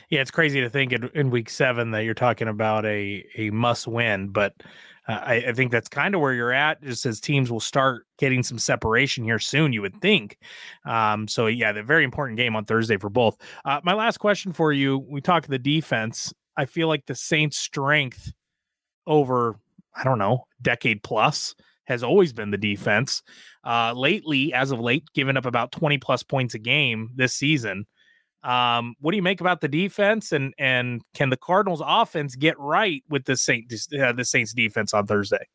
Yeah, 0.10 0.20
it's 0.20 0.32
crazy 0.32 0.60
to 0.62 0.70
think 0.70 0.92
in, 0.92 1.10
in 1.14 1.30
week 1.30 1.50
seven 1.50 1.92
that 1.92 2.04
you're 2.04 2.14
talking 2.14 2.50
about 2.50 2.86
a 2.86 3.26
a 3.38 3.50
must 3.52 3.88
win, 3.88 4.28
but 4.28 4.54
I, 5.08 5.44
I, 5.48 5.54
think 5.54 5.72
that's 5.72 5.90
kind 5.90 6.14
of 6.14 6.22
where 6.22 6.34
you're 6.34 6.54
at, 6.54 6.82
just 6.84 7.06
as 7.06 7.20
teams 7.20 7.52
will 7.52 7.60
start 7.60 8.06
getting 8.18 8.44
some 8.44 8.60
separation 8.60 9.24
here 9.24 9.40
soon, 9.40 9.74
you 9.74 9.82
would 9.82 10.00
think. 10.00 10.38
Um, 10.86 11.28
so, 11.28 11.48
yeah, 11.48 11.72
the 11.72 11.84
very 11.84 12.04
important 12.04 12.38
game 12.38 12.56
on 12.56 12.66
Thursday 12.66 12.98
for 12.98 13.10
both. 13.10 13.38
Uh, 13.66 13.82
my 13.84 13.94
last 13.94 14.18
question 14.18 14.54
for 14.54 14.72
you 14.72 15.00
we 15.00 15.20
talked 15.20 15.50
the 15.50 15.60
defense. 15.60 16.34
I 16.56 16.66
feel 16.66 16.88
like 16.88 17.06
the 17.06 17.16
Saints' 17.16 17.58
strength 17.58 18.32
over, 19.08 19.56
I 19.96 20.04
don't 20.04 20.20
know, 20.20 20.46
decade 20.62 21.02
plus 21.02 21.56
has 21.86 22.04
always 22.04 22.32
been 22.32 22.52
the 22.52 22.58
defense. 22.58 23.24
Uh, 23.64 23.94
lately, 23.94 24.54
as 24.54 24.72
of 24.72 24.80
late, 24.80 25.04
giving 25.14 25.38
up 25.38 25.46
about 25.46 25.72
20 25.72 25.98
plus 25.98 26.24
points 26.24 26.54
a 26.54 26.60
game 26.60 27.10
this 27.16 27.34
season. 27.34 27.86
Um, 28.44 28.96
what 29.00 29.12
do 29.12 29.18
you 29.18 29.24
make 29.24 29.40
about 29.42 29.62
the 29.62 29.68
defense, 29.68 30.32
and 30.32 30.54
and 30.58 31.02
can 31.14 31.30
the 31.30 31.38
Cardinals' 31.38 31.82
offense 31.86 32.36
get 32.36 32.60
right 32.60 33.04
with 33.10 33.26
the 33.26 33.38
Saint 33.38 33.72
uh, 34.00 34.14
the 34.14 34.26
Saints' 34.26 34.54
defense 34.54 34.94
on 34.94 35.06
Thursday? 35.06 35.46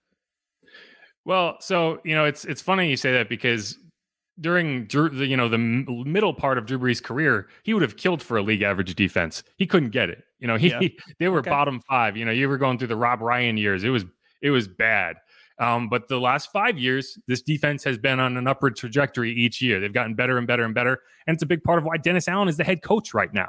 Well, 1.25 1.57
so 1.61 2.01
you 2.05 2.15
know 2.15 2.25
it's 2.25 2.45
it's 2.45 2.63
funny 2.63 2.89
you 2.89 2.97
say 2.97 3.13
that 3.13 3.29
because 3.29 3.77
during 4.41 4.87
Drew, 4.87 5.09
the, 5.09 5.27
you 5.27 5.37
know 5.37 5.49
the 5.49 5.59
middle 5.59 6.33
part 6.33 6.59
of 6.59 6.67
Drew 6.67 6.79
Brees' 6.79 7.03
career, 7.03 7.49
he 7.65 7.75
would 7.75 7.83
have 7.83 7.97
killed 7.97 8.23
for 8.23 8.37
a 8.37 8.43
league 8.43 8.63
average 8.63 8.95
defense. 8.95 9.43
He 9.57 9.67
couldn't 9.67 9.91
get 9.91 10.09
it. 10.09 10.23
You 10.39 10.47
know, 10.47 10.57
he, 10.59 10.69
yeah. 10.69 10.89
they 11.19 11.29
were 11.29 11.41
okay. 11.41 11.51
bottom 11.51 11.81
five. 11.89 12.17
You 12.17 12.25
know, 12.25 12.33
you 12.33 12.49
were 12.49 12.59
going 12.59 12.79
through 12.79 12.89
the 12.89 12.97
Rob 12.97 13.21
Ryan 13.21 13.57
years. 13.57 13.83
It 13.83 13.91
was 13.91 14.05
it 14.43 14.51
was 14.51 14.69
bad. 14.69 15.17
Um, 15.59 15.89
but 15.89 16.09
the 16.09 16.21
last 16.21 16.53
five 16.53 16.79
years, 16.79 17.19
this 17.27 17.41
defense 17.41 17.83
has 17.85 17.97
been 17.97 18.21
on 18.21 18.37
an 18.37 18.47
upward 18.47 18.77
trajectory 18.77 19.33
each 19.33 19.63
year. 19.63 19.81
They've 19.81 19.93
gotten 19.93 20.15
better 20.15 20.37
and 20.37 20.47
better 20.47 20.65
and 20.65 20.75
better. 20.75 21.01
And 21.27 21.35
it's 21.35 21.43
a 21.43 21.47
big 21.47 21.65
part 21.65 21.79
of 21.79 21.85
why 21.85 21.97
Dennis 21.97 22.29
Allen 22.29 22.49
is 22.49 22.57
the 22.57 22.65
head 22.65 22.83
coach 22.83 23.15
right 23.15 23.33
now, 23.33 23.49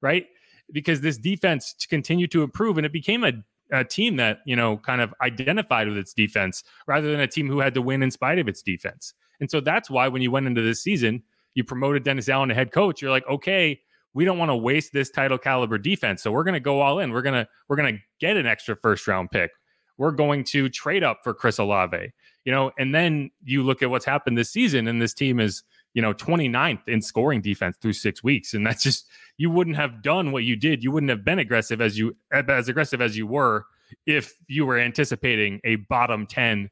right? 0.00 0.26
Because 0.72 1.00
this 1.00 1.16
defense 1.16 1.72
to 1.74 1.86
continue 1.86 2.26
to 2.28 2.42
improve, 2.42 2.76
and 2.76 2.86
it 2.86 2.92
became 2.92 3.24
a 3.24 3.32
a 3.72 3.82
team 3.82 4.16
that 4.16 4.40
you 4.44 4.54
know 4.56 4.76
kind 4.78 5.00
of 5.00 5.14
identified 5.22 5.88
with 5.88 5.96
its 5.96 6.12
defense 6.12 6.64
rather 6.86 7.10
than 7.10 7.20
a 7.20 7.26
team 7.26 7.48
who 7.48 7.60
had 7.60 7.74
to 7.74 7.82
win 7.82 8.02
in 8.02 8.10
spite 8.10 8.38
of 8.38 8.48
its 8.48 8.62
defense. 8.62 9.14
And 9.40 9.50
so 9.50 9.60
that's 9.60 9.90
why 9.90 10.08
when 10.08 10.22
you 10.22 10.30
went 10.30 10.46
into 10.46 10.62
this 10.62 10.82
season, 10.82 11.22
you 11.54 11.64
promoted 11.64 12.04
Dennis 12.04 12.28
Allen 12.28 12.48
to 12.50 12.54
head 12.54 12.72
coach. 12.72 13.00
You're 13.00 13.10
like, 13.10 13.26
okay, 13.28 13.80
we 14.12 14.24
don't 14.24 14.38
want 14.38 14.50
to 14.50 14.56
waste 14.56 14.92
this 14.92 15.10
title 15.10 15.38
caliber 15.38 15.78
defense, 15.78 16.22
so 16.22 16.30
we're 16.30 16.44
going 16.44 16.54
to 16.54 16.60
go 16.60 16.80
all 16.80 16.98
in. 16.98 17.10
We're 17.10 17.22
gonna 17.22 17.48
we're 17.68 17.76
gonna 17.76 17.98
get 18.20 18.36
an 18.36 18.46
extra 18.46 18.76
first 18.76 19.06
round 19.06 19.30
pick. 19.30 19.50
We're 19.96 20.12
going 20.12 20.44
to 20.44 20.68
trade 20.68 21.04
up 21.04 21.20
for 21.22 21.34
Chris 21.34 21.58
Olave. 21.58 22.12
You 22.44 22.52
know, 22.52 22.72
and 22.78 22.94
then 22.94 23.30
you 23.42 23.62
look 23.62 23.82
at 23.82 23.90
what's 23.90 24.04
happened 24.04 24.36
this 24.36 24.50
season, 24.50 24.86
and 24.88 25.00
this 25.00 25.14
team 25.14 25.40
is 25.40 25.62
you 25.94 26.02
know 26.02 26.12
29th 26.12 26.88
in 26.88 27.00
scoring 27.00 27.40
defense 27.40 27.76
through 27.80 27.92
six 27.94 28.22
weeks. 28.22 28.54
And 28.54 28.66
that's 28.66 28.82
just 28.82 29.06
you 29.36 29.50
wouldn't 29.50 29.76
have 29.76 30.02
done 30.02 30.32
what 30.32 30.44
you 30.44 30.56
did. 30.56 30.84
You 30.84 30.92
wouldn't 30.92 31.10
have 31.10 31.24
been 31.24 31.38
aggressive 31.38 31.80
as 31.80 31.98
you 31.98 32.16
as 32.32 32.68
aggressive 32.68 33.00
as 33.00 33.16
you 33.16 33.26
were 33.26 33.66
if 34.06 34.34
you 34.48 34.66
were 34.66 34.78
anticipating 34.78 35.60
a 35.64 35.76
bottom 35.76 36.26
10 36.26 36.70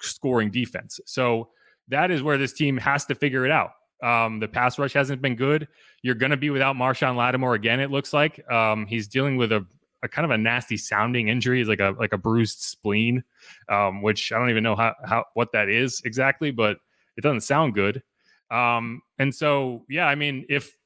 scoring 0.00 0.50
defense. 0.50 1.00
So 1.06 1.50
that 1.88 2.10
is 2.10 2.22
where 2.22 2.38
this 2.38 2.52
team 2.52 2.76
has 2.78 3.04
to 3.06 3.14
figure 3.14 3.44
it 3.44 3.50
out. 3.50 3.72
Um, 4.02 4.40
the 4.40 4.48
pass 4.48 4.78
rush 4.78 4.94
hasn't 4.94 5.22
been 5.22 5.36
good. 5.36 5.68
You're 6.02 6.16
going 6.16 6.30
to 6.30 6.36
be 6.36 6.50
without 6.50 6.74
Marshon 6.74 7.16
Lattimore 7.16 7.54
again 7.54 7.78
it 7.78 7.90
looks 7.90 8.12
like. 8.12 8.42
Um, 8.50 8.86
he's 8.86 9.06
dealing 9.06 9.36
with 9.36 9.52
a, 9.52 9.64
a, 10.02 10.08
kind 10.08 10.24
of 10.24 10.30
a 10.30 10.38
nasty 10.38 10.76
sounding 10.76 11.28
injury 11.28 11.60
is 11.60 11.68
like 11.68 11.80
a 11.80 11.94
like 11.98 12.12
a 12.12 12.18
bruised 12.18 12.60
spleen 12.60 13.22
um, 13.68 14.02
which 14.02 14.32
i 14.32 14.38
don't 14.38 14.50
even 14.50 14.62
know 14.62 14.76
how, 14.76 14.94
how 15.04 15.24
what 15.34 15.52
that 15.52 15.68
is 15.68 16.02
exactly 16.04 16.50
but 16.50 16.78
it 17.16 17.20
doesn't 17.20 17.42
sound 17.42 17.74
good 17.74 18.02
um, 18.52 19.00
and 19.18 19.34
so, 19.34 19.84
yeah, 19.88 20.06
I 20.06 20.14
mean, 20.14 20.44
if 20.48 20.76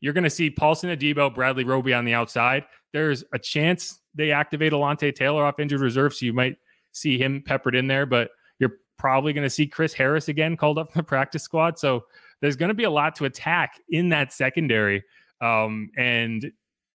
you're 0.00 0.14
going 0.14 0.24
to 0.24 0.30
see 0.30 0.50
Paulson 0.50 0.88
Adebo, 0.88 1.32
Bradley 1.32 1.64
Roby 1.64 1.92
on 1.92 2.06
the 2.06 2.14
outside, 2.14 2.64
there's 2.92 3.22
a 3.34 3.38
chance 3.38 4.00
they 4.14 4.32
activate 4.32 4.72
Alontae 4.72 5.14
Taylor 5.14 5.44
off 5.44 5.60
injured 5.60 5.82
reserve. 5.82 6.14
So 6.14 6.24
you 6.24 6.32
might 6.32 6.56
see 6.92 7.18
him 7.18 7.42
peppered 7.44 7.76
in 7.76 7.86
there, 7.86 8.06
but 8.06 8.30
you're 8.58 8.78
probably 8.96 9.34
going 9.34 9.44
to 9.44 9.50
see 9.50 9.66
Chris 9.66 9.92
Harris 9.92 10.28
again 10.28 10.56
called 10.56 10.78
up 10.78 10.92
from 10.92 11.00
the 11.00 11.04
practice 11.04 11.42
squad. 11.42 11.78
So 11.78 12.06
there's 12.40 12.56
going 12.56 12.70
to 12.70 12.74
be 12.74 12.84
a 12.84 12.90
lot 12.90 13.14
to 13.16 13.26
attack 13.26 13.74
in 13.90 14.08
that 14.08 14.32
secondary. 14.32 15.04
Um, 15.42 15.90
and, 15.98 16.50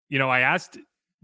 you 0.08 0.18
know, 0.18 0.28
I 0.28 0.40
asked 0.40 0.76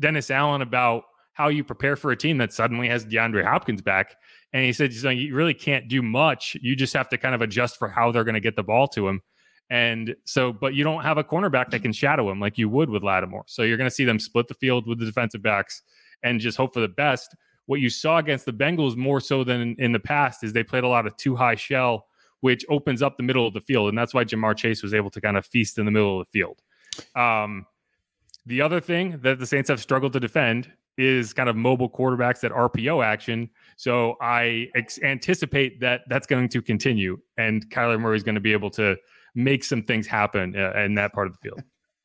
Dennis 0.03 0.31
Allen 0.31 0.61
about 0.61 1.05
how 1.33 1.49
you 1.49 1.65
prepare 1.65 1.97
for 1.97 2.11
a 2.11 2.17
team 2.17 2.37
that 2.39 2.53
suddenly 2.53 2.89
has 2.89 3.07
DeAndre 3.07 3.45
Hopkins 3.45 3.81
back. 3.81 4.17
And 4.53 4.65
he 4.67 4.73
said, 4.75 4.93
you 4.93 5.35
really 5.35 5.55
can't 5.55 5.89
do 5.89 6.03
much. 6.03 6.57
You 6.61 6.77
just 6.77 6.93
have 6.93 7.09
to 7.09 7.17
kind 7.17 7.35
of 7.35 7.41
adjust 7.41 7.79
for 7.79 7.89
how 7.89 8.13
they're 8.13 8.25
going 8.25 8.35
to 8.35 8.41
get 8.41 8.55
the 8.55 8.63
ball 8.63 8.87
to 8.89 9.09
him. 9.09 9.23
And 9.71 10.15
so, 10.25 10.53
but 10.53 10.75
you 10.75 10.85
don't 10.85 11.03
have 11.03 11.17
a 11.17 11.25
cornerback 11.25 11.71
that 11.71 11.81
can 11.81 11.95
shadow 11.95 12.31
him 12.31 12.39
like 12.39 12.59
you 12.59 12.69
would 12.69 12.91
with 12.91 13.03
Lattimore. 13.03 13.45
So 13.47 13.63
you're 13.63 13.79
going 13.79 13.89
to 13.89 13.95
see 13.95 14.05
them 14.05 14.19
split 14.19 14.49
the 14.49 14.55
field 14.55 14.87
with 14.87 14.99
the 14.99 15.07
defensive 15.07 15.43
backs 15.43 15.81
and 16.23 16.39
just 16.39 16.59
hope 16.59 16.75
for 16.75 16.81
the 16.81 16.89
best. 16.89 17.35
What 17.65 17.81
you 17.81 17.89
saw 17.89 18.19
against 18.19 18.45
the 18.45 18.53
Bengals 18.53 18.97
more 18.97 19.21
so 19.21 19.45
than 19.45 19.75
in 19.79 19.93
the 19.93 20.01
past 20.01 20.45
is 20.45 20.53
they 20.53 20.65
played 20.65 20.85
a 20.85 20.89
lot 20.89 21.07
of 21.07 21.17
two 21.17 21.35
high 21.35 21.55
shell, 21.55 22.07
which 22.41 22.67
opens 22.69 23.01
up 23.01 23.17
the 23.17 23.23
middle 23.23 23.47
of 23.47 23.55
the 23.55 23.63
field. 23.63 23.89
And 23.89 23.97
that's 23.97 24.13
why 24.13 24.25
Ja'Marr 24.25 24.57
Chase 24.57 24.83
was 24.83 24.93
able 24.93 25.09
to 25.11 25.21
kind 25.23 25.39
of 25.39 25.47
feast 25.47 25.79
in 25.79 25.87
the 25.87 25.91
middle 25.91 26.21
of 26.21 26.27
the 26.27 26.39
field. 26.39 26.61
Um, 27.17 27.65
the 28.47 28.61
other 28.61 28.81
thing 28.81 29.19
that 29.23 29.39
the 29.39 29.47
Saints 29.47 29.69
have 29.69 29.81
struggled 29.81 30.13
to 30.15 30.21
defend 30.21 30.71
is 30.99 31.33
kind 31.33 31.49
of 31.49 31.57
mobile 31.57 31.89
quarterbacks 31.89 32.41
that 32.41 32.53
RPO 32.53 33.05
action. 33.05 33.49
So 33.77 34.17
I 34.21 34.69
ex- 34.75 35.01
anticipate 35.03 35.81
that 35.81 36.03
that's 36.09 36.27
going 36.27 36.49
to 36.51 36.61
continue, 36.63 37.19
and 37.39 37.69
Kyler 37.71 37.99
Murray 37.99 38.17
is 38.17 38.23
going 38.23 38.35
to 38.35 38.41
be 38.41 38.53
able 38.53 38.71
to 38.73 38.97
make 39.35 39.65
some 39.65 39.83
things 39.83 40.07
happen 40.07 40.55
uh, 40.55 40.79
in 40.81 40.95
that 40.97 41.13
part 41.13 41.27
of 41.27 41.33
the 41.33 41.39
field 41.39 41.63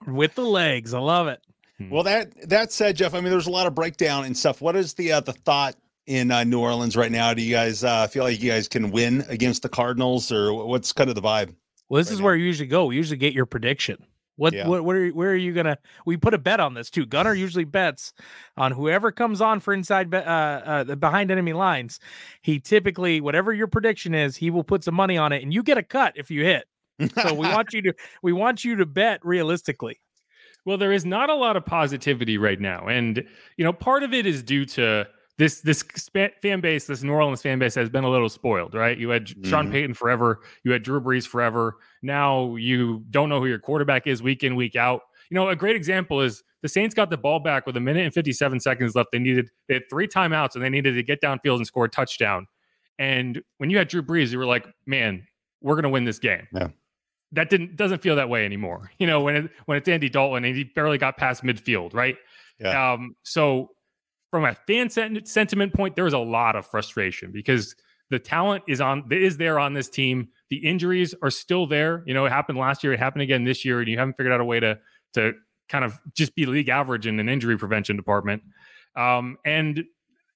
with 0.08 0.36
the 0.36 0.46
legs. 0.46 0.94
I 0.94 1.00
love 1.00 1.28
it. 1.28 1.42
Hmm. 1.78 1.90
Well, 1.90 2.04
that 2.04 2.50
that 2.50 2.72
said, 2.72 2.96
Jeff, 2.96 3.14
I 3.14 3.22
mean, 3.22 3.30
there's 3.30 3.48
a 3.48 3.52
lot 3.52 3.68
of 3.68 3.76
breakdown 3.76 4.26
and 4.26 4.36
stuff. 4.36 4.62
What 4.62 4.76
is 4.76 4.94
the 4.94 5.12
uh, 5.14 5.20
the 5.20 5.34
thought 5.34 5.76
in 6.06 6.32
uh, 6.32 6.44
New 6.44 6.60
Orleans 6.60 6.96
right 6.96 7.12
now? 7.12 7.34
Do 7.34 7.42
you 7.42 7.54
guys 7.54 7.84
uh, 7.84 8.08
feel 8.08 8.24
like 8.24 8.42
you 8.42 8.50
guys 8.50 8.68
can 8.68 8.92
win 8.92 9.26
against 9.28 9.62
the 9.62 9.70
Cardinals, 9.70 10.32
or 10.32 10.54
what's 10.66 10.94
kind 10.94 11.10
of 11.10 11.16
the 11.16 11.22
vibe? 11.22 11.54
Well, 11.90 12.00
this 12.00 12.08
right 12.08 12.14
is 12.14 12.20
now? 12.20 12.26
where 12.26 12.36
you 12.36 12.46
usually 12.46 12.68
go. 12.68 12.86
We 12.86 12.96
usually 12.96 13.18
get 13.18 13.34
your 13.34 13.46
prediction. 13.46 14.04
What 14.38 14.54
yeah. 14.54 14.68
what 14.68 14.86
where 14.86 15.10
where 15.10 15.32
are 15.32 15.36
you 15.36 15.52
gonna? 15.52 15.78
We 16.06 16.16
put 16.16 16.34
a 16.34 16.38
bet 16.38 16.60
on 16.60 16.76
this 16.76 16.90
too. 16.90 17.06
Gunner 17.06 17.34
usually 17.34 17.66
bets 17.66 18.14
on 18.56 18.72
whoever 18.72 19.12
comes 19.12 19.42
on 19.42 19.60
for 19.60 19.74
inside 19.74 20.14
uh, 20.14 20.18
uh, 20.18 20.84
the 20.84 20.96
behind 20.96 21.32
enemy 21.32 21.54
lines. 21.54 22.00
He 22.42 22.60
typically 22.60 23.20
whatever 23.20 23.52
your 23.52 23.68
prediction 23.68 24.14
is, 24.14 24.38
he 24.38 24.52
will 24.52 24.64
put 24.64 24.84
some 24.84 24.96
money 24.96 25.18
on 25.18 25.34
it, 25.34 25.44
and 25.44 25.54
you 25.54 25.64
get 25.64 25.78
a 25.78 25.84
cut 25.84 26.14
if 26.16 26.32
you 26.32 26.44
hit. 26.44 26.66
So 27.16 27.34
we 27.34 27.48
want 27.48 27.74
you 27.74 27.82
to 27.84 27.94
we 28.22 28.32
want 28.32 28.64
you 28.64 28.76
to 28.78 28.86
bet 28.86 29.20
realistically. 29.26 30.00
Well, 30.66 30.78
there 30.78 30.92
is 30.92 31.06
not 31.06 31.30
a 31.30 31.36
lot 31.36 31.56
of 31.56 31.66
positivity 31.66 32.38
right 32.38 32.60
now, 32.60 32.88
and 32.88 33.24
you 33.58 33.64
know 33.64 33.74
part 33.74 34.04
of 34.04 34.14
it 34.14 34.28
is 34.28 34.44
due 34.44 34.66
to 34.66 35.08
this 35.38 35.62
this 35.62 35.84
fan 36.42 36.62
base, 36.62 36.88
this 36.88 37.04
New 37.04 37.14
Orleans 37.14 37.42
fan 37.42 37.60
base 37.60 37.76
has 37.76 37.90
been 37.90 38.04
a 38.04 38.10
little 38.10 38.30
spoiled, 38.30 38.74
right? 38.74 38.98
You 38.98 39.10
had 39.10 39.28
mm-hmm. 39.28 39.50
Sean 39.50 39.72
Payton 39.72 39.94
forever, 39.94 40.42
you 40.64 40.72
had 40.72 40.84
Drew 40.84 41.00
Brees 41.00 41.28
forever. 41.28 41.78
Now 42.02 42.56
you 42.56 43.04
don't 43.12 43.30
know 43.30 43.40
who 43.40 43.46
your 43.46 43.60
quarterback 43.60 44.08
is 44.08 44.24
week 44.24 44.44
in 44.44 44.56
week 44.56 44.76
out. 44.76 45.02
You 45.30 45.36
know, 45.36 45.50
a 45.50 45.56
great 45.56 45.76
example 45.76 46.22
is 46.22 46.44
the 46.64 46.70
Saints 46.70 46.96
got 46.96 47.12
the 47.12 47.18
ball 47.18 47.40
back 47.40 47.68
with 47.68 47.78
a 47.78 47.80
minute 47.80 48.04
and 48.04 48.14
57 48.14 48.60
seconds 48.60 48.96
left. 48.96 49.10
They 49.12 49.20
needed 49.20 49.50
they 49.68 49.76
had 49.76 49.84
three 49.90 50.08
timeouts 50.08 50.56
and 50.56 50.64
they 50.64 50.70
needed 50.70 50.94
to 50.94 51.04
get 51.04 51.22
downfield 51.22 51.58
and 51.58 51.68
score 51.68 51.86
a 51.86 51.90
touchdown. 51.90 52.48
And 52.98 53.42
when 53.60 53.70
you 53.70 53.78
had 53.78 53.90
Drew 53.90 54.02
Brees, 54.02 54.32
you 54.32 54.40
were 54.40 54.46
like, 54.46 54.66
man, 54.88 55.28
we're 55.62 55.76
gonna 55.76 55.90
win 55.90 56.04
this 56.04 56.18
game. 56.18 56.48
Yeah. 56.52 56.70
That 57.34 57.52
didn't 57.52 57.76
doesn't 57.76 58.02
feel 58.02 58.16
that 58.16 58.30
way 58.30 58.44
anymore. 58.44 58.90
You 58.98 59.06
know, 59.06 59.22
when 59.22 59.36
it, 59.36 59.52
when 59.66 59.78
it's 59.78 59.88
Andy 59.88 60.10
Dalton 60.10 60.46
and 60.46 60.56
he 60.56 60.64
barely 60.64 60.98
got 60.98 61.18
past 61.18 61.44
midfield, 61.44 61.94
right? 61.94 62.16
Yeah. 62.60 62.94
Um, 62.94 63.16
so 63.22 63.70
from 64.32 64.46
a 64.46 64.56
fan 64.68 64.90
sentiment 64.90 65.74
point, 65.74 65.96
there 65.96 66.08
is 66.08 66.14
a 66.14 66.20
lot 66.20 66.56
of 66.56 66.66
frustration 66.66 67.32
because 67.32 67.76
the 68.10 68.20
talent 68.20 68.64
is 68.68 68.82
on 68.82 69.04
is 69.12 69.38
there 69.38 69.60
on 69.60 69.74
this 69.74 69.90
team. 69.90 70.30
The 70.50 70.58
injuries 70.58 71.14
are 71.22 71.30
still 71.30 71.68
there. 71.68 72.04
You 72.06 72.14
know, 72.14 72.26
it 72.26 72.32
happened 72.32 72.58
last 72.58 72.84
year, 72.84 72.94
it 72.94 73.00
happened 73.00 73.22
again 73.22 73.44
this 73.44 73.66
year, 73.66 73.80
and 73.80 73.88
you 73.88 73.98
haven't 73.98 74.18
figured 74.18 74.34
out 74.34 74.42
a 74.42 74.46
way 74.46 74.60
to 74.60 74.80
to 75.14 75.34
kind 75.70 75.84
of 75.84 76.00
just 76.14 76.36
be 76.36 76.46
league 76.46 76.70
average 76.70 77.08
in 77.08 77.20
an 77.20 77.28
injury 77.28 77.58
prevention 77.58 77.96
department. 77.96 78.42
Um, 78.96 79.38
and 79.46 79.84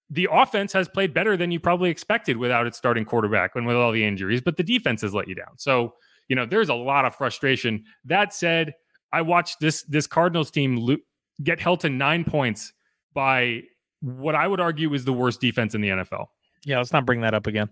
the 0.09 0.27
offense 0.29 0.73
has 0.73 0.89
played 0.89 1.13
better 1.13 1.37
than 1.37 1.51
you 1.51 1.59
probably 1.59 1.89
expected 1.89 2.35
without 2.35 2.67
its 2.67 2.77
starting 2.77 3.05
quarterback 3.05 3.51
and 3.55 3.65
with 3.65 3.77
all 3.77 3.93
the 3.93 4.03
injuries, 4.03 4.41
but 4.41 4.57
the 4.57 4.63
defense 4.63 5.01
has 5.01 5.13
let 5.13 5.27
you 5.27 5.35
down. 5.35 5.57
So, 5.57 5.93
you 6.27 6.35
know, 6.35 6.45
there's 6.45 6.67
a 6.67 6.73
lot 6.73 7.05
of 7.05 7.15
frustration. 7.15 7.85
That 8.03 8.33
said, 8.33 8.73
I 9.13 9.21
watched 9.21 9.59
this 9.61 9.83
this 9.83 10.07
Cardinals 10.07 10.51
team 10.51 10.75
lo- 10.75 10.97
get 11.43 11.59
held 11.59 11.79
to 11.81 11.89
nine 11.89 12.25
points 12.25 12.73
by 13.13 13.61
what 14.01 14.35
I 14.35 14.47
would 14.47 14.59
argue 14.59 14.93
is 14.93 15.05
the 15.05 15.13
worst 15.13 15.41
defense 15.41 15.75
in 15.75 15.81
the 15.81 15.89
NFL. 15.89 16.27
Yeah, 16.65 16.77
let's 16.77 16.93
not 16.93 17.05
bring 17.05 17.21
that 17.21 17.33
up 17.33 17.47
again. 17.47 17.69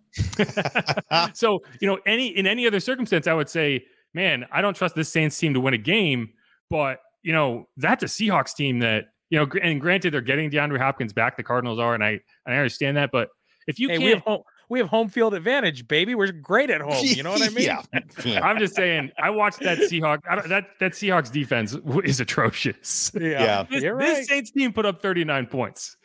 so, 1.33 1.61
you 1.79 1.87
know, 1.87 1.99
any 2.05 2.27
in 2.27 2.47
any 2.47 2.65
other 2.65 2.79
circumstance, 2.79 3.27
I 3.27 3.33
would 3.33 3.49
say, 3.49 3.85
man, 4.13 4.45
I 4.51 4.61
don't 4.61 4.75
trust 4.75 4.95
this 4.95 5.09
Saints 5.09 5.37
team 5.37 5.53
to 5.53 5.59
win 5.59 5.73
a 5.73 5.77
game. 5.77 6.29
But 6.69 6.99
you 7.21 7.33
know, 7.33 7.67
that's 7.77 8.03
a 8.03 8.07
Seahawks 8.07 8.55
team 8.55 8.79
that 8.79 9.05
you 9.29 9.39
know, 9.39 9.47
and 9.61 9.79
granted, 9.79 10.13
they're 10.13 10.21
getting 10.21 10.49
DeAndre 10.49 10.79
Hopkins 10.79 11.13
back. 11.13 11.37
The 11.37 11.43
Cardinals 11.43 11.79
are, 11.79 11.93
and 11.93 12.03
I 12.03 12.19
and 12.45 12.55
I 12.55 12.57
understand 12.57 12.97
that. 12.97 13.11
But 13.11 13.29
if 13.67 13.79
you 13.79 13.89
hey, 13.89 13.95
can't, 13.95 14.03
we 14.03 14.09
have, 14.11 14.21
home, 14.21 14.41
we 14.69 14.77
have 14.79 14.87
home 14.87 15.09
field 15.09 15.33
advantage, 15.33 15.87
baby. 15.87 16.13
We're 16.13 16.31
great 16.31 16.69
at 16.69 16.79
home. 16.79 17.03
You 17.03 17.23
know 17.23 17.31
what 17.31 17.41
I 17.41 17.49
mean? 17.53 17.65
yeah. 18.25 18.45
I'm 18.45 18.59
just 18.59 18.75
saying. 18.75 19.11
I 19.21 19.31
watched 19.31 19.59
that 19.61 19.79
Seahawks. 19.79 20.21
that 20.47 20.67
that 20.79 20.91
Seahawks 20.93 21.31
defense 21.31 21.75
is 22.03 22.19
atrocious. 22.19 23.11
Yeah, 23.19 23.43
yeah. 23.43 23.65
This, 23.69 23.83
right. 23.83 23.97
this 23.99 24.27
Saints 24.27 24.51
team 24.51 24.71
put 24.71 24.85
up 24.85 25.01
39 25.01 25.47
points. 25.47 25.97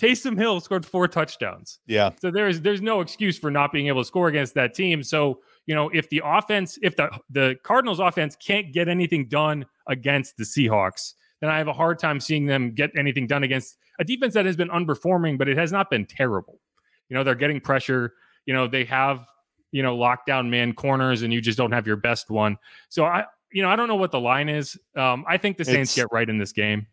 Taysom 0.00 0.36
Hill 0.36 0.60
scored 0.60 0.84
four 0.84 1.06
touchdowns. 1.06 1.78
Yeah. 1.86 2.10
So 2.20 2.30
there's 2.30 2.60
there's 2.62 2.80
no 2.82 3.00
excuse 3.00 3.38
for 3.38 3.50
not 3.50 3.72
being 3.72 3.86
able 3.86 4.00
to 4.00 4.06
score 4.06 4.28
against 4.28 4.54
that 4.54 4.74
team. 4.74 5.02
So 5.02 5.40
you 5.66 5.74
know 5.74 5.88
if 5.90 6.08
the 6.08 6.22
offense, 6.24 6.78
if 6.82 6.96
the 6.96 7.10
the 7.30 7.56
Cardinals 7.62 8.00
offense 8.00 8.34
can't 8.36 8.72
get 8.72 8.88
anything 8.88 9.28
done 9.28 9.66
against 9.86 10.36
the 10.36 10.44
Seahawks, 10.44 11.14
then 11.40 11.50
I 11.50 11.58
have 11.58 11.68
a 11.68 11.72
hard 11.72 11.98
time 11.98 12.18
seeing 12.18 12.46
them 12.46 12.72
get 12.72 12.90
anything 12.96 13.26
done 13.26 13.44
against 13.44 13.76
a 14.00 14.04
defense 14.04 14.34
that 14.34 14.46
has 14.46 14.56
been 14.56 14.68
underperforming, 14.68 15.38
but 15.38 15.48
it 15.48 15.58
has 15.58 15.70
not 15.70 15.90
been 15.90 16.06
terrible. 16.06 16.60
You 17.08 17.16
know 17.16 17.24
they're 17.24 17.34
getting 17.34 17.60
pressure. 17.60 18.14
You 18.46 18.54
know 18.54 18.66
they 18.66 18.84
have 18.84 19.26
you 19.72 19.82
know 19.82 19.96
lockdown 19.96 20.48
man 20.48 20.72
corners, 20.72 21.22
and 21.22 21.32
you 21.32 21.40
just 21.40 21.58
don't 21.58 21.72
have 21.72 21.86
your 21.86 21.96
best 21.96 22.30
one. 22.30 22.56
So 22.88 23.04
I 23.04 23.24
you 23.52 23.62
know 23.62 23.68
I 23.68 23.76
don't 23.76 23.88
know 23.88 23.96
what 23.96 24.10
the 24.10 24.20
line 24.20 24.48
is. 24.48 24.78
Um, 24.96 25.24
I 25.28 25.36
think 25.36 25.56
the 25.56 25.64
Saints 25.64 25.90
it's, 25.90 25.96
get 25.96 26.08
right 26.12 26.28
in 26.28 26.38
this 26.38 26.52
game. 26.52 26.86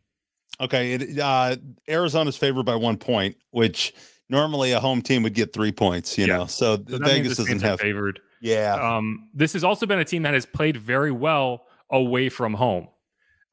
Okay, 0.61 0.93
it, 0.93 1.19
uh, 1.19 1.57
Arizona's 1.89 2.37
favored 2.37 2.63
by 2.63 2.75
one 2.75 2.97
point, 2.97 3.35
which 3.51 3.93
normally 4.29 4.71
a 4.71 4.79
home 4.79 5.01
team 5.01 5.23
would 5.23 5.33
get 5.33 5.53
three 5.53 5.71
points. 5.71 6.17
You 6.17 6.27
yeah. 6.27 6.37
know, 6.37 6.45
so, 6.45 6.77
so 6.87 6.97
Vegas 6.99 7.37
doesn't 7.37 7.61
have 7.61 7.79
favored. 7.79 8.19
Yeah. 8.41 8.75
Um, 8.75 9.29
this 9.33 9.53
has 9.53 9.63
also 9.63 9.85
been 9.85 9.99
a 9.99 10.05
team 10.05 10.23
that 10.23 10.33
has 10.33 10.45
played 10.45 10.77
very 10.77 11.11
well 11.11 11.65
away 11.89 12.29
from 12.29 12.53
home. 12.53 12.87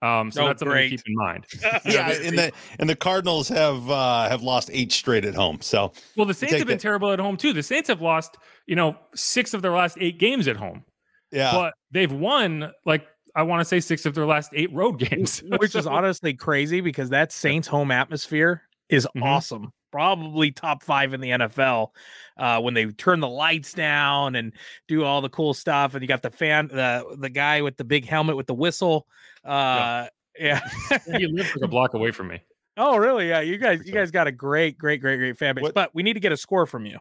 Um, 0.03 0.33
so 0.33 0.43
oh, 0.43 0.47
that's 0.49 0.59
something 0.59 0.73
great. 0.73 0.91
to 0.91 0.97
keep 0.97 1.07
in 1.07 1.15
mind. 1.15 1.47
yeah, 1.85 2.11
and 2.11 2.37
the 2.37 2.53
and 2.81 2.91
the 2.91 2.97
Cardinals 2.97 3.49
have 3.49 3.89
uh, 3.89 4.29
have 4.29 4.43
lost 4.43 4.69
eight 4.73 4.91
straight 4.91 5.25
at 5.25 5.35
home. 5.35 5.61
So 5.61 5.93
well, 6.17 6.27
the 6.27 6.35
Saints 6.35 6.57
have 6.57 6.67
been 6.67 6.77
that. 6.77 6.83
terrible 6.83 7.13
at 7.13 7.21
home 7.21 7.37
too. 7.37 7.53
The 7.53 7.63
Saints 7.63 7.89
have 7.89 8.03
lost, 8.03 8.37
you 8.67 8.75
know, 8.75 8.97
six 9.15 9.55
of 9.55 9.63
their 9.63 9.71
last 9.71 9.97
eight 10.01 10.19
games 10.19 10.49
at 10.49 10.57
home. 10.57 10.85
Yeah, 11.31 11.53
but 11.53 11.75
they've 11.93 12.13
won 12.13 12.73
like 12.85 13.07
I 13.37 13.45
want 13.45 13.61
to 13.61 13.65
say 13.65 13.79
six 13.79 14.05
of 14.05 14.15
their 14.15 14.27
last 14.27 14.51
eight 14.55 14.73
road 14.73 14.99
games, 15.11 15.41
which 15.59 15.77
is 15.77 15.87
honestly 15.87 16.35
crazy 16.35 16.81
because 16.81 17.11
that 17.11 17.31
Saints 17.31 17.69
home 17.69 17.93
atmosphere 17.93 18.63
is 18.89 19.07
mm-hmm. 19.07 19.23
awesome. 19.23 19.73
Probably 19.93 20.51
top 20.51 20.83
five 20.83 21.13
in 21.15 21.21
the 21.21 21.31
NFL. 21.31 21.91
Uh, 22.37 22.61
when 22.61 22.75
they 22.75 22.87
turn 22.87 23.21
the 23.21 23.29
lights 23.29 23.75
down 23.75 24.35
and 24.35 24.53
do 24.89 25.05
all 25.05 25.21
the 25.21 25.29
cool 25.29 25.55
stuff, 25.55 25.95
and 25.95 26.03
you 26.03 26.09
got 26.09 26.23
the 26.23 26.31
fan, 26.31 26.69
the 26.69 27.17
the 27.19 27.29
guy 27.29 27.61
with 27.61 27.77
the 27.77 27.85
big 27.85 28.07
helmet 28.07 28.37
with 28.37 28.47
the 28.47 28.55
whistle. 28.55 29.07
Uh, 29.45 30.09
yeah, 30.39 30.61
yeah. 30.91 31.19
he 31.19 31.27
lives 31.27 31.55
like 31.55 31.65
a 31.65 31.69
block 31.69 31.95
away 31.95 32.11
from 32.11 32.29
me. 32.29 32.41
Oh, 32.77 32.97
really? 32.97 33.29
Yeah, 33.29 33.41
you 33.41 33.59
guys, 33.59 33.83
you 33.85 33.93
guys 33.93 34.11
got 34.11 34.27
a 34.27 34.33
great, 34.33 34.79
great, 34.79 35.01
great, 35.01 35.19
great 35.19 35.37
fan 35.37 35.55
base. 35.55 35.63
What? 35.63 35.75
But 35.75 35.95
we 35.95 36.03
need 36.03 36.15
to 36.15 36.21
get 36.21 36.33
a 36.33 36.37
score 36.37 36.65
from 36.65 36.87
you. 36.87 36.99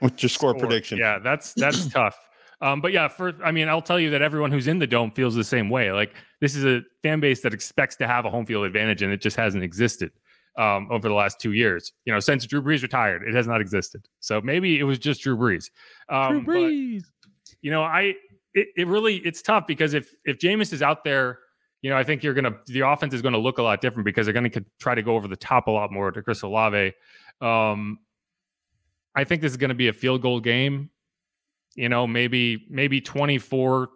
What's 0.00 0.22
your 0.22 0.28
score, 0.28 0.50
score. 0.50 0.60
prediction? 0.60 0.98
Yeah, 0.98 1.18
that's 1.18 1.54
that's 1.54 1.86
tough. 1.92 2.16
Um, 2.60 2.80
but 2.80 2.92
yeah, 2.92 3.08
for 3.08 3.32
I 3.42 3.52
mean, 3.52 3.68
I'll 3.68 3.82
tell 3.82 3.98
you 3.98 4.10
that 4.10 4.22
everyone 4.22 4.52
who's 4.52 4.68
in 4.68 4.78
the 4.78 4.86
dome 4.86 5.10
feels 5.12 5.34
the 5.34 5.44
same 5.44 5.70
way. 5.70 5.92
Like 5.92 6.14
this 6.40 6.54
is 6.54 6.64
a 6.64 6.82
fan 7.02 7.20
base 7.20 7.40
that 7.40 7.54
expects 7.54 7.96
to 7.96 8.06
have 8.06 8.24
a 8.26 8.30
home 8.30 8.44
field 8.44 8.66
advantage, 8.66 9.02
and 9.02 9.12
it 9.12 9.20
just 9.20 9.36
hasn't 9.36 9.64
existed 9.64 10.12
um, 10.56 10.88
over 10.90 11.08
the 11.08 11.14
last 11.14 11.40
two 11.40 11.52
years. 11.52 11.92
You 12.04 12.12
know, 12.12 12.20
since 12.20 12.46
Drew 12.46 12.62
Brees 12.62 12.82
retired, 12.82 13.22
it 13.26 13.34
has 13.34 13.46
not 13.46 13.60
existed. 13.60 14.06
So 14.20 14.40
maybe 14.40 14.78
it 14.78 14.84
was 14.84 14.98
just 14.98 15.22
Drew 15.22 15.36
Brees. 15.36 15.70
Um, 16.08 16.44
Drew 16.44 16.54
Brees. 16.54 17.02
But, 17.22 17.54
you 17.62 17.70
know, 17.70 17.82
I 17.82 18.14
it, 18.54 18.68
it 18.76 18.86
really 18.86 19.16
it's 19.18 19.42
tough 19.42 19.66
because 19.66 19.94
if 19.94 20.10
if 20.24 20.38
Jameis 20.38 20.72
is 20.72 20.82
out 20.82 21.04
there, 21.04 21.38
you 21.80 21.90
know, 21.90 21.96
I 21.96 22.04
think 22.04 22.22
you're 22.22 22.34
gonna 22.34 22.56
the 22.66 22.80
offense 22.80 23.14
is 23.14 23.22
going 23.22 23.34
to 23.34 23.40
look 23.40 23.58
a 23.58 23.62
lot 23.62 23.80
different 23.80 24.04
because 24.04 24.26
they're 24.26 24.32
going 24.34 24.50
to 24.50 24.64
try 24.80 24.94
to 24.94 25.02
go 25.02 25.16
over 25.16 25.28
the 25.28 25.36
top 25.36 25.66
a 25.66 25.70
lot 25.70 25.92
more 25.92 26.10
to 26.10 26.22
Chris 26.22 26.42
Olave. 26.42 26.92
Um, 27.40 27.98
I 29.14 29.24
think 29.24 29.42
this 29.42 29.52
is 29.52 29.58
going 29.58 29.68
to 29.68 29.74
be 29.74 29.88
a 29.88 29.92
field 29.92 30.22
goal 30.22 30.40
game 30.40 30.90
you 31.74 31.88
know, 31.88 32.06
maybe 32.06 32.66
maybe 32.68 33.00
24 33.00 33.88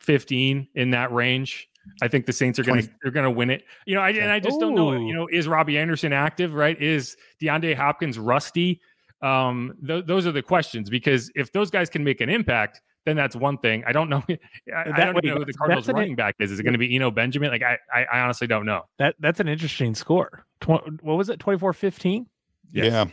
15 0.00 0.68
in 0.74 0.90
that 0.90 1.12
range. 1.12 1.68
I 2.00 2.08
think 2.08 2.26
the 2.26 2.32
Saints 2.32 2.58
are 2.58 2.62
going 2.62 2.82
to 2.82 2.90
they're 3.02 3.12
going 3.12 3.24
to 3.24 3.30
win 3.30 3.50
it. 3.50 3.64
You 3.86 3.94
know, 3.94 4.00
I, 4.00 4.10
and 4.10 4.30
I 4.30 4.40
just 4.40 4.56
Ooh. 4.56 4.60
don't 4.60 4.74
know. 4.74 4.92
You 4.92 5.14
know, 5.14 5.28
is 5.30 5.48
Robbie 5.48 5.78
Anderson 5.78 6.12
active? 6.12 6.54
Right? 6.54 6.80
Is 6.80 7.16
DeAndre 7.40 7.76
Hopkins 7.76 8.18
rusty? 8.18 8.80
Um, 9.20 9.74
th- 9.86 10.04
those 10.06 10.26
are 10.26 10.32
the 10.32 10.42
questions 10.42 10.90
because 10.90 11.30
if 11.34 11.52
those 11.52 11.70
guys 11.70 11.88
can 11.88 12.02
make 12.02 12.20
an 12.20 12.28
impact, 12.28 12.80
then 13.04 13.16
that's 13.16 13.36
one 13.36 13.58
thing. 13.58 13.84
I 13.86 13.92
don't 13.92 14.08
know. 14.08 14.22
I, 14.28 14.90
I 14.92 15.04
don't 15.04 15.14
way, 15.14 15.20
know 15.24 15.36
who 15.36 15.44
the 15.44 15.52
Cardinals 15.52 15.88
running 15.88 16.16
back 16.16 16.36
is. 16.38 16.50
Is 16.50 16.60
it 16.60 16.62
going 16.62 16.72
to 16.72 16.78
be 16.78 16.94
Eno 16.94 17.10
Benjamin? 17.10 17.50
Like 17.50 17.62
I, 17.62 17.78
I, 17.92 18.04
I, 18.04 18.20
honestly 18.20 18.46
don't 18.46 18.66
know. 18.66 18.82
That 18.98 19.16
that's 19.20 19.40
an 19.40 19.48
interesting 19.48 19.94
score. 19.94 20.44
Tw- 20.60 21.02
what 21.02 21.16
was 21.16 21.28
it? 21.28 21.38
24-15? 21.38 22.26
Yes. 22.72 23.08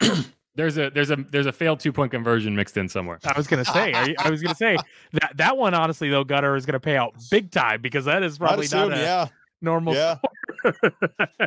Yeah. 0.00 0.14
There's 0.54 0.76
a 0.76 0.90
there's 0.90 1.10
a 1.10 1.16
there's 1.30 1.46
a 1.46 1.52
failed 1.52 1.80
two 1.80 1.92
point 1.92 2.10
conversion 2.10 2.54
mixed 2.54 2.76
in 2.76 2.88
somewhere. 2.88 3.18
I 3.24 3.32
was 3.36 3.46
gonna 3.46 3.64
say 3.64 3.88
you, 4.06 4.14
I 4.18 4.28
was 4.28 4.42
gonna 4.42 4.54
say 4.54 4.76
that 5.12 5.32
that 5.36 5.56
one 5.56 5.72
honestly 5.72 6.10
though 6.10 6.24
Gutter 6.24 6.56
is 6.56 6.66
gonna 6.66 6.80
pay 6.80 6.96
out 6.96 7.14
big 7.30 7.50
time 7.50 7.80
because 7.80 8.04
that 8.04 8.22
is 8.22 8.36
probably 8.36 8.66
assume, 8.66 8.90
not 8.90 8.98
a 8.98 9.00
yeah. 9.00 9.26
normal. 9.62 9.94
Yeah. 9.94 10.18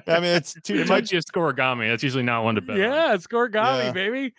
I 0.08 0.20
mean 0.20 0.36
it's 0.36 0.54
too. 0.64 0.76
It 0.76 0.90
might 0.90 1.08
be 1.08 1.18
a 1.18 1.22
scorigami. 1.22 1.88
That's 1.88 2.02
usually 2.02 2.24
not 2.24 2.44
one 2.44 2.56
to 2.56 2.62
bet. 2.62 2.78
Yeah, 2.78 3.16
scorigami, 3.18 3.86
yeah. 3.86 3.92
baby. 3.92 4.34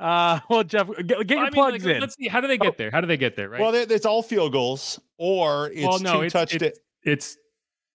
Uh, 0.00 0.40
well, 0.50 0.64
Jeff, 0.64 0.88
get, 0.96 1.26
get 1.26 1.30
your 1.30 1.38
I 1.38 1.42
mean, 1.44 1.52
plugs 1.52 1.84
like, 1.84 1.96
in. 1.96 2.00
Let's 2.00 2.16
see. 2.16 2.28
How 2.28 2.40
do 2.40 2.48
they 2.48 2.58
get 2.58 2.78
there? 2.78 2.90
How 2.90 3.02
do 3.02 3.06
they 3.06 3.16
get 3.18 3.36
there? 3.36 3.50
Right. 3.50 3.60
Well, 3.60 3.74
it's 3.74 4.06
all 4.06 4.22
field 4.22 4.52
goals, 4.52 4.98
or 5.18 5.68
it's 5.68 5.82
well, 5.82 5.98
no, 5.98 6.28
two 6.28 6.38
it's, 6.38 6.54
It's, 6.54 6.78
it's 7.02 7.36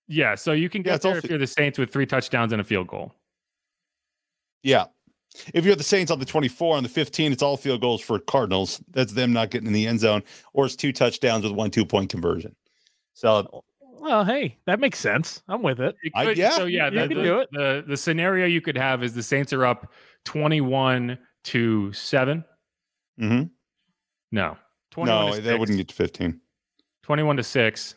yeah. 0.08 0.36
So 0.36 0.52
you 0.52 0.70
can 0.70 0.84
get 0.84 1.04
yeah, 1.04 1.12
there 1.12 1.18
if 1.18 1.30
you're 1.30 1.40
the 1.40 1.48
Saints 1.48 1.80
with 1.80 1.92
three 1.92 2.06
touchdowns 2.06 2.52
and 2.52 2.62
a 2.62 2.64
field 2.64 2.88
goal. 2.88 3.16
Yeah. 4.64 4.86
If 5.54 5.66
you're 5.66 5.76
the 5.76 5.84
Saints 5.84 6.12
on 6.12 6.20
the 6.20 6.26
24 6.26 6.78
on 6.78 6.84
the 6.84 6.90
15, 6.90 7.32
it's 7.32 7.42
all 7.42 7.58
field 7.58 7.82
goals 7.82 8.02
for 8.02 8.20
Cardinals. 8.20 8.82
That's 8.92 9.14
them 9.14 9.32
not 9.32 9.50
getting 9.50 9.68
in 9.68 9.74
the 9.74 9.88
end 9.88 10.00
zone, 10.00 10.24
or 10.54 10.66
it's 10.66 10.76
two 10.76 10.92
touchdowns 10.92 11.44
with 11.44 11.54
one 11.54 11.72
two 11.72 11.86
point 11.86 12.10
conversion. 12.10 12.56
So, 13.14 13.64
well, 13.82 14.26
hey, 14.26 14.58
that 14.66 14.80
makes 14.80 15.00
sense. 15.00 15.42
I'm 15.48 15.62
with 15.62 15.80
it. 15.80 15.96
it 16.04 16.14
could, 16.14 16.28
I, 16.28 16.32
yeah, 16.32 16.50
so 16.52 16.66
yeah, 16.66 16.86
you, 16.86 16.92
the, 16.92 17.08
can 17.08 17.18
the, 17.18 17.24
do 17.24 17.40
it. 17.40 17.50
The 17.52 17.84
the 17.88 17.98
scenario 17.98 18.46
you 18.46 18.62
could 18.62 18.78
have 18.78 19.04
is 19.04 19.14
the 19.14 19.24
Saints 19.24 19.54
are 19.54 19.66
up 19.66 19.92
21 20.26 21.18
to 21.46 21.94
7 21.94 22.44
Mm-hmm. 23.20 23.44
No, 24.32 24.58
no, 24.98 25.40
they 25.40 25.58
wouldn't 25.58 25.78
get 25.78 25.90
to 25.90 25.96
15. 25.96 26.40
21 27.04 27.38
to 27.38 27.44
six. 27.44 27.96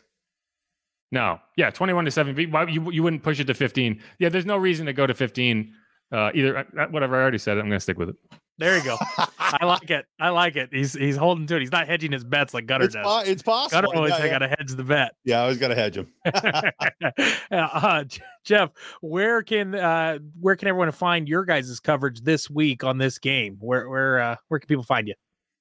No, 1.11 1.39
yeah, 1.55 1.69
21 1.69 2.05
to 2.05 2.11
seven. 2.11 2.51
Why 2.51 2.67
you 2.67 2.91
you 2.91 3.01
wouldn't 3.01 3.23
push 3.23 3.39
it 3.39 3.45
to 3.45 3.53
15? 3.53 4.01
Yeah, 4.19 4.29
there's 4.29 4.45
no 4.45 4.57
reason 4.57 4.85
to 4.87 4.93
go 4.93 5.07
to 5.07 5.13
15 5.13 5.73
uh, 6.11 6.31
either 6.33 6.57
uh, 6.57 6.63
uh, 6.79 6.87
whatever 6.87 7.15
I 7.15 7.21
already 7.21 7.37
said, 7.37 7.57
I'm 7.57 7.65
going 7.65 7.77
to 7.77 7.79
stick 7.79 7.97
with 7.97 8.09
it. 8.09 8.15
There 8.57 8.77
you 8.77 8.83
go. 8.83 8.97
I 9.17 9.65
like 9.65 9.89
it. 9.89 10.05
I 10.19 10.29
like 10.29 10.55
it. 10.55 10.69
He's 10.71 10.93
he's 10.93 11.17
holding 11.17 11.45
to 11.47 11.57
it. 11.57 11.59
He's 11.59 11.73
not 11.73 11.87
hedging 11.87 12.13
his 12.13 12.23
bets 12.23 12.53
like 12.53 12.65
Gutter 12.65 12.85
it's 12.85 12.95
does. 12.95 13.05
Po- 13.05 13.29
it's 13.29 13.41
possible. 13.41 13.81
Gutter 13.81 13.97
always 13.97 14.13
yeah, 14.13 14.25
yeah. 14.25 14.31
got 14.31 14.39
to 14.39 14.47
hedge 14.47 14.71
the 14.75 14.83
bet. 14.83 15.11
Yeah, 15.25 15.39
I 15.39 15.43
always 15.43 15.57
got 15.57 15.67
to 15.69 15.75
hedge 15.75 15.97
him. 15.97 16.07
uh, 17.51 18.05
Jeff, 18.45 18.69
where 19.01 19.43
can 19.43 19.75
uh, 19.75 20.19
where 20.39 20.55
can 20.55 20.69
everyone 20.69 20.91
find 20.93 21.27
your 21.27 21.43
guys' 21.43 21.79
coverage 21.81 22.21
this 22.21 22.49
week 22.49 22.85
on 22.85 22.97
this 22.97 23.19
game? 23.19 23.57
Where 23.59 23.89
where 23.89 24.19
uh, 24.19 24.35
where 24.47 24.59
can 24.59 24.67
people 24.67 24.85
find 24.85 25.07
you? 25.07 25.15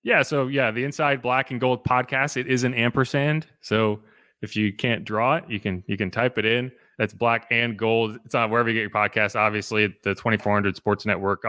Yeah, 0.04 0.22
so 0.22 0.46
yeah, 0.46 0.70
the 0.70 0.84
Inside 0.84 1.20
Black 1.20 1.50
and 1.50 1.60
Gold 1.60 1.82
podcast. 1.84 2.36
It 2.36 2.46
is 2.46 2.62
an 2.62 2.74
ampersand. 2.74 3.48
So 3.60 4.00
if 4.40 4.54
you 4.54 4.72
can't 4.72 5.04
draw 5.04 5.36
it, 5.36 5.44
you 5.48 5.58
can 5.58 5.82
you 5.88 5.96
can 5.96 6.12
type 6.12 6.38
it 6.38 6.44
in. 6.44 6.70
That's 6.98 7.12
black 7.12 7.46
and 7.50 7.76
gold. 7.76 8.18
It's 8.24 8.34
on 8.34 8.50
wherever 8.50 8.68
you 8.68 8.74
get 8.74 8.80
your 8.82 8.90
podcast. 8.90 9.36
Obviously, 9.36 9.88
the 10.04 10.14
2400 10.14 10.76
Sports 10.76 11.06
Network, 11.06 11.44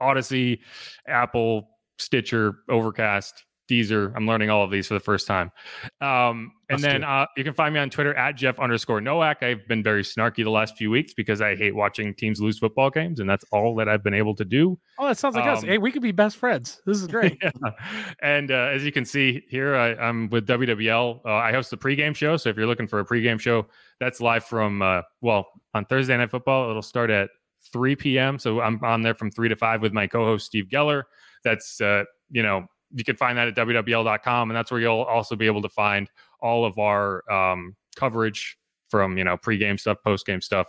Audacy, 0.00 0.60
Apple, 1.06 1.70
Stitcher, 1.98 2.56
Overcast, 2.68 3.44
Deezer. 3.68 4.12
I'm 4.14 4.26
learning 4.26 4.50
all 4.50 4.64
of 4.64 4.70
these 4.70 4.86
for 4.86 4.94
the 4.94 5.00
first 5.00 5.26
time. 5.26 5.50
Um, 6.00 6.52
and 6.68 6.82
then 6.82 7.04
uh, 7.04 7.26
you 7.36 7.44
can 7.44 7.54
find 7.54 7.74
me 7.74 7.80
on 7.80 7.90
Twitter 7.90 8.14
at 8.14 8.36
Jeff 8.36 8.58
underscore 8.58 9.00
Nowak. 9.00 9.42
I've 9.42 9.66
been 9.68 9.82
very 9.82 10.02
snarky 10.02 10.44
the 10.44 10.50
last 10.50 10.76
few 10.76 10.90
weeks 10.90 11.14
because 11.14 11.40
I 11.40 11.56
hate 11.56 11.74
watching 11.74 12.14
teams 12.14 12.40
lose 12.40 12.58
football 12.58 12.90
games, 12.90 13.20
and 13.20 13.28
that's 13.28 13.44
all 13.52 13.74
that 13.76 13.88
I've 13.88 14.02
been 14.02 14.14
able 14.14 14.34
to 14.36 14.44
do. 14.44 14.78
Oh, 14.98 15.06
that 15.06 15.18
sounds 15.18 15.36
like 15.36 15.44
um, 15.44 15.58
us. 15.58 15.62
Hey, 15.62 15.78
we 15.78 15.92
could 15.92 16.02
be 16.02 16.12
best 16.12 16.36
friends. 16.36 16.80
This 16.86 17.00
is 17.00 17.06
great. 17.06 17.38
yeah. 17.42 17.50
And 18.22 18.50
uh, 18.50 18.70
as 18.72 18.84
you 18.84 18.92
can 18.92 19.04
see 19.04 19.44
here, 19.48 19.74
I, 19.76 20.08
am 20.08 20.28
with 20.30 20.46
WWL. 20.46 21.20
Uh, 21.24 21.34
I 21.34 21.52
host 21.52 21.70
the 21.70 21.76
pregame 21.76 22.14
show. 22.14 22.36
So 22.36 22.48
if 22.48 22.56
you're 22.56 22.66
looking 22.66 22.88
for 22.88 23.00
a 23.00 23.04
pregame 23.04 23.40
show, 23.40 23.66
that's 24.00 24.20
live 24.20 24.44
from, 24.44 24.82
uh, 24.82 25.02
well, 25.20 25.46
on 25.74 25.84
Thursday 25.84 26.16
Night 26.16 26.30
Football. 26.30 26.70
It'll 26.70 26.82
start 26.82 27.10
at 27.10 27.30
3 27.72 27.96
p.m. 27.96 28.38
So 28.38 28.60
I'm 28.60 28.82
on 28.84 29.02
there 29.02 29.14
from 29.14 29.30
3 29.30 29.48
to 29.48 29.56
5 29.56 29.82
with 29.82 29.92
my 29.92 30.06
co 30.06 30.24
host, 30.24 30.46
Steve 30.46 30.66
Geller. 30.70 31.04
That's, 31.44 31.80
uh, 31.80 32.04
you 32.30 32.42
know, 32.42 32.66
you 32.94 33.04
can 33.04 33.16
find 33.16 33.36
that 33.38 33.48
at 33.48 33.56
WWL.com. 33.56 34.50
And 34.50 34.56
that's 34.56 34.70
where 34.70 34.80
you'll 34.80 35.02
also 35.02 35.36
be 35.36 35.46
able 35.46 35.62
to 35.62 35.68
find 35.68 36.08
all 36.40 36.64
of 36.64 36.78
our 36.78 37.28
um, 37.30 37.74
coverage 37.96 38.56
from, 38.88 39.18
you 39.18 39.24
know, 39.24 39.36
pregame 39.36 39.78
stuff, 39.78 39.98
postgame 40.06 40.42
stuff. 40.42 40.66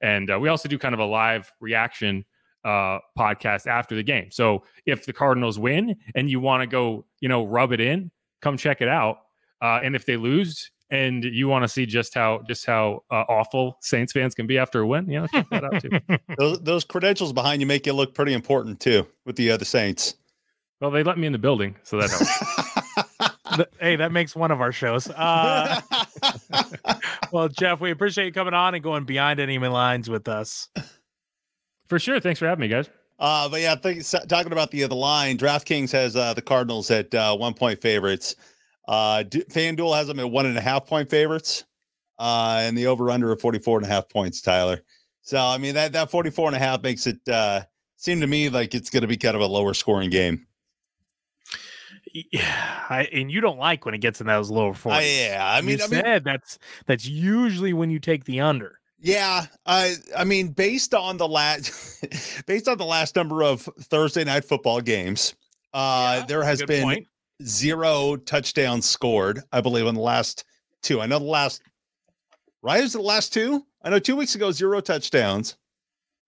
And 0.00 0.30
uh, 0.30 0.38
we 0.38 0.48
also 0.48 0.68
do 0.68 0.78
kind 0.78 0.94
of 0.94 1.00
a 1.00 1.04
live 1.04 1.52
reaction 1.60 2.24
uh, 2.64 2.98
podcast 3.16 3.66
after 3.66 3.94
the 3.94 4.02
game. 4.02 4.30
So 4.30 4.64
if 4.86 5.06
the 5.06 5.12
Cardinals 5.12 5.58
win 5.58 5.96
and 6.14 6.28
you 6.28 6.40
want 6.40 6.62
to 6.62 6.66
go, 6.66 7.06
you 7.20 7.28
know, 7.28 7.44
rub 7.44 7.72
it 7.72 7.80
in, 7.80 8.10
come 8.42 8.56
check 8.56 8.80
it 8.80 8.88
out. 8.88 9.18
Uh, 9.62 9.80
and 9.82 9.94
if 9.94 10.04
they 10.04 10.16
lose 10.16 10.70
and 10.90 11.24
you 11.24 11.48
want 11.48 11.64
to 11.64 11.68
see 11.68 11.86
just 11.86 12.14
how 12.14 12.42
just 12.46 12.66
how 12.66 13.02
uh, 13.10 13.24
awful 13.28 13.78
Saints 13.80 14.12
fans 14.12 14.34
can 14.34 14.46
be 14.46 14.58
after 14.58 14.80
a 14.80 14.86
win, 14.86 15.08
you 15.08 15.20
know, 15.20 15.26
check 15.28 15.46
that 15.50 15.64
out 15.64 15.80
too. 15.80 16.18
those, 16.38 16.60
those 16.60 16.84
credentials 16.84 17.32
behind 17.32 17.60
you 17.60 17.66
make 17.66 17.86
you 17.86 17.92
look 17.92 18.14
pretty 18.14 18.34
important 18.34 18.80
too 18.80 19.06
with 19.24 19.36
the 19.36 19.50
other 19.50 19.64
Saints. 19.64 20.16
Well, 20.80 20.90
they 20.90 21.02
let 21.02 21.18
me 21.18 21.26
in 21.26 21.32
the 21.32 21.38
building, 21.38 21.76
so 21.82 21.98
that 21.98 22.10
helps. 22.10 23.70
hey, 23.80 23.96
that 23.96 24.12
makes 24.12 24.36
one 24.36 24.50
of 24.50 24.60
our 24.60 24.72
shows. 24.72 25.08
Uh, 25.08 25.80
well, 27.32 27.48
Jeff, 27.48 27.80
we 27.80 27.90
appreciate 27.90 28.26
you 28.26 28.32
coming 28.32 28.54
on 28.54 28.74
and 28.74 28.82
going 28.82 29.04
behind 29.04 29.40
enemy 29.40 29.68
lines 29.68 30.10
with 30.10 30.28
us. 30.28 30.68
For 31.88 31.98
sure. 31.98 32.20
Thanks 32.20 32.38
for 32.38 32.46
having 32.46 32.60
me, 32.60 32.68
guys. 32.68 32.90
Uh, 33.18 33.48
but 33.48 33.60
yeah, 33.60 33.74
think, 33.74 34.04
talking 34.28 34.52
about 34.52 34.70
the 34.70 34.86
the 34.86 34.94
line, 34.94 35.38
DraftKings 35.38 35.90
has 35.92 36.16
uh, 36.16 36.34
the 36.34 36.42
Cardinals 36.42 36.90
at 36.90 37.14
uh, 37.14 37.34
one 37.36 37.54
point 37.54 37.80
favorites. 37.80 38.36
Uh, 38.86 39.24
FanDuel 39.26 39.96
has 39.96 40.06
them 40.06 40.20
at 40.20 40.30
one 40.30 40.46
and 40.46 40.58
a 40.58 40.60
half 40.60 40.86
point 40.86 41.08
favorites, 41.08 41.64
uh, 42.18 42.60
and 42.62 42.76
the 42.76 42.86
over 42.86 43.10
under 43.10 43.32
of 43.32 43.40
44 43.40 43.78
and 43.78 43.86
a 43.86 43.88
half 43.88 44.08
points, 44.08 44.42
Tyler. 44.42 44.82
So, 45.22 45.38
I 45.38 45.58
mean, 45.58 45.74
that, 45.74 45.92
that 45.92 46.10
44 46.10 46.48
and 46.48 46.56
a 46.56 46.58
half 46.58 46.82
makes 46.82 47.06
it 47.06 47.18
uh, 47.28 47.62
seem 47.96 48.20
to 48.20 48.26
me 48.26 48.48
like 48.48 48.74
it's 48.74 48.90
going 48.90 49.00
to 49.00 49.08
be 49.08 49.16
kind 49.16 49.34
of 49.34 49.42
a 49.42 49.46
lower 49.46 49.74
scoring 49.74 50.10
game. 50.10 50.45
Yeah, 52.32 52.84
I, 52.88 53.08
and 53.12 53.30
you 53.30 53.40
don't 53.40 53.58
like 53.58 53.84
when 53.84 53.94
it 53.94 53.98
gets 53.98 54.20
in 54.20 54.26
those 54.26 54.50
lower 54.50 54.74
fours. 54.74 54.96
Uh, 54.96 55.00
yeah, 55.00 55.52
I 55.52 55.60
mean, 55.60 55.78
you 55.78 55.84
I 55.84 55.88
mean, 55.88 56.22
that's 56.24 56.58
that's 56.86 57.06
usually 57.06 57.72
when 57.72 57.90
you 57.90 57.98
take 57.98 58.24
the 58.24 58.40
under. 58.40 58.78
Yeah, 58.98 59.46
I 59.66 59.94
I 60.16 60.24
mean, 60.24 60.48
based 60.48 60.94
on 60.94 61.16
the 61.16 61.28
last 61.28 62.04
based 62.46 62.68
on 62.68 62.78
the 62.78 62.84
last 62.84 63.16
number 63.16 63.42
of 63.42 63.62
Thursday 63.62 64.24
night 64.24 64.44
football 64.44 64.80
games, 64.80 65.34
uh, 65.74 66.18
yeah, 66.20 66.26
there 66.26 66.42
has 66.42 66.62
been 66.62 66.82
point. 66.82 67.06
zero 67.42 68.16
touchdowns 68.16 68.86
scored. 68.86 69.42
I 69.52 69.60
believe 69.60 69.86
on 69.86 69.94
the 69.94 70.00
last 70.00 70.44
two. 70.82 71.00
I 71.00 71.06
know 71.06 71.18
the 71.18 71.24
last 71.24 71.62
right 72.62 72.82
is 72.82 72.94
the 72.94 73.02
last 73.02 73.32
two. 73.32 73.66
I 73.82 73.90
know 73.90 73.98
two 73.98 74.16
weeks 74.16 74.34
ago 74.34 74.50
zero 74.50 74.80
touchdowns. 74.80 75.56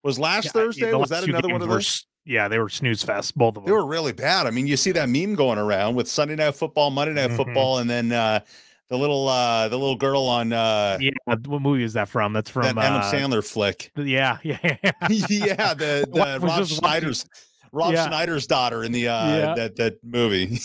Was 0.03 0.17
last 0.17 0.45
yeah, 0.45 0.51
Thursday? 0.51 0.93
was 0.93 1.09
that 1.09 1.23
another 1.25 1.49
one 1.49 1.61
of 1.61 1.67
those? 1.67 2.05
Yeah, 2.25 2.47
they 2.47 2.59
were 2.59 2.69
snooze 2.69 3.03
fest, 3.03 3.37
both 3.37 3.57
of 3.57 3.63
them. 3.63 3.65
They 3.65 3.71
were 3.71 3.85
really 3.85 4.13
bad. 4.13 4.45
I 4.45 4.51
mean, 4.51 4.67
you 4.67 4.77
see 4.77 4.91
that 4.91 5.09
meme 5.09 5.35
going 5.35 5.57
around 5.57 5.95
with 5.95 6.07
Sunday 6.07 6.35
Night 6.35 6.55
Football, 6.55 6.91
Monday 6.91 7.13
Night 7.13 7.27
mm-hmm. 7.27 7.37
Football, 7.37 7.79
and 7.79 7.89
then 7.89 8.11
uh, 8.11 8.41
the 8.89 8.97
little 8.97 9.27
uh 9.27 9.67
the 9.69 9.77
little 9.77 9.95
girl 9.95 10.23
on 10.23 10.51
uh 10.51 10.97
yeah 10.99 11.11
what 11.45 11.61
movie 11.61 11.83
is 11.83 11.93
that 11.93 12.09
from 12.09 12.33
that's 12.33 12.49
from 12.49 12.63
that 12.63 12.77
uh, 12.77 12.81
Adam 12.81 13.01
Sandler 13.01 13.47
flick 13.47 13.91
yeah 13.95 14.39
yeah 14.43 14.57
yeah 14.61 14.91
the, 15.73 16.07
the 16.11 16.39
Rob 16.41 16.65
Schneider's 16.65 17.25
Rob 17.71 17.93
yeah. 17.93 18.07
Schneider's 18.07 18.47
daughter 18.47 18.83
in 18.83 18.91
the 18.91 19.07
uh 19.07 19.27
yeah. 19.27 19.55
that 19.55 19.75
that 19.77 20.03
movie 20.03 20.59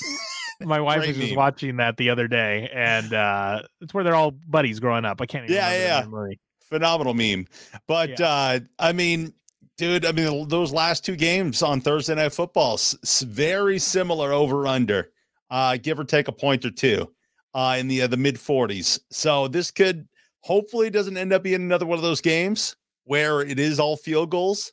my 0.61 0.81
wife 0.81 0.99
Great 0.99 1.09
was 1.09 1.19
meme. 1.19 1.27
just 1.27 1.37
watching 1.37 1.77
that 1.77 1.97
the 1.97 2.11
other 2.11 2.27
day 2.27 2.71
and 2.73 3.13
uh 3.13 3.61
it's 3.81 3.93
where 3.93 4.03
they're 4.03 4.15
all 4.15 4.31
buddies 4.31 4.81
growing 4.81 5.05
up 5.05 5.21
I 5.21 5.27
can't 5.27 5.45
even 5.45 5.55
yeah 5.55 6.05
yeah 6.07 6.27
phenomenal 6.71 7.13
meme 7.13 7.47
but 7.87 8.19
yeah. 8.19 8.27
uh 8.27 8.59
I 8.79 8.93
mean 8.93 9.35
dude 9.77 10.07
I 10.07 10.13
mean 10.13 10.49
those 10.49 10.73
last 10.73 11.05
two 11.05 11.17
games 11.17 11.63
on 11.63 11.81
Thursday 11.81 12.15
night 12.15 12.33
football 12.33 12.75
s- 12.75 13.23
very 13.23 13.79
similar 13.79 14.33
over 14.33 14.67
under 14.67 15.11
uh 15.51 15.77
give 15.77 15.99
or 15.99 16.05
take 16.05 16.29
a 16.29 16.33
point 16.33 16.65
or 16.65 16.71
two 16.71 17.09
uh, 17.55 17.77
in 17.79 17.89
the 17.89 18.03
uh, 18.03 18.07
the 18.07 18.17
mid 18.17 18.37
40s. 18.37 18.99
So 19.11 19.49
this 19.49 19.71
could 19.71 20.09
hopefully 20.41 20.91
doesn't 20.91 21.17
end 21.17 21.33
up 21.33 21.43
being 21.43 21.57
another 21.63 21.87
one 21.87 21.99
of 21.99 22.03
those 22.03 22.21
games 22.21 22.77
where 23.05 23.41
it 23.41 23.59
is 23.59 23.81
all 23.81 23.97
field 23.97 24.31
goals. 24.31 24.73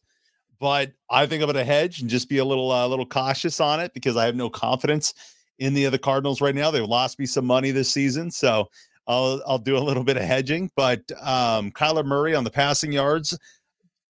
But 0.59 0.91
I 1.09 1.25
think 1.25 1.41
I'm 1.41 1.47
going 1.47 1.55
to 1.55 1.63
hedge 1.63 2.01
and 2.01 2.09
just 2.09 2.29
be 2.29 2.37
a 2.37 2.45
little 2.45 2.71
a 2.71 2.85
uh, 2.85 2.87
little 2.87 3.05
cautious 3.05 3.59
on 3.59 3.79
it 3.79 3.93
because 3.93 4.17
I 4.17 4.25
have 4.25 4.35
no 4.35 4.49
confidence 4.49 5.13
in 5.59 5.73
the 5.73 5.85
other 5.85 5.97
Cardinals 5.97 6.41
right 6.41 6.55
now. 6.55 6.69
They've 6.71 6.83
lost 6.83 7.19
me 7.19 7.25
some 7.25 7.45
money 7.45 7.71
this 7.71 7.89
season, 7.91 8.29
so 8.29 8.69
I'll 9.07 9.41
I'll 9.47 9.59
do 9.59 9.77
a 9.77 9.79
little 9.79 10.03
bit 10.03 10.17
of 10.17 10.23
hedging. 10.23 10.69
But 10.75 10.99
um, 11.21 11.71
Kyler 11.71 12.05
Murray 12.05 12.35
on 12.35 12.43
the 12.43 12.51
passing 12.51 12.91
yards, 12.91 13.37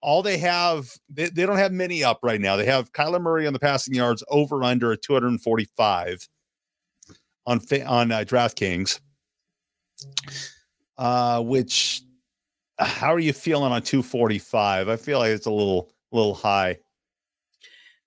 all 0.03 0.23
they 0.23 0.39
have 0.39 0.91
they, 1.09 1.29
they 1.29 1.47
don't 1.47 1.57
have 1.57 1.73
many 1.73 2.03
up 2.03 2.21
right 2.23 2.41
now. 2.41 2.57
They 2.57 2.67
have 2.67 2.93
Kyler 2.93 3.21
Murray 3.21 3.47
on 3.47 3.53
the 3.53 3.59
passing 3.59 3.95
yards 3.95 4.25
over 4.29 4.63
under 4.63 4.93
at 4.93 5.03
245 5.03 6.29
on 7.47 7.61
on 7.87 8.13
uh, 8.13 8.21
DraftKings. 8.21 9.01
Uh, 10.97 11.43
which 11.43 12.03
how 12.79 13.13
are 13.13 13.21
you 13.21 13.33
feeling 13.33 13.73
on 13.73 13.83
245? 13.83 14.89
I 14.89 14.97
feel 14.97 15.19
like 15.19 15.31
it's 15.31 15.47
a 15.47 15.51
little 15.51 15.93
little 16.13 16.35
high. 16.35 16.79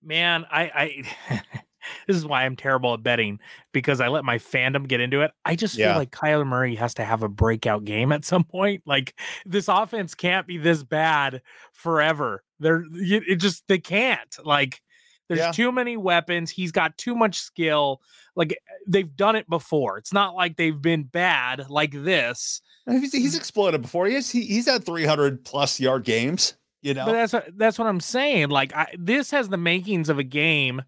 Man, 0.01 0.45
I 0.51 1.03
I 1.29 1.41
this 2.07 2.17
is 2.17 2.25
why 2.25 2.45
I'm 2.45 2.55
terrible 2.55 2.93
at 2.93 3.03
betting 3.03 3.39
because 3.71 4.01
I 4.01 4.07
let 4.07 4.25
my 4.25 4.37
fandom 4.37 4.87
get 4.87 5.01
into 5.01 5.21
it. 5.21 5.31
I 5.45 5.55
just 5.55 5.75
feel 5.75 5.95
like 5.95 6.11
Kyler 6.11 6.47
Murray 6.47 6.75
has 6.75 6.93
to 6.95 7.03
have 7.03 7.23
a 7.23 7.29
breakout 7.29 7.85
game 7.85 8.11
at 8.11 8.25
some 8.25 8.43
point. 8.53 8.83
Like 8.85 9.19
this 9.45 9.67
offense 9.67 10.15
can't 10.15 10.47
be 10.47 10.57
this 10.57 10.83
bad 10.83 11.41
forever. 11.71 12.43
They're 12.59 12.85
it 12.91 13.35
just 13.37 13.67
they 13.67 13.79
can't. 13.79 14.35
Like 14.43 14.81
there's 15.27 15.39
yeah. 15.39 15.51
too 15.51 15.71
many 15.71 15.97
weapons. 15.97 16.51
He's 16.51 16.71
got 16.71 16.97
too 16.97 17.15
much 17.15 17.39
skill. 17.39 18.01
Like 18.35 18.51
eh, 18.51 18.73
they've 18.87 19.15
done 19.15 19.35
it 19.35 19.49
before. 19.49 19.97
It's 19.97 20.13
not 20.13 20.35
like 20.35 20.57
they've 20.57 20.81
been 20.81 21.03
bad 21.03 21.69
like 21.69 21.91
this. 21.91 22.61
He's, 22.85 23.13
he's 23.13 23.35
exploded 23.35 23.81
before. 23.81 24.07
He's 24.07 24.29
he, 24.29 24.41
he's 24.41 24.67
had 24.67 24.85
300 24.85 25.45
plus 25.45 25.79
yard 25.79 26.03
games. 26.03 26.55
You 26.81 26.93
know, 26.93 27.05
but 27.05 27.13
that's 27.13 27.33
what, 27.33 27.57
that's 27.57 27.79
what 27.79 27.87
I'm 27.87 28.01
saying. 28.01 28.49
Like 28.49 28.75
I, 28.75 28.87
this 28.99 29.31
has 29.31 29.47
the 29.47 29.57
makings 29.57 30.09
of 30.09 30.19
a 30.19 30.23
game, 30.23 30.81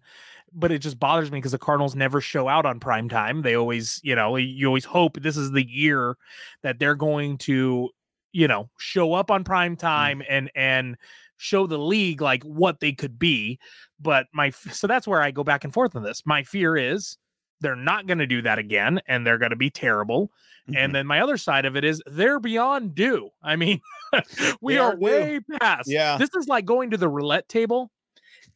but 0.52 0.72
it 0.72 0.78
just 0.78 0.98
bothers 0.98 1.30
me 1.30 1.38
because 1.38 1.52
the 1.52 1.58
Cardinals 1.58 1.94
never 1.94 2.20
show 2.20 2.48
out 2.48 2.66
on 2.66 2.80
prime 2.80 3.08
time. 3.08 3.42
They 3.42 3.56
always, 3.56 4.00
you 4.02 4.14
know, 4.14 4.36
you 4.36 4.66
always 4.66 4.84
hope 4.84 5.20
this 5.20 5.36
is 5.36 5.50
the 5.52 5.66
year 5.68 6.16
that 6.62 6.78
they're 6.78 6.94
going 6.94 7.38
to, 7.38 7.90
you 8.32 8.48
know, 8.48 8.70
show 8.78 9.14
up 9.14 9.30
on 9.30 9.44
prime 9.44 9.76
mm. 9.76 9.80
time 9.80 10.20
mm. 10.20 10.26
and 10.28 10.50
and 10.54 10.96
show 11.38 11.66
the 11.66 11.78
league 11.78 12.20
like 12.20 12.42
what 12.44 12.80
they 12.80 12.92
could 12.92 13.18
be. 13.18 13.58
But 14.00 14.26
my 14.32 14.50
so 14.50 14.86
that's 14.86 15.06
where 15.06 15.22
I 15.22 15.30
go 15.30 15.44
back 15.44 15.64
and 15.64 15.72
forth 15.72 15.94
on 15.96 16.02
this. 16.02 16.22
My 16.24 16.42
fear 16.42 16.76
is 16.76 17.18
they're 17.60 17.76
not 17.76 18.06
going 18.06 18.18
to 18.18 18.26
do 18.26 18.42
that 18.42 18.58
again 18.58 19.00
and 19.06 19.26
they're 19.26 19.38
going 19.38 19.50
to 19.50 19.56
be 19.56 19.70
terrible. 19.70 20.30
Mm-hmm. 20.68 20.76
And 20.76 20.94
then 20.94 21.06
my 21.06 21.20
other 21.20 21.36
side 21.36 21.64
of 21.64 21.76
it 21.76 21.84
is 21.84 22.02
they're 22.06 22.40
beyond 22.40 22.94
due. 22.94 23.30
I 23.42 23.56
mean, 23.56 23.80
we 24.60 24.74
they 24.74 24.78
are, 24.78 24.92
are 24.92 24.98
way 24.98 25.40
past. 25.60 25.88
Yeah. 25.88 26.18
This 26.18 26.30
is 26.34 26.48
like 26.48 26.64
going 26.64 26.90
to 26.90 26.96
the 26.96 27.08
roulette 27.08 27.48
table 27.48 27.90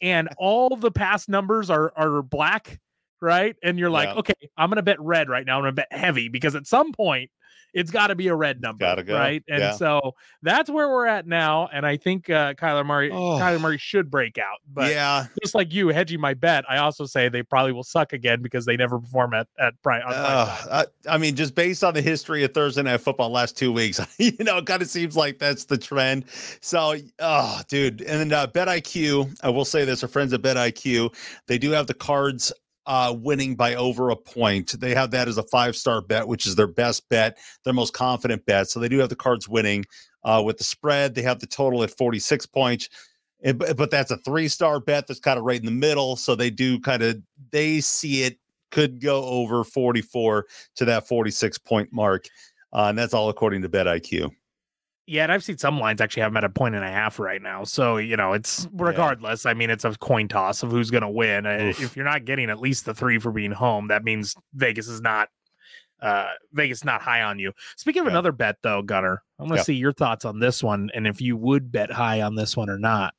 and 0.01 0.29
all 0.39 0.77
the 0.77 0.91
past 0.91 1.29
numbers 1.29 1.71
are 1.71 1.93
are 1.97 2.23
black, 2.23 2.81
right? 3.21 3.57
And 3.63 3.79
you're 3.79 3.91
like, 3.91 4.09
yeah. 4.09 4.21
okay, 4.21 4.35
I'm 4.57 4.69
to 4.77 4.83
bet 4.83 5.01
red 5.01 5.29
right 5.29 5.47
now. 5.47 5.57
I'm 5.57 5.63
to 5.75 5.83
bet 5.83 5.93
heavy 5.93 6.29
because 6.29 6.55
at 6.55 6.67
some 6.67 6.93
point 6.93 7.31
it's 7.73 7.91
got 7.91 8.09
to 8.09 8.14
be 8.14 8.29
a 8.29 8.35
red 8.35 8.61
number, 8.61 9.03
go. 9.03 9.14
right? 9.14 9.43
And 9.49 9.61
yeah. 9.61 9.73
so 9.73 10.14
that's 10.43 10.71
where 10.71 10.89
we're 10.89 11.07
at 11.07 11.27
now. 11.27 11.68
And 11.73 11.87
I 11.87 11.97
think 11.97 12.29
uh, 12.31 12.55
Kyler 12.55 12.85
Murray, 12.85 13.11
oh. 13.11 13.39
Kyler 13.39 13.61
Murray 13.61 13.79
should 13.79 14.11
break 14.11 14.39
out. 14.39 14.59
But 14.73 14.91
yeah, 14.91 15.27
just 15.43 15.55
like 15.55 15.73
you 15.73 15.89
hedging 15.89 16.21
my 16.21 16.35
bet, 16.35 16.64
I 16.68 16.79
also 16.79 17.07
say 17.07 17.29
they 17.29 17.43
probably 17.43 17.73
will 17.73 17.85
suck 17.85 18.12
again 18.12 18.43
because 18.43 18.66
they 18.66 18.77
never 18.77 18.99
perform 18.99 19.35
at 19.35 19.47
at 19.59 19.75
prime. 19.83 20.03
Uh, 20.07 20.57
I, 20.71 20.87
I, 21.09 21.18
mean, 21.18 21.37
just 21.37 21.55
based 21.55 21.85
on 21.85 21.95
the 21.95 22.03
history 22.03 22.45
of 22.45 22.55
Thursday 22.55 22.83
night 22.83 23.01
football 23.01 23.31
last 23.31 23.57
two 23.57 23.73
weeks, 23.73 24.01
you 24.18 24.33
know, 24.41 24.59
it 24.59 24.66
kind 24.66 24.83
of 24.83 24.89
seems 24.89 25.16
like 25.16 25.39
that's 25.39 25.64
the 25.64 25.79
trend. 25.79 26.25
So, 26.61 26.97
oh, 27.18 27.61
dude, 27.68 28.03
and 28.03 28.21
then 28.21 28.33
uh, 28.33 28.47
Bet 28.47 28.68
IQ, 28.68 29.37
I 29.43 29.51
will 29.51 29.64
say 29.64 29.85
this: 29.85 30.03
our 30.03 30.09
friends 30.09 30.33
at 30.33 30.43
Bet 30.43 30.57
IQ, 30.57 31.14
they 31.47 31.59
do 31.59 31.71
have 31.71 31.87
the 31.87 31.95
cards 31.95 32.53
uh, 32.91 33.12
winning 33.12 33.55
by 33.55 33.76
over 33.76 34.11
a 34.11 34.16
point. 34.16 34.74
They 34.80 34.97
have 34.97 35.12
that 35.12 35.28
as 35.28 35.38
a 35.38 35.45
five 35.45 35.76
star 35.76 36.01
bet, 36.01 36.26
which 36.26 36.45
is 36.45 36.57
their 36.57 36.66
best 36.66 37.09
bet, 37.09 37.38
their 37.64 37.72
most 37.72 37.95
confident 37.95 38.45
bet. 38.47 38.68
So 38.68 38.80
they 38.80 38.88
do 38.88 38.99
have 38.99 39.09
the 39.11 39.14
cards 39.14 39.49
winning 39.49 39.84
uh, 40.24 40.43
with 40.45 40.59
the 40.59 40.64
spread. 40.64 41.14
They 41.14 41.22
have 41.22 41.38
the 41.38 41.47
total 41.47 41.84
at 41.84 41.97
46 41.97 42.47
points. 42.47 42.88
But 43.45 43.93
that's 43.93 44.11
a 44.11 44.16
three 44.16 44.49
star 44.49 44.80
bet 44.80 45.07
that's 45.07 45.20
kind 45.20 45.38
of 45.38 45.45
right 45.45 45.61
in 45.61 45.66
the 45.66 45.70
middle. 45.70 46.16
So 46.16 46.34
they 46.34 46.51
do 46.51 46.80
kind 46.80 47.05
of, 47.05 47.22
they 47.53 47.80
see 47.80 48.24
it 48.24 48.38
could 48.72 49.01
go 49.01 49.24
over 49.24 49.62
44 49.62 50.47
to 50.74 50.84
that 50.84 51.07
46 51.07 51.59
point 51.59 51.93
mark. 51.93 52.26
Uh, 52.72 52.86
and 52.88 52.99
that's 52.99 53.14
all 53.14 53.28
according 53.28 53.62
to 53.62 53.68
Bet 53.68 53.86
IQ. 53.86 54.32
Yeah, 55.11 55.25
and 55.25 55.33
I've 55.33 55.43
seen 55.43 55.59
some 55.59 55.81
lines 55.81 56.01
actually 56.01 56.23
have 56.23 56.31
them 56.31 56.37
at 56.37 56.45
a 56.45 56.49
point 56.49 56.77
and 56.77 56.85
a 56.85 56.89
half 56.89 57.19
right 57.19 57.43
now. 57.43 57.65
So 57.65 57.97
you 57.97 58.17
know, 58.17 58.33
it's 58.33 58.69
regardless. 58.73 59.45
Yeah. 59.45 59.51
I 59.51 59.55
mean, 59.55 59.69
it's 59.69 59.85
a 59.85 59.91
coin 59.97 60.29
toss 60.29 60.63
of 60.63 60.71
who's 60.71 60.89
going 60.89 61.03
to 61.03 61.09
win. 61.09 61.47
Uh, 61.47 61.71
Oof. 61.71 61.83
If 61.83 61.97
you're 61.97 62.05
not 62.05 62.25
getting 62.25 62.49
at 62.49 62.61
least 62.61 62.85
the 62.85 62.95
three 62.95 63.19
for 63.19 63.33
being 63.33 63.51
home, 63.51 63.89
that 63.89 64.05
means 64.05 64.37
Vegas 64.55 64.87
is 64.87 65.01
not 65.01 65.29
uh 66.01 66.29
Vegas 66.53 66.85
not 66.85 67.03
high 67.03 67.23
on 67.23 67.41
you. 67.41 67.53
Speaking 67.77 68.03
of 68.03 68.07
yeah. 68.07 68.13
another 68.13 68.31
bet 68.31 68.59
though, 68.63 68.83
Gunner, 68.83 69.21
I'm 69.41 69.49
going 69.49 69.57
to 69.57 69.61
yeah. 69.63 69.65
see 69.65 69.75
your 69.75 69.93
thoughts 69.93 70.25
on 70.25 70.39
this 70.39 70.63
one 70.63 70.91
and 70.95 71.09
if 71.09 71.21
you 71.21 71.37
would 71.37 71.73
bet 71.73 71.91
high 71.91 72.23
on 72.23 72.37
this 72.37 72.57
one 72.57 72.71
or 72.71 72.79
not. 72.79 73.13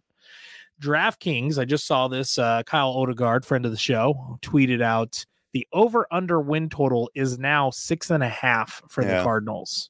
DraftKings, 0.81 1.59
I 1.59 1.65
just 1.65 1.85
saw 1.85 2.07
this. 2.07 2.39
Uh, 2.39 2.63
Kyle 2.63 2.95
Odegard, 2.95 3.43
friend 3.43 3.65
of 3.65 3.71
the 3.71 3.77
show, 3.77 4.39
tweeted 4.41 4.81
out 4.81 5.25
the 5.51 5.67
over 5.73 6.07
under 6.09 6.39
win 6.39 6.69
total 6.69 7.11
is 7.15 7.37
now 7.37 7.69
six 7.69 8.09
and 8.09 8.23
a 8.23 8.29
half 8.29 8.81
for 8.87 9.03
the 9.03 9.21
Cardinals. 9.21 9.89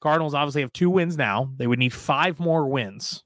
Cardinals 0.00 0.34
obviously 0.34 0.62
have 0.62 0.72
two 0.72 0.90
wins 0.90 1.16
now. 1.16 1.52
They 1.56 1.66
would 1.66 1.78
need 1.78 1.92
five 1.92 2.40
more 2.40 2.66
wins. 2.66 3.22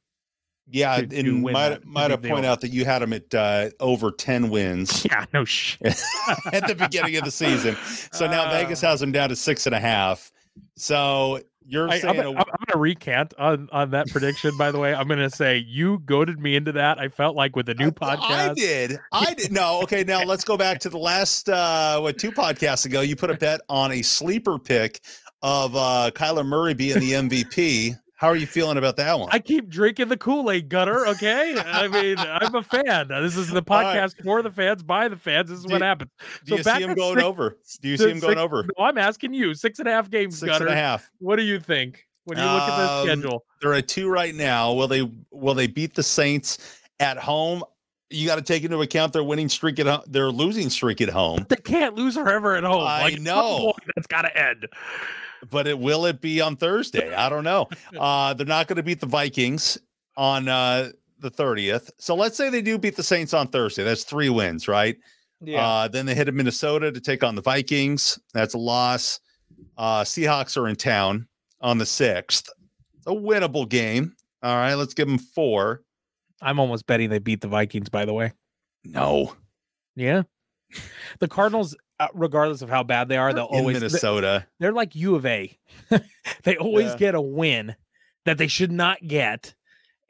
Yeah, 0.66 0.96
to, 0.96 1.18
and 1.18 1.42
might 1.42 1.84
might 1.84 2.10
have 2.10 2.22
point 2.22 2.46
out 2.46 2.62
that 2.62 2.70
you 2.70 2.86
had 2.86 3.00
them 3.00 3.12
at 3.12 3.34
uh, 3.34 3.70
over 3.80 4.10
ten 4.10 4.48
wins. 4.48 5.06
Yeah, 5.10 5.26
no 5.32 5.44
shit. 5.44 5.86
at 6.52 6.66
the 6.66 6.74
beginning 6.74 7.16
of 7.16 7.24
the 7.24 7.30
season, 7.30 7.76
so 8.12 8.26
now 8.26 8.46
uh, 8.46 8.50
Vegas 8.50 8.80
has 8.80 9.00
them 9.00 9.12
down 9.12 9.28
to 9.28 9.36
six 9.36 9.66
and 9.66 9.74
a 9.74 9.80
half. 9.80 10.32
So 10.76 11.40
you're 11.66 11.88
I, 11.88 11.98
saying 11.98 12.20
I'm, 12.20 12.26
I'm, 12.28 12.34
going 12.34 12.72
to 12.72 12.78
recant 12.78 13.34
on 13.38 13.68
on 13.72 13.90
that 13.90 14.08
prediction. 14.08 14.56
By 14.56 14.70
the 14.70 14.78
way, 14.78 14.94
I'm 14.94 15.06
going 15.06 15.20
to 15.20 15.30
say 15.30 15.58
you 15.58 16.00
goaded 16.00 16.38
me 16.38 16.56
into 16.56 16.72
that. 16.72 16.98
I 16.98 17.08
felt 17.08 17.36
like 17.36 17.56
with 17.56 17.66
the 17.66 17.74
new 17.74 17.88
I, 18.00 18.16
podcast, 18.16 18.50
I 18.50 18.54
did. 18.54 18.98
I 19.12 19.34
did. 19.34 19.52
No, 19.52 19.80
okay. 19.82 20.04
Now 20.04 20.22
let's 20.24 20.44
go 20.44 20.56
back 20.56 20.78
to 20.80 20.88
the 20.88 20.98
last 20.98 21.48
uh 21.48 22.00
what 22.00 22.18
two 22.18 22.32
podcasts 22.32 22.86
ago. 22.86 23.00
You 23.00 23.16
put 23.16 23.30
a 23.30 23.34
bet 23.34 23.60
on 23.68 23.92
a 23.92 24.02
sleeper 24.02 24.58
pick 24.58 25.00
of 25.44 25.76
uh, 25.76 26.10
Kyler 26.14 26.44
Murray 26.44 26.72
being 26.72 26.98
the 26.98 27.12
MVP. 27.12 27.96
How 28.16 28.28
are 28.28 28.36
you 28.36 28.46
feeling 28.46 28.78
about 28.78 28.96
that 28.96 29.18
one? 29.18 29.28
I 29.30 29.38
keep 29.38 29.68
drinking 29.68 30.08
the 30.08 30.16
Kool 30.16 30.50
Aid 30.50 30.70
gutter. 30.70 31.06
Okay, 31.08 31.54
I 31.58 31.86
mean 31.86 32.16
I'm 32.18 32.54
a 32.54 32.62
fan. 32.62 33.08
This 33.08 33.36
is 33.36 33.50
the 33.50 33.62
podcast 33.62 34.14
right. 34.14 34.24
for 34.24 34.40
the 34.40 34.50
fans, 34.50 34.82
by 34.82 35.08
the 35.08 35.16
fans. 35.16 35.50
This 35.50 35.58
is 35.58 35.66
do 35.66 35.74
what 35.74 35.82
happens. 35.82 36.10
Do 36.46 36.52
so 36.52 36.56
you 36.56 36.62
see 36.62 36.82
him 36.84 36.94
going 36.94 37.16
six, 37.16 37.24
over? 37.24 37.58
Do 37.82 37.88
you 37.88 37.96
see 37.98 38.10
him 38.10 38.20
going 38.20 38.38
over? 38.38 38.62
No, 38.62 38.84
I'm 38.84 38.96
asking 38.96 39.34
you. 39.34 39.52
Six 39.52 39.78
and 39.80 39.86
a 39.86 39.90
half 39.90 40.08
games. 40.08 40.38
Six 40.38 40.50
gutter. 40.50 40.64
and 40.64 40.72
a 40.72 40.76
half. 40.76 41.10
What 41.18 41.36
do 41.36 41.42
you 41.42 41.60
think 41.60 42.06
when 42.24 42.38
you 42.38 42.44
look 42.44 42.62
um, 42.62 42.70
at 42.70 42.76
the 42.76 42.92
um, 42.92 43.06
schedule? 43.20 43.44
They're 43.60 43.74
at 43.74 43.86
two 43.86 44.08
right 44.08 44.34
now. 44.34 44.72
Will 44.72 44.88
they? 44.88 45.10
Will 45.30 45.54
they 45.54 45.66
beat 45.66 45.94
the 45.94 46.02
Saints 46.02 46.80
at 47.00 47.18
home? 47.18 47.62
you 48.10 48.28
got 48.28 48.36
to 48.36 48.42
take 48.42 48.62
into 48.62 48.80
account 48.80 49.12
their 49.12 49.24
winning 49.24 49.48
streak 49.48 49.80
at 49.80 49.86
home, 49.86 50.02
their 50.06 50.30
losing 50.30 50.70
streak 50.70 51.00
at 51.00 51.08
home. 51.08 51.44
They 51.48 51.56
can't 51.56 51.96
lose 51.96 52.14
forever 52.14 52.54
at 52.54 52.62
home. 52.62 52.84
I 52.86 53.02
like, 53.02 53.18
know 53.18 53.72
that's 53.96 54.06
got 54.06 54.22
to 54.22 54.40
end 54.40 54.68
but 55.50 55.66
it 55.66 55.78
will 55.78 56.06
it 56.06 56.20
be 56.20 56.40
on 56.40 56.56
Thursday? 56.56 57.14
I 57.14 57.28
don't 57.28 57.44
know. 57.44 57.68
Uh, 57.98 58.34
they're 58.34 58.46
not 58.46 58.66
going 58.66 58.76
to 58.76 58.82
beat 58.82 59.00
the 59.00 59.06
Vikings 59.06 59.78
on 60.16 60.48
uh, 60.48 60.90
the 61.20 61.30
30th. 61.30 61.90
So 61.98 62.14
let's 62.14 62.36
say 62.36 62.50
they 62.50 62.62
do 62.62 62.76
beat 62.76 62.96
the 62.96 63.02
Saints 63.02 63.32
on 63.32 63.46
Thursday. 63.48 63.84
That's 63.84 64.04
three 64.04 64.28
wins, 64.28 64.66
right? 64.66 64.96
Yeah. 65.40 65.64
Uh, 65.64 65.88
then 65.88 66.06
they 66.06 66.14
hit 66.14 66.32
Minnesota 66.34 66.90
to 66.90 67.00
take 67.00 67.22
on 67.22 67.34
the 67.34 67.42
Vikings. 67.42 68.18
That's 68.32 68.54
a 68.54 68.58
loss. 68.58 69.20
Uh, 69.76 70.02
Seahawks 70.02 70.56
are 70.56 70.68
in 70.68 70.76
town 70.76 71.28
on 71.60 71.78
the 71.78 71.84
6th. 71.84 72.48
It's 72.96 73.06
a 73.06 73.10
winnable 73.10 73.68
game. 73.68 74.14
All 74.42 74.56
right, 74.56 74.74
let's 74.74 74.94
give 74.94 75.08
them 75.08 75.18
four. 75.18 75.82
I'm 76.42 76.58
almost 76.58 76.86
betting 76.86 77.10
they 77.10 77.18
beat 77.18 77.40
the 77.40 77.48
Vikings, 77.48 77.88
by 77.88 78.04
the 78.04 78.12
way. 78.12 78.32
No. 78.84 79.34
Yeah. 79.96 80.22
The 81.20 81.28
Cardinals 81.28 81.76
uh, 82.00 82.08
regardless 82.14 82.62
of 82.62 82.68
how 82.68 82.82
bad 82.82 83.08
they 83.08 83.16
are, 83.16 83.32
they'll 83.32 83.46
In 83.46 83.58
always 83.60 83.76
Minnesota. 83.76 84.46
They're 84.60 84.72
like 84.72 84.94
U 84.94 85.14
of 85.14 85.26
A. 85.26 85.56
they 86.44 86.56
always 86.56 86.90
Yeah. 86.90 86.96
get 86.96 87.14
a 87.14 87.20
win 87.20 87.74
that 88.24 88.38
they 88.38 88.46
should 88.48 88.72
not 88.72 88.98
get. 89.06 89.54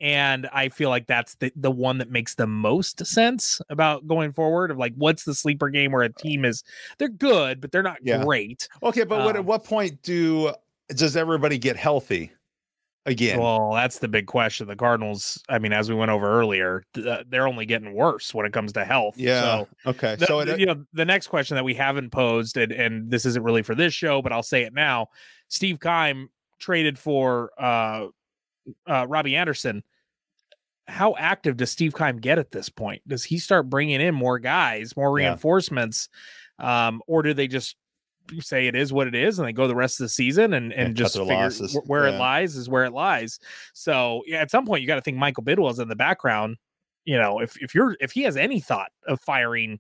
And 0.01 0.47
I 0.53 0.69
feel 0.69 0.91
like 0.91 1.07
that's 1.07 1.37
the, 1.37 1.53
the 1.57 1.71
one 1.71 1.99
that 1.99 2.11
makes 2.11 2.35
the 2.35 2.47
most 2.47 3.07
sense 3.07 3.61
about 3.71 4.07
going 4.07 4.33
forward 4.33 4.71
of 4.71 4.77
like 4.77 4.93
what's 4.97 5.25
the 5.25 5.35
sleeper 5.35 5.71
game 5.71 5.93
where 5.93 6.03
a 6.03 6.13
team 6.13 6.45
is 6.45 6.63
they're 6.99 7.09
good, 7.09 7.61
but 7.61 7.71
they're 7.73 7.83
not 7.83 7.99
Yeah. 8.03 8.23
great. 8.23 8.69
Okay, 8.83 9.05
but 9.05 9.25
what, 9.25 9.37
at 9.37 9.41
Um, 9.41 9.47
what 9.47 9.65
point 9.65 10.03
do 10.03 10.53
does 10.89 11.17
everybody 11.17 11.59
get 11.59 11.77
healthy 11.77 12.33
again? 13.07 13.39
Well, 13.39 13.73
that's 13.73 13.99
the 13.99 14.09
big 14.09 14.27
question. 14.27 14.67
The 14.67 14.77
Cardinals, 14.77 15.43
I 15.49 15.59
mean, 15.59 15.73
as 15.73 15.89
we 15.89 15.95
went 15.95 16.11
over 16.11 16.27
earlier, 16.41 16.85
th- 16.95 17.07
uh, 17.07 17.25
they're 17.29 17.47
only 17.47 17.67
getting 17.67 17.93
worse 17.95 18.33
when 18.35 18.47
it 18.47 18.53
comes 18.53 18.73
to 18.73 18.85
health. 18.85 19.17
yeah. 19.19 19.41
So 19.43 19.69
okay. 19.91 20.17
the, 20.17 20.27
so 20.27 20.45
the- 20.45 20.55
it, 20.55 20.61
you 20.61 20.67
know 20.67 20.85
the 20.93 21.05
next 21.05 21.27
question 21.29 21.55
that 21.57 21.65
we 21.65 21.75
haven't 21.75 22.11
posed 22.11 22.57
and, 22.57 22.73
and 22.73 23.11
this 23.11 23.27
isn't 23.27 23.43
really 23.43 23.63
for 23.63 23.75
this 23.75 23.93
show 23.95 24.23
but 24.23 24.33
i'll 24.33 24.43
say 24.43 24.63
it 24.63 24.73
now 24.73 25.09
steve 25.49 25.79
Keim 25.81 26.29
traded 26.59 26.99
for 26.99 27.51
uh, 27.59 28.07
uh, 28.87 29.07
robbie 29.09 29.37
anderson 29.37 29.83
how 30.87 31.15
active 31.19 31.57
does 31.57 31.71
steve 31.71 31.95
Keim 31.95 32.19
get 32.19 32.39
at 32.39 32.51
this 32.51 32.69
point 32.69 33.03
does 33.09 33.25
he 33.25 33.39
start 33.39 33.69
bringing 33.71 34.01
in 34.01 34.15
more 34.15 34.39
guys 34.39 34.97
more 34.97 35.19
Yeah. 35.19 35.29
reinforcements 35.29 36.09
um, 36.59 37.03
or 37.07 37.23
do 37.23 37.35
they 37.35 37.49
just 37.49 37.77
say 38.41 38.67
it 38.67 38.75
is 38.75 38.93
what 38.93 39.07
it 39.07 39.15
is 39.15 39.39
and 39.39 39.47
they 39.47 39.53
go 39.53 39.69
the 39.69 39.75
rest 39.75 40.01
of 40.01 40.05
the 40.05 40.09
season 40.09 40.55
and, 40.55 40.73
and 40.73 40.97
just 40.97 41.17
figure 41.17 41.51
wh- 41.51 41.89
where 41.89 42.09
Yeah. 42.09 42.15
it 42.15 42.19
lies 42.19 42.57
is 42.57 42.69
where 42.69 42.85
it 42.85 42.93
lies 42.93 43.39
so 43.75 44.23
yeah 44.27 44.39
at 44.39 44.51
some 44.51 44.65
point 44.67 44.81
you 44.81 44.87
got 44.87 44.95
to 44.97 45.03
think 45.03 45.17
michael 45.19 45.43
bidwill's 45.45 45.79
in 45.79 45.89
the 45.89 45.97
background 45.97 46.57
you 47.05 47.19
know 47.19 47.39
if, 47.41 47.57
if 47.63 47.75
you're 47.75 47.97
if 48.01 48.13
he 48.13 48.23
has 48.23 48.37
any 48.37 48.61
thought 48.61 48.91
of 49.07 49.21
firing 49.21 49.79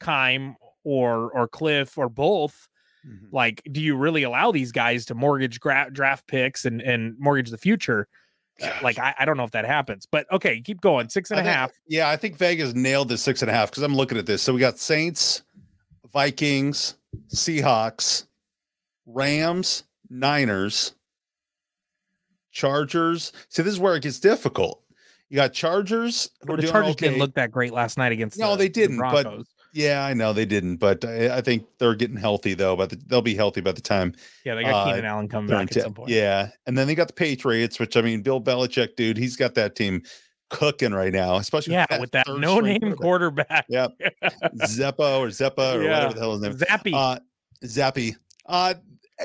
Keim 0.00 0.56
or 0.84 1.30
or 1.32 1.48
Kliff 1.48 1.96
or 1.96 2.08
both, 2.08 2.68
Mhm. 3.06 3.28
like, 3.32 3.62
do 3.72 3.80
you 3.80 3.96
really 3.96 4.24
allow 4.24 4.50
these 4.52 4.72
guys 4.72 5.06
to 5.06 5.14
mortgage 5.14 5.58
gra- 5.60 5.88
draft 5.92 6.26
picks 6.26 6.64
and 6.64 6.82
and 6.82 7.14
mortgage 7.18 7.50
the 7.50 7.56
future? 7.58 8.08
Uh, 8.60 8.70
Like, 8.82 8.98
I, 8.98 9.14
I 9.18 9.24
don't 9.24 9.36
know 9.36 9.44
if 9.44 9.52
that 9.52 9.64
happens, 9.64 10.06
but 10.10 10.30
okay, 10.32 10.60
keep 10.60 10.80
going. 10.80 11.08
Six 11.08 11.30
and 11.30 11.38
I 11.38 11.42
a 11.42 11.44
think- 11.46 11.56
half. 11.56 11.72
Yeah, 11.88 12.08
I 12.10 12.16
think 12.16 12.36
Vegas 12.36 12.74
nailed 12.74 13.08
the 13.08 13.16
six 13.16 13.40
and 13.42 13.50
a 13.50 13.54
half 13.54 13.70
because 13.70 13.84
I'm 13.84 13.94
looking 13.96 14.18
at 14.18 14.26
this. 14.26 14.42
So 14.42 14.52
we 14.52 14.60
got 14.60 14.78
Saints, 14.78 15.42
Vikings, 16.12 16.96
Seahawks, 17.28 18.26
Rams, 19.06 19.84
Niners, 20.08 20.94
Chargers. 22.50 23.32
See, 23.48 23.62
this 23.62 23.74
is 23.74 23.80
where 23.80 23.96
it 23.96 24.02
gets 24.02 24.20
difficult. 24.20 24.82
You 25.28 25.36
got 25.36 25.52
Chargers. 25.52 26.30
who 26.46 26.54
are 26.54 26.56
the 26.56 26.68
Chargers 26.68 26.92
okay. 26.92 27.08
didn't 27.08 27.18
look 27.18 27.34
that 27.34 27.50
great 27.50 27.72
last 27.72 27.98
night 27.98 28.12
against. 28.12 28.38
No, 28.38 28.52
the- 28.52 28.58
they 28.58 28.68
didn't, 28.68 28.98
but 28.98 29.26
Yeah, 29.72 30.04
I 30.04 30.14
know 30.14 30.32
they 30.32 30.46
didn't, 30.46 30.76
but 30.76 31.04
I, 31.04 31.36
I 31.36 31.40
think 31.40 31.66
they're 31.78 31.96
getting 31.96 32.16
healthy 32.16 32.54
though. 32.54 32.76
But 32.76 32.94
they'll 33.08 33.22
be 33.22 33.34
healthy 33.34 33.60
by 33.60 33.72
the 33.72 33.80
time 33.80 34.14
yeah, 34.44 34.54
they 34.54 34.62
got 34.62 34.74
uh, 34.74 34.84
Keenan 34.86 35.04
Allen 35.04 35.28
coming 35.28 35.50
back 35.50 35.76
at 35.76 35.82
some 35.82 35.94
point. 35.94 36.10
Yeah, 36.10 36.50
and 36.66 36.78
then 36.78 36.86
they 36.86 36.94
got 36.94 37.08
the 37.08 37.14
Patriots, 37.14 37.78
which 37.78 37.96
I 37.96 38.02
mean, 38.02 38.22
Bill 38.22 38.40
Belichick, 38.40 38.96
dude, 38.96 39.16
he's 39.16 39.36
got 39.36 39.54
that 39.56 39.74
team 39.74 40.02
cooking 40.50 40.92
right 40.92 41.12
now, 41.12 41.36
especially 41.36 41.74
yeah, 41.74 42.00
with 42.00 42.10
that 42.12 42.26
third 42.26 42.40
no 42.40 42.60
name 42.60 42.80
quarterback. 42.96 43.66
quarterback. 43.66 43.66
Yep. 43.68 43.92
Zeppo 44.66 45.18
or 45.20 45.28
Zeppa 45.28 45.76
or 45.76 45.82
Yeah. 45.82 45.90
whatever 46.06 46.14
the 46.14 46.20
hell 46.20 46.32
his 46.32 46.42
name. 46.42 46.52
is. 46.52 46.62
Zappy. 46.62 46.94
Uh, 46.94 47.18
Zappy. 47.64 48.16
Uh, 48.46 48.74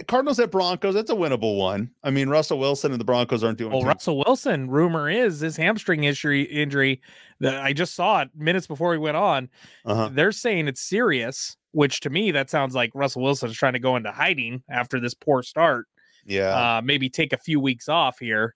Cardinals 0.07 0.39
at 0.39 0.51
Broncos. 0.51 0.93
That's 0.93 1.11
a 1.11 1.15
winnable 1.15 1.57
one. 1.57 1.91
I 2.03 2.11
mean, 2.11 2.29
Russell 2.29 2.57
Wilson 2.59 2.91
and 2.93 2.99
the 3.01 3.05
Broncos 3.05 3.43
aren't 3.43 3.57
doing. 3.57 3.71
Well, 3.71 3.81
too- 3.81 3.87
Russell 3.87 4.17
Wilson, 4.25 4.69
rumor 4.69 5.09
is 5.09 5.41
his 5.41 5.57
hamstring 5.57 6.05
injury 6.05 6.43
injury 6.43 7.01
that 7.41 7.61
I 7.61 7.73
just 7.73 7.93
saw 7.93 8.21
it 8.21 8.29
minutes 8.33 8.67
before 8.67 8.91
we 8.91 8.97
went 8.97 9.17
on. 9.17 9.49
uh-huh. 9.85 10.09
They're 10.13 10.31
saying 10.31 10.69
it's 10.69 10.81
serious, 10.81 11.57
which 11.71 11.99
to 12.01 12.09
me 12.09 12.31
that 12.31 12.49
sounds 12.49 12.73
like 12.73 12.91
Russell 12.93 13.21
Wilson 13.21 13.49
is 13.49 13.57
trying 13.57 13.73
to 13.73 13.79
go 13.79 13.97
into 13.97 14.11
hiding 14.11 14.63
after 14.69 14.99
this 14.99 15.13
poor 15.13 15.43
start. 15.43 15.87
Yeah, 16.25 16.77
Uh, 16.77 16.81
maybe 16.83 17.09
take 17.09 17.33
a 17.33 17.37
few 17.37 17.59
weeks 17.59 17.89
off 17.89 18.17
here. 18.19 18.55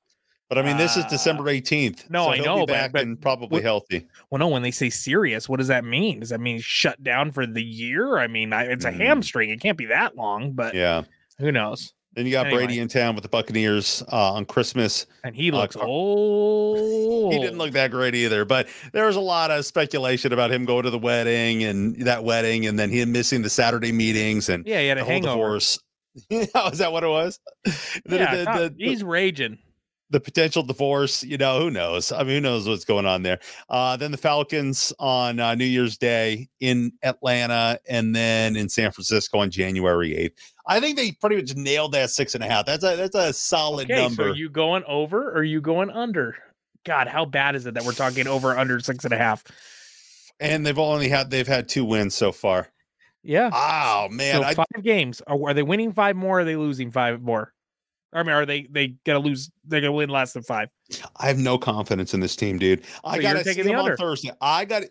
But 0.49 0.57
I 0.57 0.61
mean, 0.61 0.77
this 0.77 0.95
is 0.97 1.03
uh, 1.05 1.09
December 1.09 1.49
eighteenth. 1.49 2.09
no, 2.09 2.27
I 2.29 2.35
he'll 2.37 2.45
know, 2.45 2.55
be 2.65 2.71
but- 2.71 2.73
back 2.73 2.91
but 2.91 3.01
and 3.03 3.19
probably 3.21 3.47
what- 3.57 3.63
healthy. 3.63 4.07
Well, 4.29 4.39
no, 4.39 4.47
when 4.47 4.61
they 4.61 4.71
say 4.71 4.89
serious, 4.89 5.47
what 5.49 5.57
does 5.57 5.67
that 5.69 5.83
mean? 5.85 6.19
Does 6.21 6.29
that 6.29 6.39
mean 6.39 6.59
shut 6.61 7.01
down 7.03 7.31
for 7.31 7.45
the 7.45 7.63
year? 7.63 8.17
I 8.17 8.27
mean, 8.27 8.53
I, 8.53 8.63
it's 8.65 8.85
a 8.85 8.91
Mm. 8.91 8.97
hamstring. 8.97 9.49
It 9.49 9.59
can't 9.61 9.77
be 9.77 9.85
that 9.87 10.15
long, 10.15 10.51
but 10.53 10.73
Yeah. 10.75 11.03
who 11.39 11.51
knows? 11.51 11.93
Then 12.13 12.25
you 12.25 12.31
got 12.31 12.45
Anyway. 12.47 12.65
Brady 12.65 12.79
in 12.79 12.87
town 12.87 13.13
with 13.15 13.23
the 13.23 13.27
Buccaneers 13.29 14.01
uh, 14.09 14.33
on 14.33 14.45
Christmas. 14.45 15.05
And 15.25 15.35
he 15.35 15.51
Uh, 15.51 15.57
looks 15.57 15.75
Car- 15.75 15.85
old. 15.85 16.85
He 17.33 17.39
didn't 17.39 17.57
look 17.57 17.71
that 17.71 17.91
great 17.91 18.13
either, 18.15 18.45
but 18.45 18.67
there 18.93 19.05
was 19.07 19.15
a 19.15 19.19
lot 19.21 19.51
of 19.51 19.65
speculation 19.65 20.31
about 20.31 20.51
him 20.51 20.63
going 20.63 20.83
to 20.83 20.89
the 20.91 20.97
wedding 20.99 21.63
and 21.63 21.95
that 22.05 22.23
wedding, 22.23 22.67
and 22.67 22.77
then 22.79 22.89
him 22.89 23.11
missing 23.11 23.41
the 23.41 23.49
Saturday 23.49 23.91
meetings 23.91 24.47
and 24.47 24.65
Yeah, 24.65 24.79
he 24.79 24.87
had 24.87 24.97
a 24.97 25.03
hangover. 25.03 25.33
divorce. 25.35 25.79
Is 26.29 26.77
that 26.77 26.91
what 26.93 27.03
it 27.03 27.07
was? 27.07 27.39
The- 28.05 28.15
Yeah, 28.15 28.35
the- 28.35 28.43
the- 28.45 28.75
the- 28.77 28.85
he's 28.85 29.03
raging. 29.03 29.57
The 30.11 30.19
potential 30.19 30.61
divorce, 30.63 31.23
you 31.23 31.37
know, 31.37 31.59
who 31.59 31.71
knows? 31.71 32.11
I 32.11 32.19
mean, 32.19 32.35
who 32.35 32.41
knows 32.41 32.67
what's 32.67 32.85
going 32.85 33.05
on 33.05 33.23
there? 33.23 33.39
Uh, 33.69 33.97
then 33.97 34.11
the 34.11 34.17
Falcons 34.17 34.93
on 34.99 35.39
uh, 35.39 35.55
New 35.55 35.65
Year's 35.65 35.97
Day 35.97 36.47
in 36.59 36.91
Atlanta 37.03 37.79
and 37.89 38.15
then 38.15 38.55
in 38.55 38.69
San 38.69 38.91
Francisco 38.91 39.39
on 39.39 39.49
January 39.49 40.11
8th. 40.11 40.33
I 40.67 40.79
think 40.79 40.97
they 40.97 41.11
pretty 41.13 41.37
much 41.37 41.55
nailed 41.55 41.91
that 41.93 42.11
six 42.11 42.35
and 42.35 42.43
a 42.43 42.47
half. 42.47 42.65
That's 42.65 42.83
a 42.83 42.95
that's 42.95 43.15
a 43.15 43.33
solid 43.33 43.89
Okay, 43.89 44.01
so 44.01 44.07
number. 44.07 44.29
are 44.29 44.35
you 44.35 44.49
going 44.49 44.83
over 44.87 45.29
or 45.29 45.37
are 45.37 45.43
you 45.43 45.61
going 45.61 45.89
under? 45.89 46.35
God, 46.85 47.07
how 47.07 47.25
bad 47.25 47.55
is 47.55 47.65
it 47.65 47.73
that 47.73 47.83
we're 47.83 47.93
talking 47.93 48.27
over 48.27 48.57
under 48.57 48.79
six 48.79 49.05
and 49.05 49.13
a 49.13 49.17
half? 49.17 49.43
and 50.39 50.65
they've 50.65 50.77
only 50.77 51.07
had 51.07 51.29
they've 51.31 51.47
had 51.47 51.67
two 51.67 51.85
wins 51.85 52.13
so 52.13 52.31
far. 52.31 52.69
Yeah. 53.23 53.49
Oh 53.53 54.07
man, 54.11 54.35
so 54.35 54.43
I, 54.43 54.53
five 54.53 54.83
games. 54.83 55.21
Are, 55.25 55.49
are 55.49 55.53
they 55.53 55.63
winning 55.63 55.91
five 55.93 56.15
more? 56.15 56.37
Or 56.37 56.41
are 56.41 56.45
they 56.45 56.55
losing 56.55 56.91
five 56.91 57.21
more? 57.21 57.53
I 58.15 58.23
mean, 58.23 58.31
are 58.31 58.45
they 58.45 58.67
they 58.71 58.95
gonna 59.05 59.19
lose? 59.19 59.51
They're 59.65 59.81
gonna 59.81 59.91
win 59.91 60.09
less 60.09 60.33
than 60.33 60.43
five. 60.43 60.69
I 61.17 61.27
have 61.27 61.37
no 61.37 61.57
confidence 61.57 62.13
in 62.13 62.19
this 62.21 62.35
team, 62.35 62.57
dude. 62.57 62.83
I 63.03 63.17
So 63.17 63.21
gotta 63.21 63.43
see 63.43 63.61
the 63.61 63.63
them 63.63 63.79
on. 63.79 63.97
Thursday. 63.97 64.31
I 64.41 64.65
got 64.65 64.83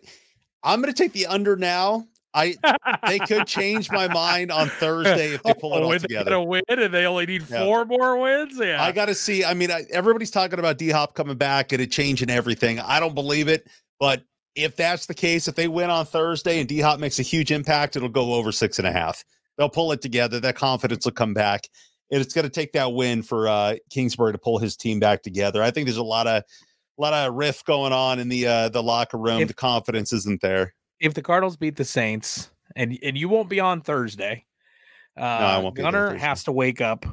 I'm 0.63 0.79
gonna 0.81 0.93
take 0.93 1.11
the 1.13 1.25
under 1.27 1.55
now. 1.55 2.05
I 2.33 2.55
they 3.07 3.19
could 3.19 3.47
change 3.47 3.89
my 3.89 4.07
mind 4.09 4.51
on 4.51 4.67
Thursday 4.67 5.33
if 5.33 5.43
they 5.43 5.53
pull 5.53 5.73
it 5.75 5.79
oh, 5.81 5.91
all 5.91 5.99
together. 5.99 6.31
Gonna 6.31 6.43
win, 6.43 6.63
and 6.67 6.93
they 6.93 7.05
only 7.05 7.25
need 7.25 7.43
Yeah. 7.49 7.63
four 7.63 7.85
more 7.85 8.19
wins. 8.19 8.59
Yeah, 8.59 8.83
I 8.83 8.91
got 8.91 9.05
to 9.05 9.15
see. 9.15 9.45
I 9.45 9.53
mean, 9.53 9.71
I, 9.71 9.85
everybody's 9.91 10.31
talking 10.31 10.59
about 10.59 10.77
D 10.77 10.89
Hop 10.89 11.15
coming 11.15 11.37
back 11.37 11.71
and 11.71 11.81
it 11.81 11.91
changing 11.91 12.29
everything. 12.29 12.79
I 12.79 12.99
don't 12.99 13.15
believe 13.15 13.47
it, 13.47 13.67
but 13.99 14.23
if 14.55 14.75
that's 14.75 15.05
the 15.05 15.13
case, 15.13 15.47
if 15.47 15.55
they 15.55 15.67
win 15.69 15.89
on 15.89 16.05
Thursday 16.05 16.59
and 16.59 16.67
D 16.67 16.79
Hop 16.81 16.99
makes 16.99 17.19
a 17.19 17.23
huge 17.23 17.51
impact, 17.51 17.95
it'll 17.95 18.09
go 18.09 18.33
over 18.33 18.51
six 18.51 18.79
and 18.79 18.87
a 18.87 18.91
half. 18.91 19.23
They'll 19.57 19.69
pull 19.69 19.93
it 19.93 20.01
together. 20.01 20.39
That 20.41 20.55
confidence 20.57 21.05
will 21.05 21.13
come 21.13 21.33
back. 21.33 21.69
And 22.11 22.21
it's 22.21 22.33
going 22.33 22.43
to 22.43 22.51
take 22.51 22.73
that 22.73 22.93
win 22.93 23.23
for 23.23 23.47
uh, 23.47 23.75
Kingsbury 23.89 24.31
to 24.31 24.37
pull 24.37 24.59
his 24.59 24.77
team 24.77 24.99
back 24.99 25.23
together. 25.23 25.63
I 25.63 25.71
think 25.71 25.87
there's 25.87 25.97
a 25.97 26.03
lot 26.03 26.27
of 26.27 26.43
a 26.97 27.01
lot 27.01 27.13
of 27.13 27.33
riff 27.33 27.63
going 27.65 27.93
on 27.93 28.19
in 28.19 28.29
the 28.29 28.47
uh, 28.47 28.69
the 28.69 28.83
locker 28.83 29.17
room. 29.17 29.41
If- 29.41 29.47
the 29.47 29.53
confidence 29.53 30.13
isn't 30.13 30.41
there. 30.41 30.73
if 30.99 31.13
the 31.13 31.21
Cardinals 31.21 31.57
beat 31.57 31.75
the 31.75 31.85
Saints, 31.85 32.51
and 32.75 32.97
and 33.03 33.17
you 33.17 33.27
won't 33.27 33.49
be 33.49 33.59
on 33.59 33.81
Thursday, 33.81 34.45
uh, 35.17 35.21
I 35.21 35.57
won't 35.57 35.75
be 35.75 35.81
there 35.81 35.91
Gunner 35.91 36.15
has 36.15 36.43
to 36.45 36.51
wake 36.51 36.79
up 36.79 37.05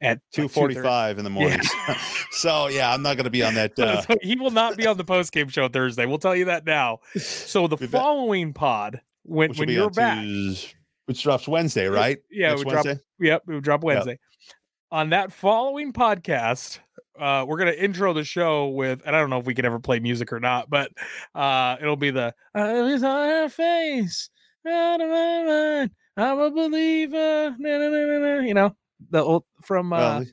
at 0.00 0.20
Two 0.32 0.42
like, 0.42 0.50
2:30. 0.50 0.54
forty 0.54 0.74
five 0.76 1.18
in 1.18 1.24
the 1.24 1.30
morning. 1.30 1.60
so 2.30 2.68
yeah, 2.68 2.92
I'm 2.92 3.02
not 3.02 3.16
going 3.16 3.24
to 3.24 3.30
be 3.30 3.42
on 3.42 3.54
that. 3.54 3.72
Uh, 3.78 4.02
so 4.02 4.16
he 4.22 4.36
will 4.36 4.50
not 4.50 4.76
be 4.76 4.86
on 4.86 4.96
the 4.96 5.04
post 5.04 5.32
game 5.32 5.48
show 5.48 5.68
Thursday. 5.68 6.06
We'll 6.06 6.18
tell 6.18 6.36
you 6.36 6.46
that 6.46 6.64
now. 6.64 7.00
So 7.16 7.66
the 7.66 7.76
following 7.76 8.52
pod, 8.52 9.00
when 9.24 9.50
which 9.50 9.58
when 9.58 9.68
you're 9.68 9.90
back, 9.90 10.24
which 11.06 11.22
drops 11.22 11.48
Wednesday, 11.48 11.86
right? 11.86 12.18
yeah, 12.30 12.50
Next 12.50 12.62
drop. 12.62 12.84
Wednesday? 12.84 13.02
Yep, 13.20 13.42
we 13.46 13.60
drop 13.60 13.82
Wednesday. 13.82 14.18
On 14.92 15.10
that 15.10 15.32
following 15.32 15.92
podcast, 15.92 16.78
uh, 17.18 17.44
we're 17.48 17.58
gonna 17.58 17.72
intro 17.72 18.12
the 18.12 18.24
show 18.24 18.68
with, 18.68 19.02
and 19.04 19.16
I 19.16 19.20
don't 19.20 19.30
know 19.30 19.38
if 19.38 19.46
we 19.46 19.54
can 19.54 19.64
ever 19.64 19.78
play 19.80 19.98
music 19.98 20.32
or 20.32 20.38
not, 20.40 20.70
but 20.70 20.92
uh, 21.34 21.76
it'll 21.80 21.96
be 21.96 22.10
the 22.10 22.34
"It's 22.54 23.02
on 23.02 23.28
her 23.28 23.48
face, 23.48 24.30
out 24.66 25.00
of 25.00 25.08
my 25.08 25.42
mind, 25.44 25.90
I'm 26.16 26.38
a 26.38 26.50
believer." 26.50 27.56
na, 27.58 27.78
na, 27.78 27.88
na," 27.88 28.38
You 28.40 28.54
know, 28.54 28.76
the 29.10 29.22
old 29.22 29.44
from 29.64 29.92
uh, 29.92 29.96
Well, 29.98 30.24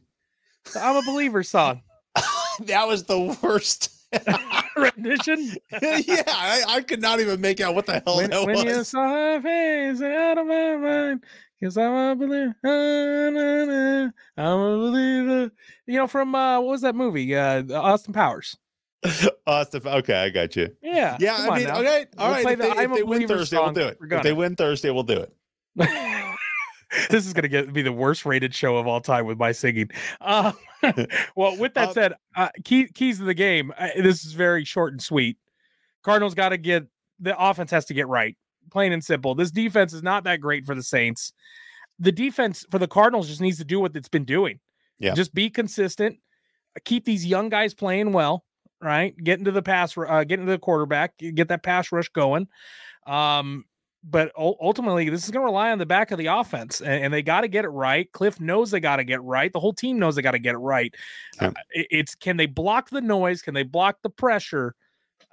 the 0.73 0.83
"I'm 0.83 0.95
a 0.97 1.01
Believer" 1.05 1.43
song 1.43 1.81
that 2.65 2.87
was 2.87 3.05
the 3.05 3.37
worst. 3.41 3.89
rendition. 4.75 5.55
yeah, 5.81 6.23
I, 6.27 6.63
I 6.67 6.81
could 6.81 7.01
not 7.01 7.19
even 7.19 7.41
make 7.41 7.61
out 7.61 7.75
what 7.75 7.85
the 7.85 8.01
hell 8.05 8.17
when, 8.17 8.29
that 8.29 8.45
when 8.45 8.65
you 8.65 8.83
saw 8.83 9.07
her 9.07 9.41
face 9.41 10.01
out 10.01 10.37
of 10.37 10.47
my 10.47 10.75
mind, 10.77 11.23
cause 11.61 11.77
I'm 11.77 11.93
a 11.93 12.15
believer. 12.15 12.53
I'm 14.37 14.59
a 14.59 14.77
believer. 14.77 15.51
You 15.87 15.97
know, 15.97 16.07
from 16.07 16.35
uh, 16.35 16.59
what 16.59 16.69
was 16.69 16.81
that 16.81 16.95
movie? 16.95 17.35
Uh, 17.35 17.63
Austin 17.73 18.13
Powers. 18.13 18.57
Austin, 19.47 19.81
okay, 19.85 20.15
I 20.15 20.29
got 20.29 20.55
you. 20.55 20.75
Yeah. 20.81 21.17
Yeah, 21.19 21.47
I 21.49 21.57
mean, 21.57 21.67
now. 21.67 21.79
okay, 21.79 22.05
all 22.17 22.31
We'll 22.31 22.43
right. 22.43 22.53
If 22.53 22.59
the 22.59 22.75
they, 22.75 22.83
if 22.83 22.93
they 22.93 23.03
win 23.03 23.27
Thursday, 23.27 23.57
we'll 23.57 23.71
do 23.71 23.87
it. 23.87 23.97
If 24.01 24.23
they 24.23 24.33
win 24.33 24.55
Thursday, 24.55 24.89
we'll 24.91 25.03
do 25.03 25.19
it. 25.19 25.33
this 27.09 27.25
is 27.25 27.33
gonna 27.33 27.47
get 27.47 27.73
be 27.73 27.81
the 27.81 27.91
worst 27.91 28.25
rated 28.25 28.53
show 28.53 28.77
of 28.77 28.87
all 28.87 29.01
time 29.01 29.25
with 29.25 29.37
my 29.37 29.51
singing. 29.51 29.89
Uh, 30.21 30.53
well, 31.35 31.57
with 31.57 31.73
that 31.75 31.89
Uh, 31.89 31.93
said, 31.93 32.13
uh, 32.35 32.49
key, 32.63 32.87
keys 32.93 33.19
to 33.19 33.23
the 33.23 33.33
game. 33.33 33.71
Uh, 33.77 33.89
this 33.97 34.25
is 34.25 34.33
very 34.33 34.65
short 34.65 34.93
and 34.93 35.01
sweet. 35.01 35.37
Cardinals 36.03 36.33
got 36.33 36.49
to 36.49 36.57
get 36.57 36.85
the 37.19 37.37
offense 37.39 37.71
has 37.71 37.85
to 37.85 37.93
get 37.93 38.07
right. 38.07 38.35
plain 38.71 38.91
and 38.91 39.03
simple. 39.03 39.35
This 39.35 39.51
defense 39.51 39.93
is 39.93 40.03
not 40.03 40.23
that 40.25 40.41
great 40.41 40.65
for 40.65 40.75
the 40.75 40.83
Saints. 40.83 41.33
The 41.99 42.11
defense 42.11 42.65
for 42.71 42.79
the 42.79 42.87
Cardinals 42.87 43.27
just 43.27 43.41
needs 43.41 43.57
to 43.57 43.65
do 43.65 43.79
what 43.79 43.95
it's 43.95 44.09
been 44.09 44.25
doing. 44.25 44.59
Yeah. 44.99 45.13
Just 45.13 45.33
be 45.33 45.49
consistent. 45.49 46.17
Keep 46.85 47.05
these 47.05 47.25
young 47.25 47.49
guys 47.49 47.73
playing 47.73 48.13
well, 48.13 48.45
right? 48.81 49.15
Get 49.17 49.39
into 49.39 49.51
the 49.51 49.61
pass, 49.61 49.95
uh, 49.97 50.23
get 50.23 50.39
into 50.39 50.51
the 50.51 50.59
quarterback, 50.59 51.13
get 51.17 51.49
that 51.49 51.63
pass 51.63 51.91
rush 51.91 52.09
going. 52.09 52.47
Um, 53.05 53.65
but 54.03 54.31
ultimately, 54.37 55.09
this 55.09 55.23
is 55.23 55.31
going 55.31 55.41
to 55.41 55.45
rely 55.45 55.71
on 55.71 55.77
the 55.77 55.85
back 55.85 56.11
of 56.11 56.17
the 56.17 56.25
offense, 56.25 56.81
and, 56.81 57.05
and 57.05 57.13
they 57.13 57.21
got 57.21 57.41
to 57.41 57.47
get 57.47 57.63
it 57.63 57.69
right. 57.69 58.11
Kliff 58.11 58.39
knows 58.39 58.69
they 58.69 58.81
got 58.81 58.97
to 58.97 59.03
get 59.03 59.23
right. 59.23 59.51
The 59.53 59.59
whole 59.59 59.73
team 59.73 59.97
knows 59.97 60.15
they 60.15 60.21
got 60.21 60.31
to 60.31 60.39
get 60.39 60.55
it 60.55 60.59
right. 60.59 60.93
Yeah. 61.41 61.47
Uh, 61.47 61.53
it's 61.71 62.13
can 62.13 62.35
they 62.35 62.45
block 62.45 62.89
the 62.89 63.01
noise? 63.01 63.41
Can 63.41 63.53
they 63.53 63.63
block 63.63 64.01
the 64.01 64.09
pressure 64.09 64.75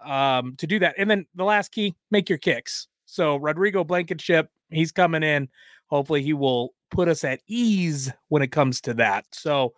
um, 0.05 0.55
to 0.57 0.67
do 0.69 0.79
that? 0.79 0.95
And 0.99 1.11
then 1.11 1.27
the 1.35 1.45
last 1.45 1.73
key: 1.73 1.97
make 2.13 2.29
your 2.29 2.39
kicks. 2.39 2.87
So 3.07 3.37
Rodrigo 3.37 3.83
Blankenship, 3.83 4.49
he's 4.71 4.93
coming 4.93 5.25
in. 5.25 5.49
Hopefully, 5.87 6.23
he 6.23 6.33
will 6.33 6.73
put 6.91 7.09
us 7.09 7.25
at 7.25 7.41
ease 7.49 8.13
when 8.29 8.43
it 8.43 8.53
comes 8.53 8.81
to 8.83 8.95
that. 8.95 9.25
So 9.33 9.75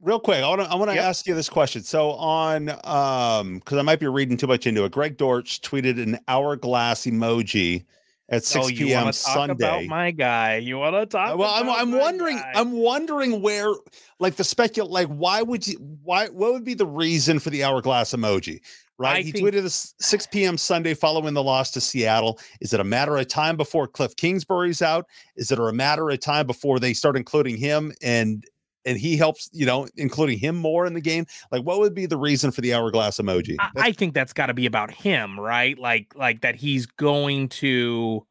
real 0.00 0.20
quick, 0.20 0.42
I 0.42 0.48
want 0.48 0.62
to 0.62 0.68
I 0.68 0.74
want 0.74 0.90
to 0.90 0.96
yep. 0.96 1.04
ask 1.04 1.26
you 1.26 1.34
this 1.34 1.48
question. 1.48 1.82
So 1.82 2.12
on 2.12 2.70
um 2.84 3.58
because 3.58 3.78
I 3.78 3.82
might 3.82 4.00
be 4.00 4.06
reading 4.08 4.36
too 4.36 4.46
much 4.46 4.66
into 4.66 4.84
it. 4.84 4.92
Greg 4.92 5.16
Dortch 5.16 5.60
tweeted 5.60 6.02
an 6.02 6.18
hourglass 6.28 7.06
emoji 7.06 7.84
at 8.28 8.44
6 8.44 8.66
oh, 8.66 8.68
p.m. 8.68 9.12
Sunday. 9.12 9.66
About 9.66 9.84
my 9.86 10.12
guy, 10.12 10.56
you 10.56 10.78
want 10.78 10.94
to 10.94 11.06
talk? 11.06 11.36
Well, 11.36 11.50
I'm 11.50 11.68
I'm 11.68 11.98
wondering 11.98 12.36
guy. 12.36 12.52
I'm 12.54 12.72
wondering 12.72 13.42
where 13.42 13.72
like 14.18 14.36
the 14.36 14.44
specul 14.44 14.88
like 14.88 15.08
why 15.08 15.42
would 15.42 15.66
you 15.66 15.76
why 16.02 16.28
what 16.28 16.52
would 16.52 16.64
be 16.64 16.74
the 16.74 16.86
reason 16.86 17.38
for 17.38 17.50
the 17.50 17.64
hourglass 17.64 18.12
emoji? 18.12 18.60
Right, 18.98 19.16
I 19.16 19.22
he 19.22 19.32
think- 19.32 19.48
tweeted 19.48 19.62
this 19.62 19.94
6 20.00 20.26
p.m. 20.26 20.58
Sunday 20.58 20.92
following 20.92 21.32
the 21.32 21.42
loss 21.42 21.70
to 21.70 21.80
Seattle. 21.80 22.38
Is 22.60 22.74
it 22.74 22.80
a 22.80 22.84
matter 22.84 23.16
of 23.16 23.28
time 23.28 23.56
before 23.56 23.88
Kliff 23.88 24.14
Kingsbury's 24.16 24.82
out? 24.82 25.06
Is 25.36 25.50
it 25.50 25.58
a 25.58 25.72
matter 25.72 26.10
of 26.10 26.20
time 26.20 26.46
before 26.46 26.78
they 26.78 26.92
start 26.92 27.16
including 27.16 27.56
him 27.56 27.94
and 28.02 28.44
and 28.84 28.98
he 28.98 29.16
helps, 29.16 29.50
you 29.52 29.66
know, 29.66 29.86
including 29.96 30.38
him 30.38 30.56
more 30.56 30.86
in 30.86 30.94
the 30.94 31.00
game. 31.00 31.26
Like, 31.52 31.62
what 31.62 31.78
would 31.80 31.94
be 31.94 32.06
the 32.06 32.16
reason 32.16 32.50
for 32.50 32.60
the 32.60 32.74
hourglass 32.74 33.18
emoji? 33.18 33.56
I, 33.58 33.70
I 33.76 33.92
think 33.92 34.14
that's 34.14 34.32
got 34.32 34.46
to 34.46 34.54
be 34.54 34.66
about 34.66 34.90
him, 34.90 35.38
right? 35.38 35.78
Like, 35.78 36.14
like 36.16 36.40
that 36.40 36.56
he's 36.56 36.86
going 36.86 37.48
to 37.50 38.26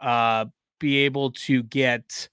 uh 0.00 0.46
be 0.80 0.98
able 0.98 1.30
to 1.30 1.62
get 1.62 2.28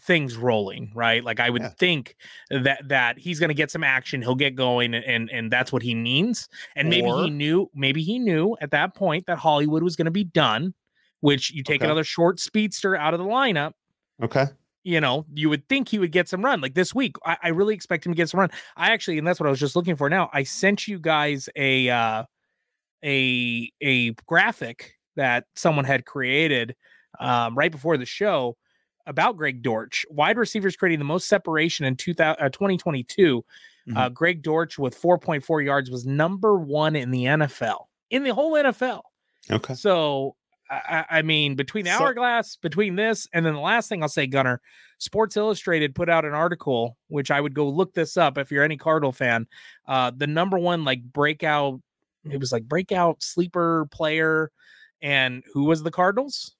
things 0.00 0.36
rolling 0.36 0.90
right 0.94 1.22
like 1.22 1.38
i 1.38 1.50
would 1.50 1.60
yeah. 1.60 1.68
think 1.78 2.16
that 2.50 2.80
that 2.88 3.18
he's 3.18 3.38
going 3.38 3.48
to 3.48 3.54
get 3.54 3.70
some 3.70 3.84
action 3.84 4.22
he'll 4.22 4.34
get 4.34 4.54
going 4.54 4.94
and 4.94 5.28
and 5.30 5.52
that's 5.52 5.70
what 5.70 5.82
he 5.82 5.94
means 5.94 6.48
and 6.76 6.86
or, 6.86 6.90
maybe 6.90 7.10
he 7.10 7.28
knew 7.28 7.70
maybe 7.74 8.02
he 8.02 8.18
knew 8.18 8.56
at 8.62 8.70
that 8.70 8.94
point 8.94 9.26
that 9.26 9.36
hollywood 9.36 9.82
was 9.82 9.94
going 9.94 10.06
to 10.06 10.10
be 10.10 10.24
done 10.24 10.72
which 11.20 11.50
you 11.50 11.62
take 11.62 11.82
okay. 11.82 11.86
another 11.86 12.04
short 12.04 12.40
speedster 12.40 12.96
out 12.96 13.12
of 13.12 13.20
the 13.20 13.26
lineup 13.26 13.72
okay 14.22 14.46
you 14.84 15.00
know, 15.00 15.26
you 15.32 15.48
would 15.48 15.68
think 15.68 15.88
he 15.88 15.98
would 15.98 16.12
get 16.12 16.28
some 16.28 16.44
run. 16.44 16.60
Like 16.60 16.74
this 16.74 16.94
week, 16.94 17.16
I, 17.24 17.36
I, 17.42 17.48
really 17.48 17.74
expect 17.74 18.04
him 18.04 18.12
to 18.12 18.16
get 18.16 18.28
some 18.28 18.40
run. 18.40 18.50
I 18.76 18.90
actually, 18.90 19.18
and 19.18 19.26
that's 19.26 19.38
what 19.38 19.46
I 19.46 19.50
was 19.50 19.60
just 19.60 19.76
looking 19.76 19.96
for 19.96 20.10
now. 20.10 20.28
I 20.32 20.42
sent 20.42 20.88
you 20.88 20.98
guys 20.98 21.48
a 21.56 21.88
uh 21.88 22.24
a 23.04 23.72
a 23.80 24.10
graphic 24.26 24.94
that 25.16 25.44
someone 25.56 25.84
had 25.84 26.06
created 26.06 26.74
um, 27.20 27.56
right 27.56 27.70
before 27.70 27.96
the 27.96 28.06
show 28.06 28.56
about 29.06 29.36
Greg 29.36 29.62
Dortch. 29.62 30.06
Wide 30.10 30.38
receivers 30.38 30.76
creating 30.76 30.98
the 30.98 31.04
most 31.04 31.28
separation 31.28 31.84
in 31.84 31.96
2000, 31.96 32.42
uh, 32.42 32.48
2022. 32.48 33.44
Mm-hmm. 33.88 33.96
Uh, 33.96 34.08
Greg 34.08 34.42
Dortch 34.42 34.78
with 34.78 35.00
4.4 35.00 35.64
yards 35.64 35.90
was 35.90 36.06
number 36.06 36.56
one 36.56 36.94
in 36.94 37.10
the 37.10 37.24
NFL, 37.24 37.86
in 38.10 38.22
the 38.22 38.32
whole 38.32 38.52
NFL. 38.52 39.02
Okay. 39.50 39.74
So 39.74 40.36
I, 40.72 41.04
I 41.10 41.22
mean, 41.22 41.54
between 41.54 41.84
the 41.84 41.90
so, 41.90 42.02
hourglass, 42.02 42.56
between 42.56 42.96
this, 42.96 43.28
and 43.34 43.44
then 43.44 43.54
the 43.54 43.60
last 43.60 43.88
thing 43.88 44.02
I'll 44.02 44.08
say, 44.08 44.26
Gunner, 44.26 44.60
Sports 44.98 45.36
Illustrated 45.36 45.94
put 45.94 46.08
out 46.08 46.24
an 46.24 46.32
article, 46.32 46.96
which 47.08 47.30
I 47.30 47.40
would 47.40 47.54
go 47.54 47.68
look 47.68 47.92
this 47.92 48.16
up 48.16 48.38
if 48.38 48.50
you're 48.50 48.64
any 48.64 48.78
Cardinal 48.78 49.12
fan. 49.12 49.46
Uh, 49.86 50.12
the 50.16 50.26
number 50.26 50.58
one 50.58 50.84
like 50.84 51.02
breakout, 51.02 51.80
it 52.24 52.40
was 52.40 52.52
like 52.52 52.64
breakout 52.64 53.22
sleeper 53.22 53.86
player, 53.90 54.50
and 55.02 55.42
who 55.52 55.64
was 55.64 55.82
the 55.82 55.90
Cardinals? 55.90 56.54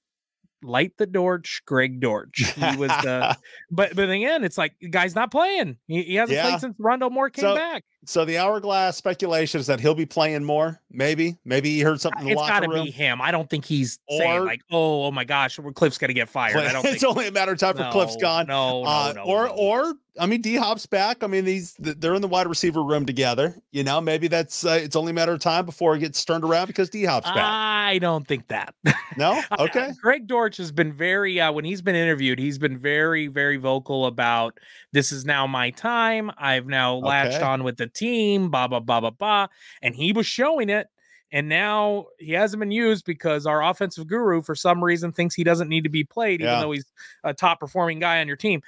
Light 0.63 0.93
the 0.97 1.05
Dortch, 1.05 1.61
Greg 1.65 1.99
Dortch. 1.99 2.53
He 2.55 2.77
was 2.77 2.89
the, 2.89 3.37
but 3.71 3.95
but 3.95 4.09
again, 4.09 4.43
it's 4.43 4.57
like 4.57 4.73
guy's 4.89 5.15
not 5.15 5.31
playing. 5.31 5.77
He, 5.87 6.03
he 6.03 6.15
hasn't 6.15 6.35
yeah. 6.35 6.49
played 6.49 6.61
since 6.61 6.77
Rondale 6.77 7.11
Moore 7.11 7.29
came 7.29 7.43
so, 7.43 7.55
back. 7.55 7.83
So 8.05 8.25
the 8.25 8.37
hourglass 8.37 8.97
speculation 8.97 9.59
is 9.59 9.67
that 9.67 9.79
he'll 9.79 9.95
be 9.95 10.05
playing 10.05 10.43
more. 10.43 10.81
Maybe, 10.91 11.37
maybe 11.45 11.69
he 11.69 11.81
heard 11.81 12.01
something. 12.01 12.27
It's 12.27 12.41
got 12.41 12.61
to 12.61 12.69
be 12.69 12.91
him. 12.91 13.21
I 13.21 13.31
don't 13.31 13.49
think 13.49 13.65
he's 13.65 13.99
or, 14.07 14.19
saying 14.19 14.45
like, 14.45 14.61
"Oh, 14.71 15.05
oh 15.05 15.11
my 15.11 15.23
gosh, 15.23 15.57
Kliff's 15.57 15.97
got 15.97 16.07
to 16.07 16.13
get 16.13 16.29
fired." 16.29 16.57
I 16.57 16.73
don't. 16.73 16.85
it's 16.85 17.01
think, 17.01 17.09
only 17.09 17.27
a 17.27 17.31
matter 17.31 17.53
of 17.53 17.59
time 17.59 17.75
for 17.75 17.83
no, 17.83 17.91
Kliff's 17.91 18.17
gone. 18.17 18.47
No, 18.47 18.83
no, 18.83 18.89
uh, 18.89 19.13
no 19.15 19.23
Or 19.23 19.47
no. 19.47 19.53
or 19.53 19.93
I 20.19 20.27
mean, 20.27 20.41
D 20.41 20.55
Hop's 20.55 20.85
back. 20.85 21.23
I 21.23 21.27
mean, 21.27 21.43
these 21.43 21.75
they're 21.79 22.13
in 22.13 22.21
the 22.21 22.27
wide 22.27 22.47
receiver 22.47 22.83
room 22.83 23.05
together. 23.05 23.55
You 23.71 23.83
know, 23.83 23.99
maybe 23.99 24.27
that's 24.27 24.63
uh, 24.63 24.79
it's 24.81 24.95
only 24.95 25.09
a 25.09 25.13
matter 25.13 25.33
of 25.33 25.39
time 25.39 25.65
before 25.65 25.95
it 25.95 25.99
gets 25.99 26.23
turned 26.23 26.43
around 26.43 26.67
because 26.67 26.89
D 26.89 27.03
Hop's 27.03 27.27
back. 27.27 27.37
I 27.37 27.97
don't 27.97 28.27
think 28.27 28.47
that. 28.49 28.75
No, 29.17 29.41
okay. 29.59 29.91
Greg 30.01 30.27
Dortch 30.27 30.57
has 30.57 30.71
been 30.71 30.93
very 30.93 31.41
uh, 31.41 31.51
when 31.51 31.65
he's 31.65 31.81
been 31.81 31.95
interviewed, 31.95 32.37
he's 32.37 32.59
been 32.59 32.77
very 32.77 33.27
very 33.27 33.57
vocal 33.57 34.05
about 34.05 34.59
this 34.91 35.11
is 35.11 35.25
now 35.25 35.47
my 35.47 35.71
time. 35.71 36.31
I've 36.37 36.67
now 36.67 36.95
latched 36.95 37.37
okay. 37.37 37.45
on 37.45 37.63
with 37.63 37.77
the 37.77 37.87
team. 37.87 38.49
Blah 38.49 38.67
blah 38.67 38.81
blah 38.81 38.99
blah 38.99 39.09
blah, 39.09 39.47
and 39.81 39.95
he 39.95 40.11
was 40.11 40.27
showing 40.27 40.69
it 40.69 40.87
and 41.33 41.49
now 41.49 42.05
he 42.19 42.31
hasn't 42.31 42.59
been 42.59 42.71
used 42.71 43.05
because 43.05 43.47
our 43.47 43.63
offensive 43.63 44.05
guru, 44.05 44.43
for 44.43 44.53
some 44.53 44.83
reason, 44.83 45.11
thinks 45.11 45.33
he 45.33 45.43
doesn't 45.43 45.67
need 45.67 45.83
to 45.83 45.89
be 45.89 46.03
played, 46.03 46.41
even 46.41 46.53
yeah. 46.53 46.61
though 46.61 46.71
he's 46.71 46.85
a 47.23 47.33
top 47.33 47.59
performing 47.59 47.97
guy 47.97 48.21
on 48.21 48.27
your 48.27 48.37
team. 48.37 48.61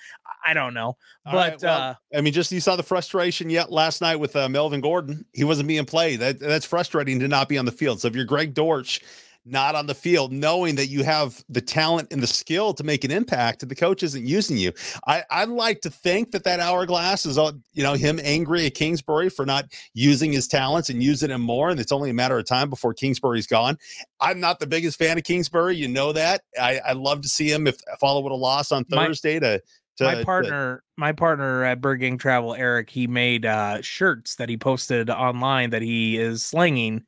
I 0.44 0.56
don't 0.56 0.74
know, 0.74 0.88
All 0.88 0.98
but 1.26 1.36
right, 1.36 1.62
well, 1.62 1.82
uh, 1.92 2.18
I 2.18 2.22
mean, 2.22 2.34
just 2.34 2.52
you 2.52 2.60
saw 2.60 2.76
the 2.76 2.84
frustration 2.84 3.52
yet 3.52 3.72
last 3.72 4.02
night 4.02 4.16
with 4.16 4.36
uh, 4.36 4.50
Melvin 4.50 4.82
Gordon. 4.82 5.26
He 5.32 5.44
wasn't 5.44 5.68
being 5.68 5.86
played. 5.86 6.20
That 6.20 6.40
that's 6.40 6.66
frustrating 6.66 7.20
to 7.20 7.28
not 7.28 7.48
be 7.48 7.60
on 7.60 7.66
the 7.66 7.72
field. 7.72 8.02
So 8.02 8.08
if 8.08 8.16
you're 8.16 8.26
Greg 8.26 8.56
Dortch 8.56 9.02
not 9.46 9.76
on 9.76 9.86
the 9.86 9.94
field, 9.94 10.32
knowing 10.32 10.76
that 10.76 10.88
you 10.88 11.04
have 11.04 11.44
the 11.50 11.62
talent 11.62 12.12
and 12.12 12.22
the 12.22 12.28
skill 12.28 12.74
to 12.74 12.84
make 12.84 13.04
an 13.04 13.12
impact, 13.12 13.62
and 13.62 13.70
the 13.70 13.76
coach 13.76 14.02
isn't 14.04 14.26
using 14.26 14.58
you. 14.58 14.72
I, 15.08 15.24
I'd 15.30 15.50
like 15.50 15.82
to 15.82 15.90
think 15.90 16.32
that 16.32 16.44
that 16.46 16.60
hourglass 16.60 17.26
is, 17.26 17.38
you 17.74 17.84
know, 17.84 17.94
him 17.94 18.20
angry 18.24 18.66
at 18.66 18.74
Kingsbury 18.74 19.30
for 19.30 19.46
not 19.46 19.66
using 19.94 20.32
his 20.32 20.48
talents 20.48 20.90
and 20.90 21.04
using 21.04 21.30
him 21.30 21.42
more, 21.42 21.70
and 21.70 21.80
it's 21.80 21.92
only 21.92 22.10
a 22.10 22.14
matter 22.14 22.38
of 22.38 22.46
time 22.46 22.70
before 22.70 22.94
Kingsbury's 22.94 23.48
gone. 23.48 23.78
I'm 24.20 24.40
not 24.40 24.60
the 24.60 24.68
biggest 24.68 24.98
fan 24.98 25.18
of 25.18 25.24
Kingsbury, 25.24 25.76
you 25.76 25.88
know 25.88 26.12
that. 26.14 26.42
I, 26.60 26.80
I 26.80 26.94
love 26.94 27.22
to 27.22 27.30
see 27.30 27.52
him 27.52 27.68
if 27.68 27.78
follow 28.00 28.22
with 28.22 28.32
a 28.32 28.36
loss 28.36 28.72
on 28.72 28.86
Thursday 28.86 29.36
My- 29.36 29.40
to 29.40 29.62
to, 29.98 30.04
my 30.04 30.24
partner, 30.24 30.78
to... 30.78 30.84
my 30.98 31.12
partner 31.12 31.64
at 31.64 31.82
Bird 31.82 32.02
Gang 32.02 32.18
Travel, 32.18 32.54
Eric, 32.56 32.90
he 32.90 33.08
made 33.08 33.46
uh, 33.46 33.82
shirts 33.82 34.36
that 34.36 34.50
he 34.50 34.58
posted 34.58 35.10
online 35.10 35.70
that 35.70 35.82
he 35.82 36.18
is 36.18 36.44
slinging 36.44 37.04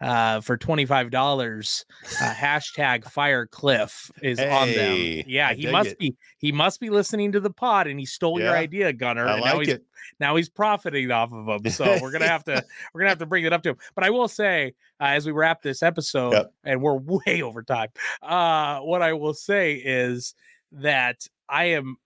uh, 0.00 0.40
for 0.40 0.56
twenty 0.56 0.84
five 0.84 1.10
dollars. 1.10 1.84
Uh, 2.20 2.32
hashtag 2.32 3.04
Fire 3.10 3.46
Kliff 3.46 4.10
is 4.22 4.38
hey, 4.38 4.50
on 4.50 4.72
them. 4.72 5.24
Yeah, 5.26 5.54
he 5.54 5.70
must 5.70 5.90
it. 5.90 5.98
be 5.98 6.16
he 6.38 6.52
must 6.52 6.80
be 6.80 6.90
listening 6.90 7.32
to 7.32 7.40
the 7.40 7.50
pod, 7.50 7.86
and 7.86 7.98
he 7.98 8.06
stole 8.06 8.38
yeah, 8.38 8.46
your 8.46 8.56
idea, 8.56 8.92
Gunner. 8.92 9.26
I 9.26 9.32
and 9.32 9.40
like 9.40 9.54
now 9.54 9.60
he's, 9.60 9.68
it. 9.68 9.84
Now 10.20 10.36
he's 10.36 10.48
profiting 10.48 11.10
off 11.10 11.32
of 11.32 11.46
them. 11.46 11.72
So 11.72 11.98
we're 12.02 12.12
gonna 12.12 12.28
have 12.28 12.44
to 12.44 12.62
we're 12.94 13.00
gonna 13.00 13.10
have 13.10 13.18
to 13.18 13.26
bring 13.26 13.44
it 13.44 13.52
up 13.52 13.62
to 13.62 13.70
him. 13.70 13.76
But 13.94 14.04
I 14.04 14.10
will 14.10 14.28
say, 14.28 14.74
uh, 15.00 15.04
as 15.04 15.26
we 15.26 15.32
wrap 15.32 15.62
this 15.62 15.82
episode, 15.82 16.32
yep. 16.32 16.52
and 16.64 16.82
we're 16.82 16.96
way 17.26 17.42
over 17.42 17.62
time. 17.62 17.88
Uh, 18.22 18.80
what 18.80 19.02
I 19.02 19.12
will 19.14 19.34
say 19.34 19.74
is 19.74 20.34
that 20.72 21.26
I 21.48 21.66
am 21.66 21.96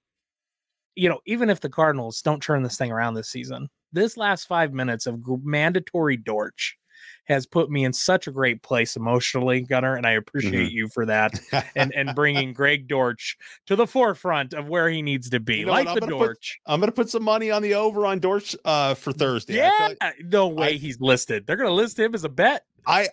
you 0.94 1.08
know, 1.08 1.20
even 1.26 1.50
if 1.50 1.60
the 1.60 1.68
Cardinals 1.68 2.22
don't 2.22 2.42
turn 2.42 2.62
this 2.62 2.76
thing 2.76 2.92
around 2.92 3.14
this 3.14 3.28
season, 3.28 3.68
this 3.92 4.16
last 4.16 4.46
five 4.46 4.72
minutes 4.72 5.06
of 5.06 5.22
mandatory 5.44 6.16
Dortch 6.16 6.76
has 7.24 7.46
put 7.46 7.70
me 7.70 7.84
in 7.84 7.92
such 7.92 8.26
a 8.26 8.32
great 8.32 8.60
place 8.62 8.96
emotionally, 8.96 9.60
Gunner, 9.60 9.94
and 9.94 10.04
I 10.04 10.12
appreciate 10.12 10.68
mm-hmm. 10.68 10.76
you 10.76 10.88
for 10.88 11.06
that 11.06 11.40
and 11.76 11.94
and 11.94 12.14
bringing 12.14 12.52
Greg 12.52 12.88
Dortch 12.88 13.36
to 13.66 13.76
the 13.76 13.86
forefront 13.86 14.52
of 14.52 14.68
where 14.68 14.88
he 14.88 15.00
needs 15.00 15.30
to 15.30 15.40
be, 15.40 15.58
you 15.58 15.66
know 15.66 15.72
like 15.72 15.94
the 15.94 16.06
Dortch. 16.06 16.58
Put, 16.66 16.72
I'm 16.72 16.80
going 16.80 16.88
to 16.88 16.94
put 16.94 17.08
some 17.08 17.22
money 17.22 17.50
on 17.50 17.62
the 17.62 17.74
over 17.74 18.04
on 18.04 18.18
Dortch 18.18 18.56
uh, 18.64 18.94
for 18.94 19.12
Thursday. 19.12 19.56
Yeah, 19.56 19.94
like, 20.00 20.16
no 20.24 20.48
way 20.48 20.70
I, 20.70 20.72
he's 20.72 21.00
listed. 21.00 21.46
They're 21.46 21.56
going 21.56 21.68
to 21.68 21.74
list 21.74 21.98
him 21.98 22.14
as 22.14 22.24
a 22.24 22.28
bet. 22.28 22.64
I 22.86 23.08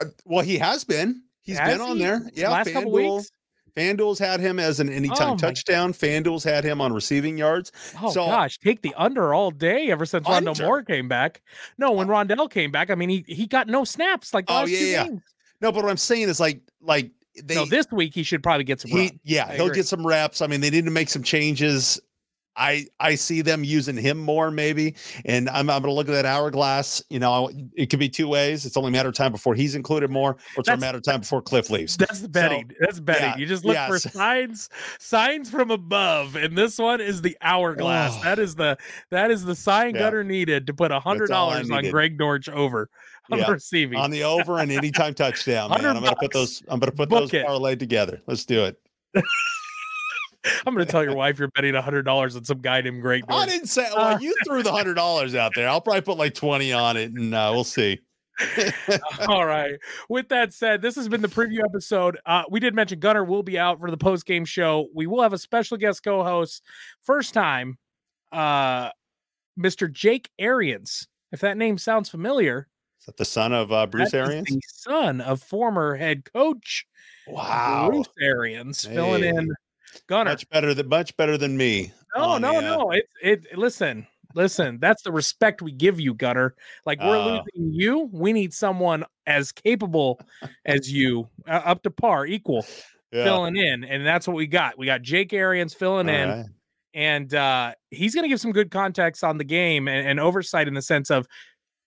uh, 0.00 0.06
well, 0.24 0.44
he 0.44 0.58
has 0.58 0.84
been. 0.84 1.22
He's 1.40 1.58
has 1.58 1.70
been 1.70 1.84
he? 1.84 1.90
on 1.90 1.98
there. 1.98 2.30
Yeah, 2.34 2.50
last 2.50 2.72
couple 2.72 2.92
weeks. 2.92 3.32
FanDuel's 3.76 4.18
had 4.18 4.40
him 4.40 4.58
as 4.58 4.80
an 4.80 4.88
oh 4.88 4.92
anytime 4.92 5.30
oh 5.32 5.36
touchdown. 5.36 5.92
FanDuel's 5.92 6.44
had 6.44 6.64
him 6.64 6.80
on 6.80 6.92
receiving 6.92 7.38
yards. 7.38 7.72
Oh 8.02 8.10
so, 8.10 8.26
gosh, 8.26 8.58
take 8.58 8.82
the 8.82 8.94
under 8.96 9.32
all 9.32 9.50
day 9.50 9.90
ever 9.90 10.04
since 10.04 10.28
under. 10.28 10.50
Rondale 10.50 10.64
Moore 10.64 10.82
came 10.82 11.08
back. 11.08 11.42
No, 11.78 11.92
when 11.92 12.10
uh 12.10 12.12
Rondale 12.12 12.50
came 12.50 12.70
back, 12.70 12.90
I 12.90 12.94
mean 12.94 13.08
he 13.08 13.24
he 13.26 13.46
got 13.46 13.68
no 13.68 13.84
snaps 13.84 14.34
like 14.34 14.44
oh 14.48 14.66
yeah, 14.66 14.78
yeah. 14.78 15.04
Games. 15.04 15.22
No, 15.60 15.72
but 15.72 15.84
what 15.84 15.90
I'm 15.90 15.96
saying 15.96 16.28
is 16.28 16.40
like 16.40 16.60
like 16.80 17.10
they 17.42 17.54
no, 17.54 17.64
this 17.64 17.86
week 17.90 18.14
he 18.14 18.22
should 18.22 18.42
probably 18.42 18.64
get 18.64 18.80
some. 18.80 18.90
He, 18.90 19.18
yeah, 19.24 19.46
I 19.48 19.54
he'll 19.54 19.66
agree. 19.66 19.76
get 19.76 19.86
some 19.86 20.06
reps. 20.06 20.42
I 20.42 20.46
mean, 20.46 20.60
they 20.60 20.70
need 20.70 20.84
to 20.84 20.90
make 20.90 21.08
some 21.08 21.22
changes 21.22 22.00
I 22.56 22.86
I 23.00 23.14
see 23.14 23.40
them 23.40 23.64
using 23.64 23.96
him 23.96 24.18
more 24.18 24.50
maybe, 24.50 24.94
and 25.24 25.48
I'm, 25.48 25.70
I'm 25.70 25.82
going 25.82 25.90
to 25.90 25.92
look 25.92 26.08
at 26.08 26.12
that 26.12 26.26
hourglass. 26.26 27.02
You 27.08 27.18
know, 27.18 27.50
it 27.74 27.86
could 27.86 27.98
be 27.98 28.08
two 28.08 28.28
ways. 28.28 28.66
It's 28.66 28.76
only 28.76 28.88
a 28.88 28.92
matter 28.92 29.08
of 29.08 29.14
time 29.14 29.32
before 29.32 29.54
he's 29.54 29.74
included 29.74 30.10
more, 30.10 30.32
or 30.32 30.36
it's 30.58 30.68
that's, 30.68 30.78
a 30.78 30.80
matter 30.80 30.98
of 30.98 31.04
time 31.04 31.20
before 31.20 31.42
Kliff 31.42 31.70
leaves. 31.70 31.96
That's 31.96 32.20
the 32.20 32.28
betting. 32.28 32.68
So, 32.68 32.76
that's 32.80 33.00
betting. 33.00 33.24
Yeah, 33.24 33.36
you 33.36 33.46
just 33.46 33.64
look 33.64 33.74
yes. 33.74 33.88
for 33.88 33.98
signs 33.98 34.68
signs 34.98 35.50
from 35.50 35.70
above, 35.70 36.36
and 36.36 36.56
this 36.56 36.78
one 36.78 37.00
is 37.00 37.22
the 37.22 37.36
hourglass. 37.40 38.16
Oh. 38.18 38.24
That 38.24 38.38
is 38.38 38.54
the 38.54 38.76
that 39.10 39.30
is 39.30 39.44
the 39.44 39.54
sign 39.54 39.94
yeah. 39.94 40.02
gutter 40.02 40.24
needed 40.24 40.66
to 40.66 40.74
put 40.74 40.90
a 40.90 41.00
hundred 41.00 41.28
dollars 41.28 41.70
on 41.70 41.88
Greg 41.90 42.18
Dortch 42.18 42.48
over 42.48 42.90
on 43.30 43.38
yeah. 43.38 43.50
receiving 43.50 43.98
on 43.98 44.10
the 44.10 44.24
over 44.24 44.58
and 44.58 44.70
anytime 44.70 45.14
touchdown. 45.14 45.70
Man, 45.70 45.84
I'm 45.84 46.02
going 46.02 46.04
to 46.04 46.16
put 46.16 46.32
those. 46.32 46.62
I'm 46.68 46.80
to 46.80 46.90
put 46.90 47.08
Book 47.08 47.30
those 47.30 47.42
parlayed 47.42 47.78
together. 47.78 48.20
Let's 48.26 48.44
do 48.44 48.64
it. 48.64 48.78
I'm 50.66 50.74
going 50.74 50.84
to 50.84 50.90
tell 50.90 51.04
your 51.04 51.14
wife 51.14 51.38
you're 51.38 51.48
betting 51.48 51.74
hundred 51.74 52.02
dollars 52.02 52.36
on 52.36 52.44
some 52.44 52.60
guy 52.60 52.80
named 52.80 53.02
Great. 53.02 53.24
I 53.28 53.46
didn't 53.46 53.68
say. 53.68 53.88
Well, 53.96 54.20
you 54.20 54.34
threw 54.46 54.62
the 54.62 54.72
hundred 54.72 54.94
dollars 54.94 55.34
out 55.34 55.52
there. 55.54 55.68
I'll 55.68 55.80
probably 55.80 56.02
put 56.02 56.18
like 56.18 56.34
twenty 56.34 56.72
on 56.72 56.96
it, 56.96 57.12
and 57.12 57.34
uh, 57.34 57.50
we'll 57.52 57.64
see. 57.64 58.00
All 59.28 59.44
right. 59.46 59.74
With 60.08 60.28
that 60.30 60.52
said, 60.52 60.82
this 60.82 60.96
has 60.96 61.08
been 61.08 61.20
the 61.20 61.28
preview 61.28 61.60
episode. 61.64 62.18
Uh, 62.24 62.44
we 62.50 62.60
did 62.60 62.74
mention 62.74 62.98
Gunner 62.98 63.24
will 63.24 63.42
be 63.42 63.58
out 63.58 63.78
for 63.78 63.90
the 63.90 63.96
post 63.96 64.26
game 64.26 64.44
show. 64.44 64.88
We 64.94 65.06
will 65.06 65.22
have 65.22 65.32
a 65.32 65.38
special 65.38 65.76
guest 65.76 66.02
co-host. 66.02 66.62
First 67.02 67.34
time, 67.34 67.78
uh, 68.32 68.90
Mr. 69.58 69.90
Jake 69.92 70.30
Arians. 70.38 71.06
If 71.30 71.40
that 71.40 71.56
name 71.56 71.78
sounds 71.78 72.08
familiar, 72.08 72.68
is 73.00 73.06
that 73.06 73.16
the 73.16 73.24
son 73.24 73.52
of 73.52 73.72
uh, 73.72 73.86
Bruce 73.86 74.14
Arians? 74.14 74.48
the 74.48 74.60
son 74.66 75.20
of 75.20 75.42
former 75.42 75.96
head 75.96 76.30
coach. 76.32 76.86
Wow, 77.26 77.88
Bruce 77.90 78.08
Arians 78.20 78.84
hey. 78.84 78.94
filling 78.94 79.24
in 79.24 79.52
Gunner. 80.06 80.30
Much 80.30 80.48
better 80.50 80.74
than 80.74 80.88
much 80.88 81.16
better 81.16 81.36
than 81.36 81.56
me. 81.56 81.92
No, 82.16 82.38
no, 82.38 82.60
no. 82.60 82.90
It 82.90 83.06
it 83.22 83.58
listen, 83.58 84.06
listen, 84.34 84.78
that's 84.80 85.02
the 85.02 85.12
respect 85.12 85.62
we 85.62 85.72
give 85.72 86.00
you, 86.00 86.14
Gunner. 86.14 86.54
Like 86.86 87.00
we're 87.00 87.16
uh, 87.16 87.26
losing 87.26 87.72
you. 87.72 88.08
We 88.12 88.32
need 88.32 88.52
someone 88.52 89.04
as 89.26 89.52
capable 89.52 90.20
as 90.64 90.90
you, 90.92 91.28
uh, 91.46 91.62
up 91.64 91.82
to 91.84 91.90
par, 91.90 92.26
equal, 92.26 92.66
yeah. 93.12 93.24
filling 93.24 93.56
in. 93.56 93.84
And 93.84 94.04
that's 94.06 94.26
what 94.26 94.36
we 94.36 94.46
got. 94.46 94.78
We 94.78 94.86
got 94.86 95.02
Jake 95.02 95.32
Arians 95.32 95.74
filling 95.74 96.08
All 96.08 96.14
in. 96.14 96.28
Right. 96.28 96.46
And 96.94 97.34
uh, 97.34 97.72
he's 97.90 98.14
going 98.14 98.24
to 98.24 98.28
give 98.28 98.40
some 98.40 98.52
good 98.52 98.70
context 98.70 99.24
on 99.24 99.38
the 99.38 99.44
game 99.44 99.88
and, 99.88 100.06
and 100.06 100.20
oversight 100.20 100.68
in 100.68 100.74
the 100.74 100.82
sense 100.82 101.10
of 101.10 101.26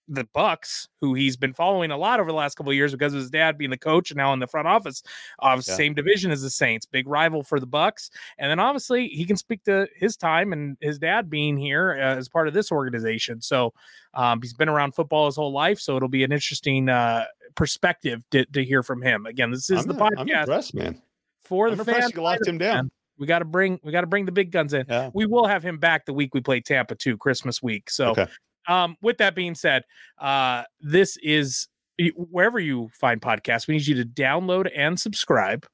the 0.08 0.24
Bucks, 0.32 0.88
who 1.00 1.14
he's 1.14 1.36
been 1.36 1.52
following 1.52 1.90
a 1.90 1.96
lot 1.96 2.20
over 2.20 2.30
the 2.30 2.36
last 2.36 2.56
couple 2.56 2.70
of 2.70 2.76
years 2.76 2.92
because 2.92 3.12
of 3.12 3.20
his 3.20 3.30
dad 3.30 3.58
being 3.58 3.70
the 3.70 3.78
coach 3.78 4.10
and 4.10 4.18
now 4.18 4.32
in 4.32 4.38
the 4.38 4.46
front 4.46 4.68
office 4.68 5.02
of 5.40 5.66
yeah. 5.66 5.74
same 5.74 5.94
division 5.94 6.30
as 6.30 6.42
the 6.42 6.50
Saints, 6.50 6.86
big 6.86 7.08
rival 7.08 7.42
for 7.42 7.58
the 7.58 7.66
Bucks. 7.66 8.10
And 8.38 8.50
then 8.50 8.60
obviously 8.60 9.08
he 9.08 9.24
can 9.24 9.36
speak 9.36 9.64
to 9.64 9.88
his 9.96 10.16
time 10.16 10.52
and 10.52 10.76
his 10.80 10.98
dad 10.98 11.28
being 11.28 11.56
here 11.56 11.98
uh, 12.00 12.16
as 12.16 12.28
part 12.28 12.48
of 12.48 12.54
this 12.54 12.70
organization. 12.70 13.40
So 13.40 13.72
um, 14.14 14.40
he's 14.40 14.54
been 14.54 14.68
around 14.68 14.92
football 14.92 15.26
his 15.26 15.36
whole 15.36 15.52
life, 15.52 15.78
so 15.78 15.96
it'll 15.96 16.08
be 16.08 16.24
an 16.24 16.32
interesting 16.32 16.88
uh, 16.88 17.24
perspective 17.54 18.22
to, 18.30 18.44
to, 18.46 18.64
hear 18.64 18.82
from 18.82 19.02
him. 19.02 19.26
Again, 19.26 19.50
this 19.50 19.70
is 19.70 19.82
I'm 19.82 19.88
the 19.88 19.94
podcast. 19.94 20.18
I'm 20.18 20.28
impressed, 20.28 20.74
man. 20.74 21.02
For 21.40 21.68
I'm 21.68 21.76
the 21.76 21.84
fans, 21.84 22.12
you 22.14 22.22
locked 22.22 22.46
him 22.46 22.58
down. 22.58 22.90
We 23.18 23.26
got 23.26 23.38
to 23.38 23.44
bring 23.44 23.80
we 23.82 23.92
got 23.92 24.02
to 24.02 24.06
bring 24.06 24.26
the 24.26 24.32
big 24.32 24.50
guns 24.50 24.74
in. 24.74 24.84
Yeah. 24.88 25.10
We 25.14 25.26
will 25.26 25.46
have 25.46 25.62
him 25.62 25.78
back 25.78 26.04
the 26.04 26.12
week 26.12 26.34
we 26.34 26.40
play 26.40 26.60
Tampa 26.60 26.94
too, 26.94 27.16
Christmas 27.16 27.62
week. 27.62 27.88
So 27.88 28.10
okay. 28.10 28.26
Um, 28.68 28.96
with 29.00 29.18
that 29.18 29.34
being 29.34 29.54
said, 29.54 29.84
uh, 30.18 30.64
this 30.80 31.16
is 31.22 31.68
wherever 32.14 32.58
you 32.58 32.90
find 32.92 33.20
podcasts, 33.20 33.66
we 33.68 33.74
need 33.74 33.86
you 33.86 33.96
to 33.96 34.04
download 34.04 34.70
and 34.74 34.98
subscribe. 34.98 35.66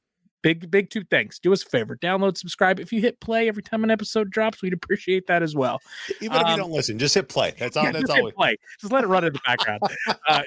Big, 0.42 0.70
big 0.70 0.90
two 0.90 1.04
things. 1.04 1.38
Do 1.38 1.52
us 1.52 1.62
a 1.62 1.68
favor, 1.68 1.96
download, 1.96 2.36
subscribe. 2.36 2.80
If 2.80 2.92
you 2.92 3.00
hit 3.00 3.20
play 3.20 3.48
every 3.48 3.62
time 3.62 3.84
an 3.84 3.90
episode 3.90 4.30
drops, 4.30 4.60
we'd 4.60 4.72
appreciate 4.72 5.26
that 5.28 5.42
as 5.42 5.54
well. 5.54 5.80
Even 6.20 6.36
if 6.36 6.46
you 6.46 6.52
um, 6.52 6.58
don't 6.58 6.72
listen, 6.72 6.98
just 6.98 7.14
hit 7.14 7.28
play. 7.28 7.54
That's 7.58 7.76
all. 7.76 7.84
Yeah, 7.84 7.92
that's 7.92 8.10
all. 8.10 8.30
Play. 8.32 8.56
Just 8.80 8.92
let 8.92 9.04
it 9.04 9.06
run 9.06 9.24
in 9.24 9.32
the 9.32 9.40
background. 9.46 9.82
uh, 10.28 10.42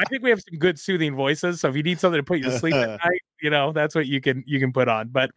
I 0.00 0.04
think 0.08 0.22
we 0.22 0.30
have 0.30 0.40
some 0.40 0.58
good 0.58 0.78
soothing 0.78 1.14
voices. 1.14 1.60
So 1.60 1.68
if 1.68 1.76
you 1.76 1.82
need 1.82 2.00
something 2.00 2.18
to 2.18 2.22
put 2.22 2.38
you 2.38 2.44
to 2.44 2.58
sleep 2.58 2.74
at 2.74 2.88
night, 3.04 3.20
you 3.42 3.50
know 3.50 3.72
that's 3.72 3.94
what 3.94 4.06
you 4.06 4.20
can 4.20 4.44
you 4.46 4.60
can 4.60 4.72
put 4.72 4.88
on. 4.88 5.08
But 5.08 5.30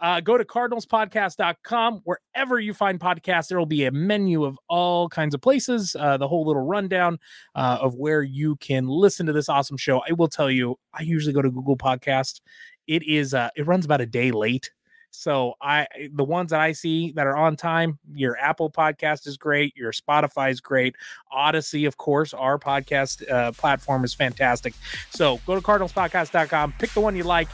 uh, 0.00 0.20
go 0.20 0.36
to 0.36 0.44
cardinalspodcast.com 0.44 2.02
wherever 2.04 2.58
you 2.58 2.74
find 2.74 2.98
podcasts. 2.98 3.48
There 3.48 3.58
will 3.58 3.66
be 3.66 3.84
a 3.84 3.92
menu 3.92 4.44
of 4.44 4.58
all 4.68 5.08
kinds 5.08 5.34
of 5.34 5.40
places. 5.40 5.96
Uh, 5.98 6.16
the 6.16 6.28
whole 6.28 6.46
little 6.46 6.64
rundown 6.64 7.18
uh, 7.54 7.78
of 7.80 7.94
where 7.94 8.22
you 8.22 8.56
can 8.56 8.86
listen 8.86 9.26
to 9.26 9.32
this 9.32 9.48
awesome 9.48 9.76
show. 9.76 10.02
I 10.08 10.12
will 10.12 10.28
tell 10.28 10.50
you, 10.50 10.78
I 10.92 11.02
usually 11.02 11.32
go 11.32 11.42
to 11.42 11.50
Google 11.50 11.76
Podcast 11.76 12.40
it 12.86 13.02
is 13.02 13.34
uh 13.34 13.50
it 13.56 13.66
runs 13.66 13.84
about 13.84 14.00
a 14.00 14.06
day 14.06 14.30
late. 14.30 14.70
So 15.10 15.54
I 15.60 15.86
the 16.12 16.24
ones 16.24 16.50
that 16.50 16.60
I 16.60 16.72
see 16.72 17.12
that 17.12 17.26
are 17.26 17.36
on 17.36 17.56
time, 17.56 17.98
your 18.14 18.36
Apple 18.38 18.70
podcast 18.70 19.26
is 19.26 19.36
great, 19.36 19.76
your 19.76 19.92
Spotify 19.92 20.50
is 20.50 20.60
great, 20.60 20.96
Audacy, 21.32 21.86
of 21.86 21.98
course, 21.98 22.32
our 22.32 22.58
podcast 22.58 23.30
uh, 23.30 23.52
platform 23.52 24.04
is 24.04 24.14
fantastic. 24.14 24.74
So 25.10 25.38
go 25.46 25.54
to 25.54 25.60
cardinalspodcast.com, 25.60 26.74
pick 26.78 26.90
the 26.90 27.00
one 27.00 27.14
you 27.14 27.24
like. 27.24 27.48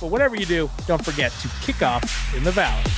But 0.00 0.10
whatever 0.10 0.34
you 0.34 0.46
do, 0.46 0.70
don't 0.86 1.04
forget 1.04 1.30
to 1.42 1.48
kick 1.62 1.82
off 1.82 2.34
in 2.34 2.42
the 2.42 2.50
valley. 2.50 2.90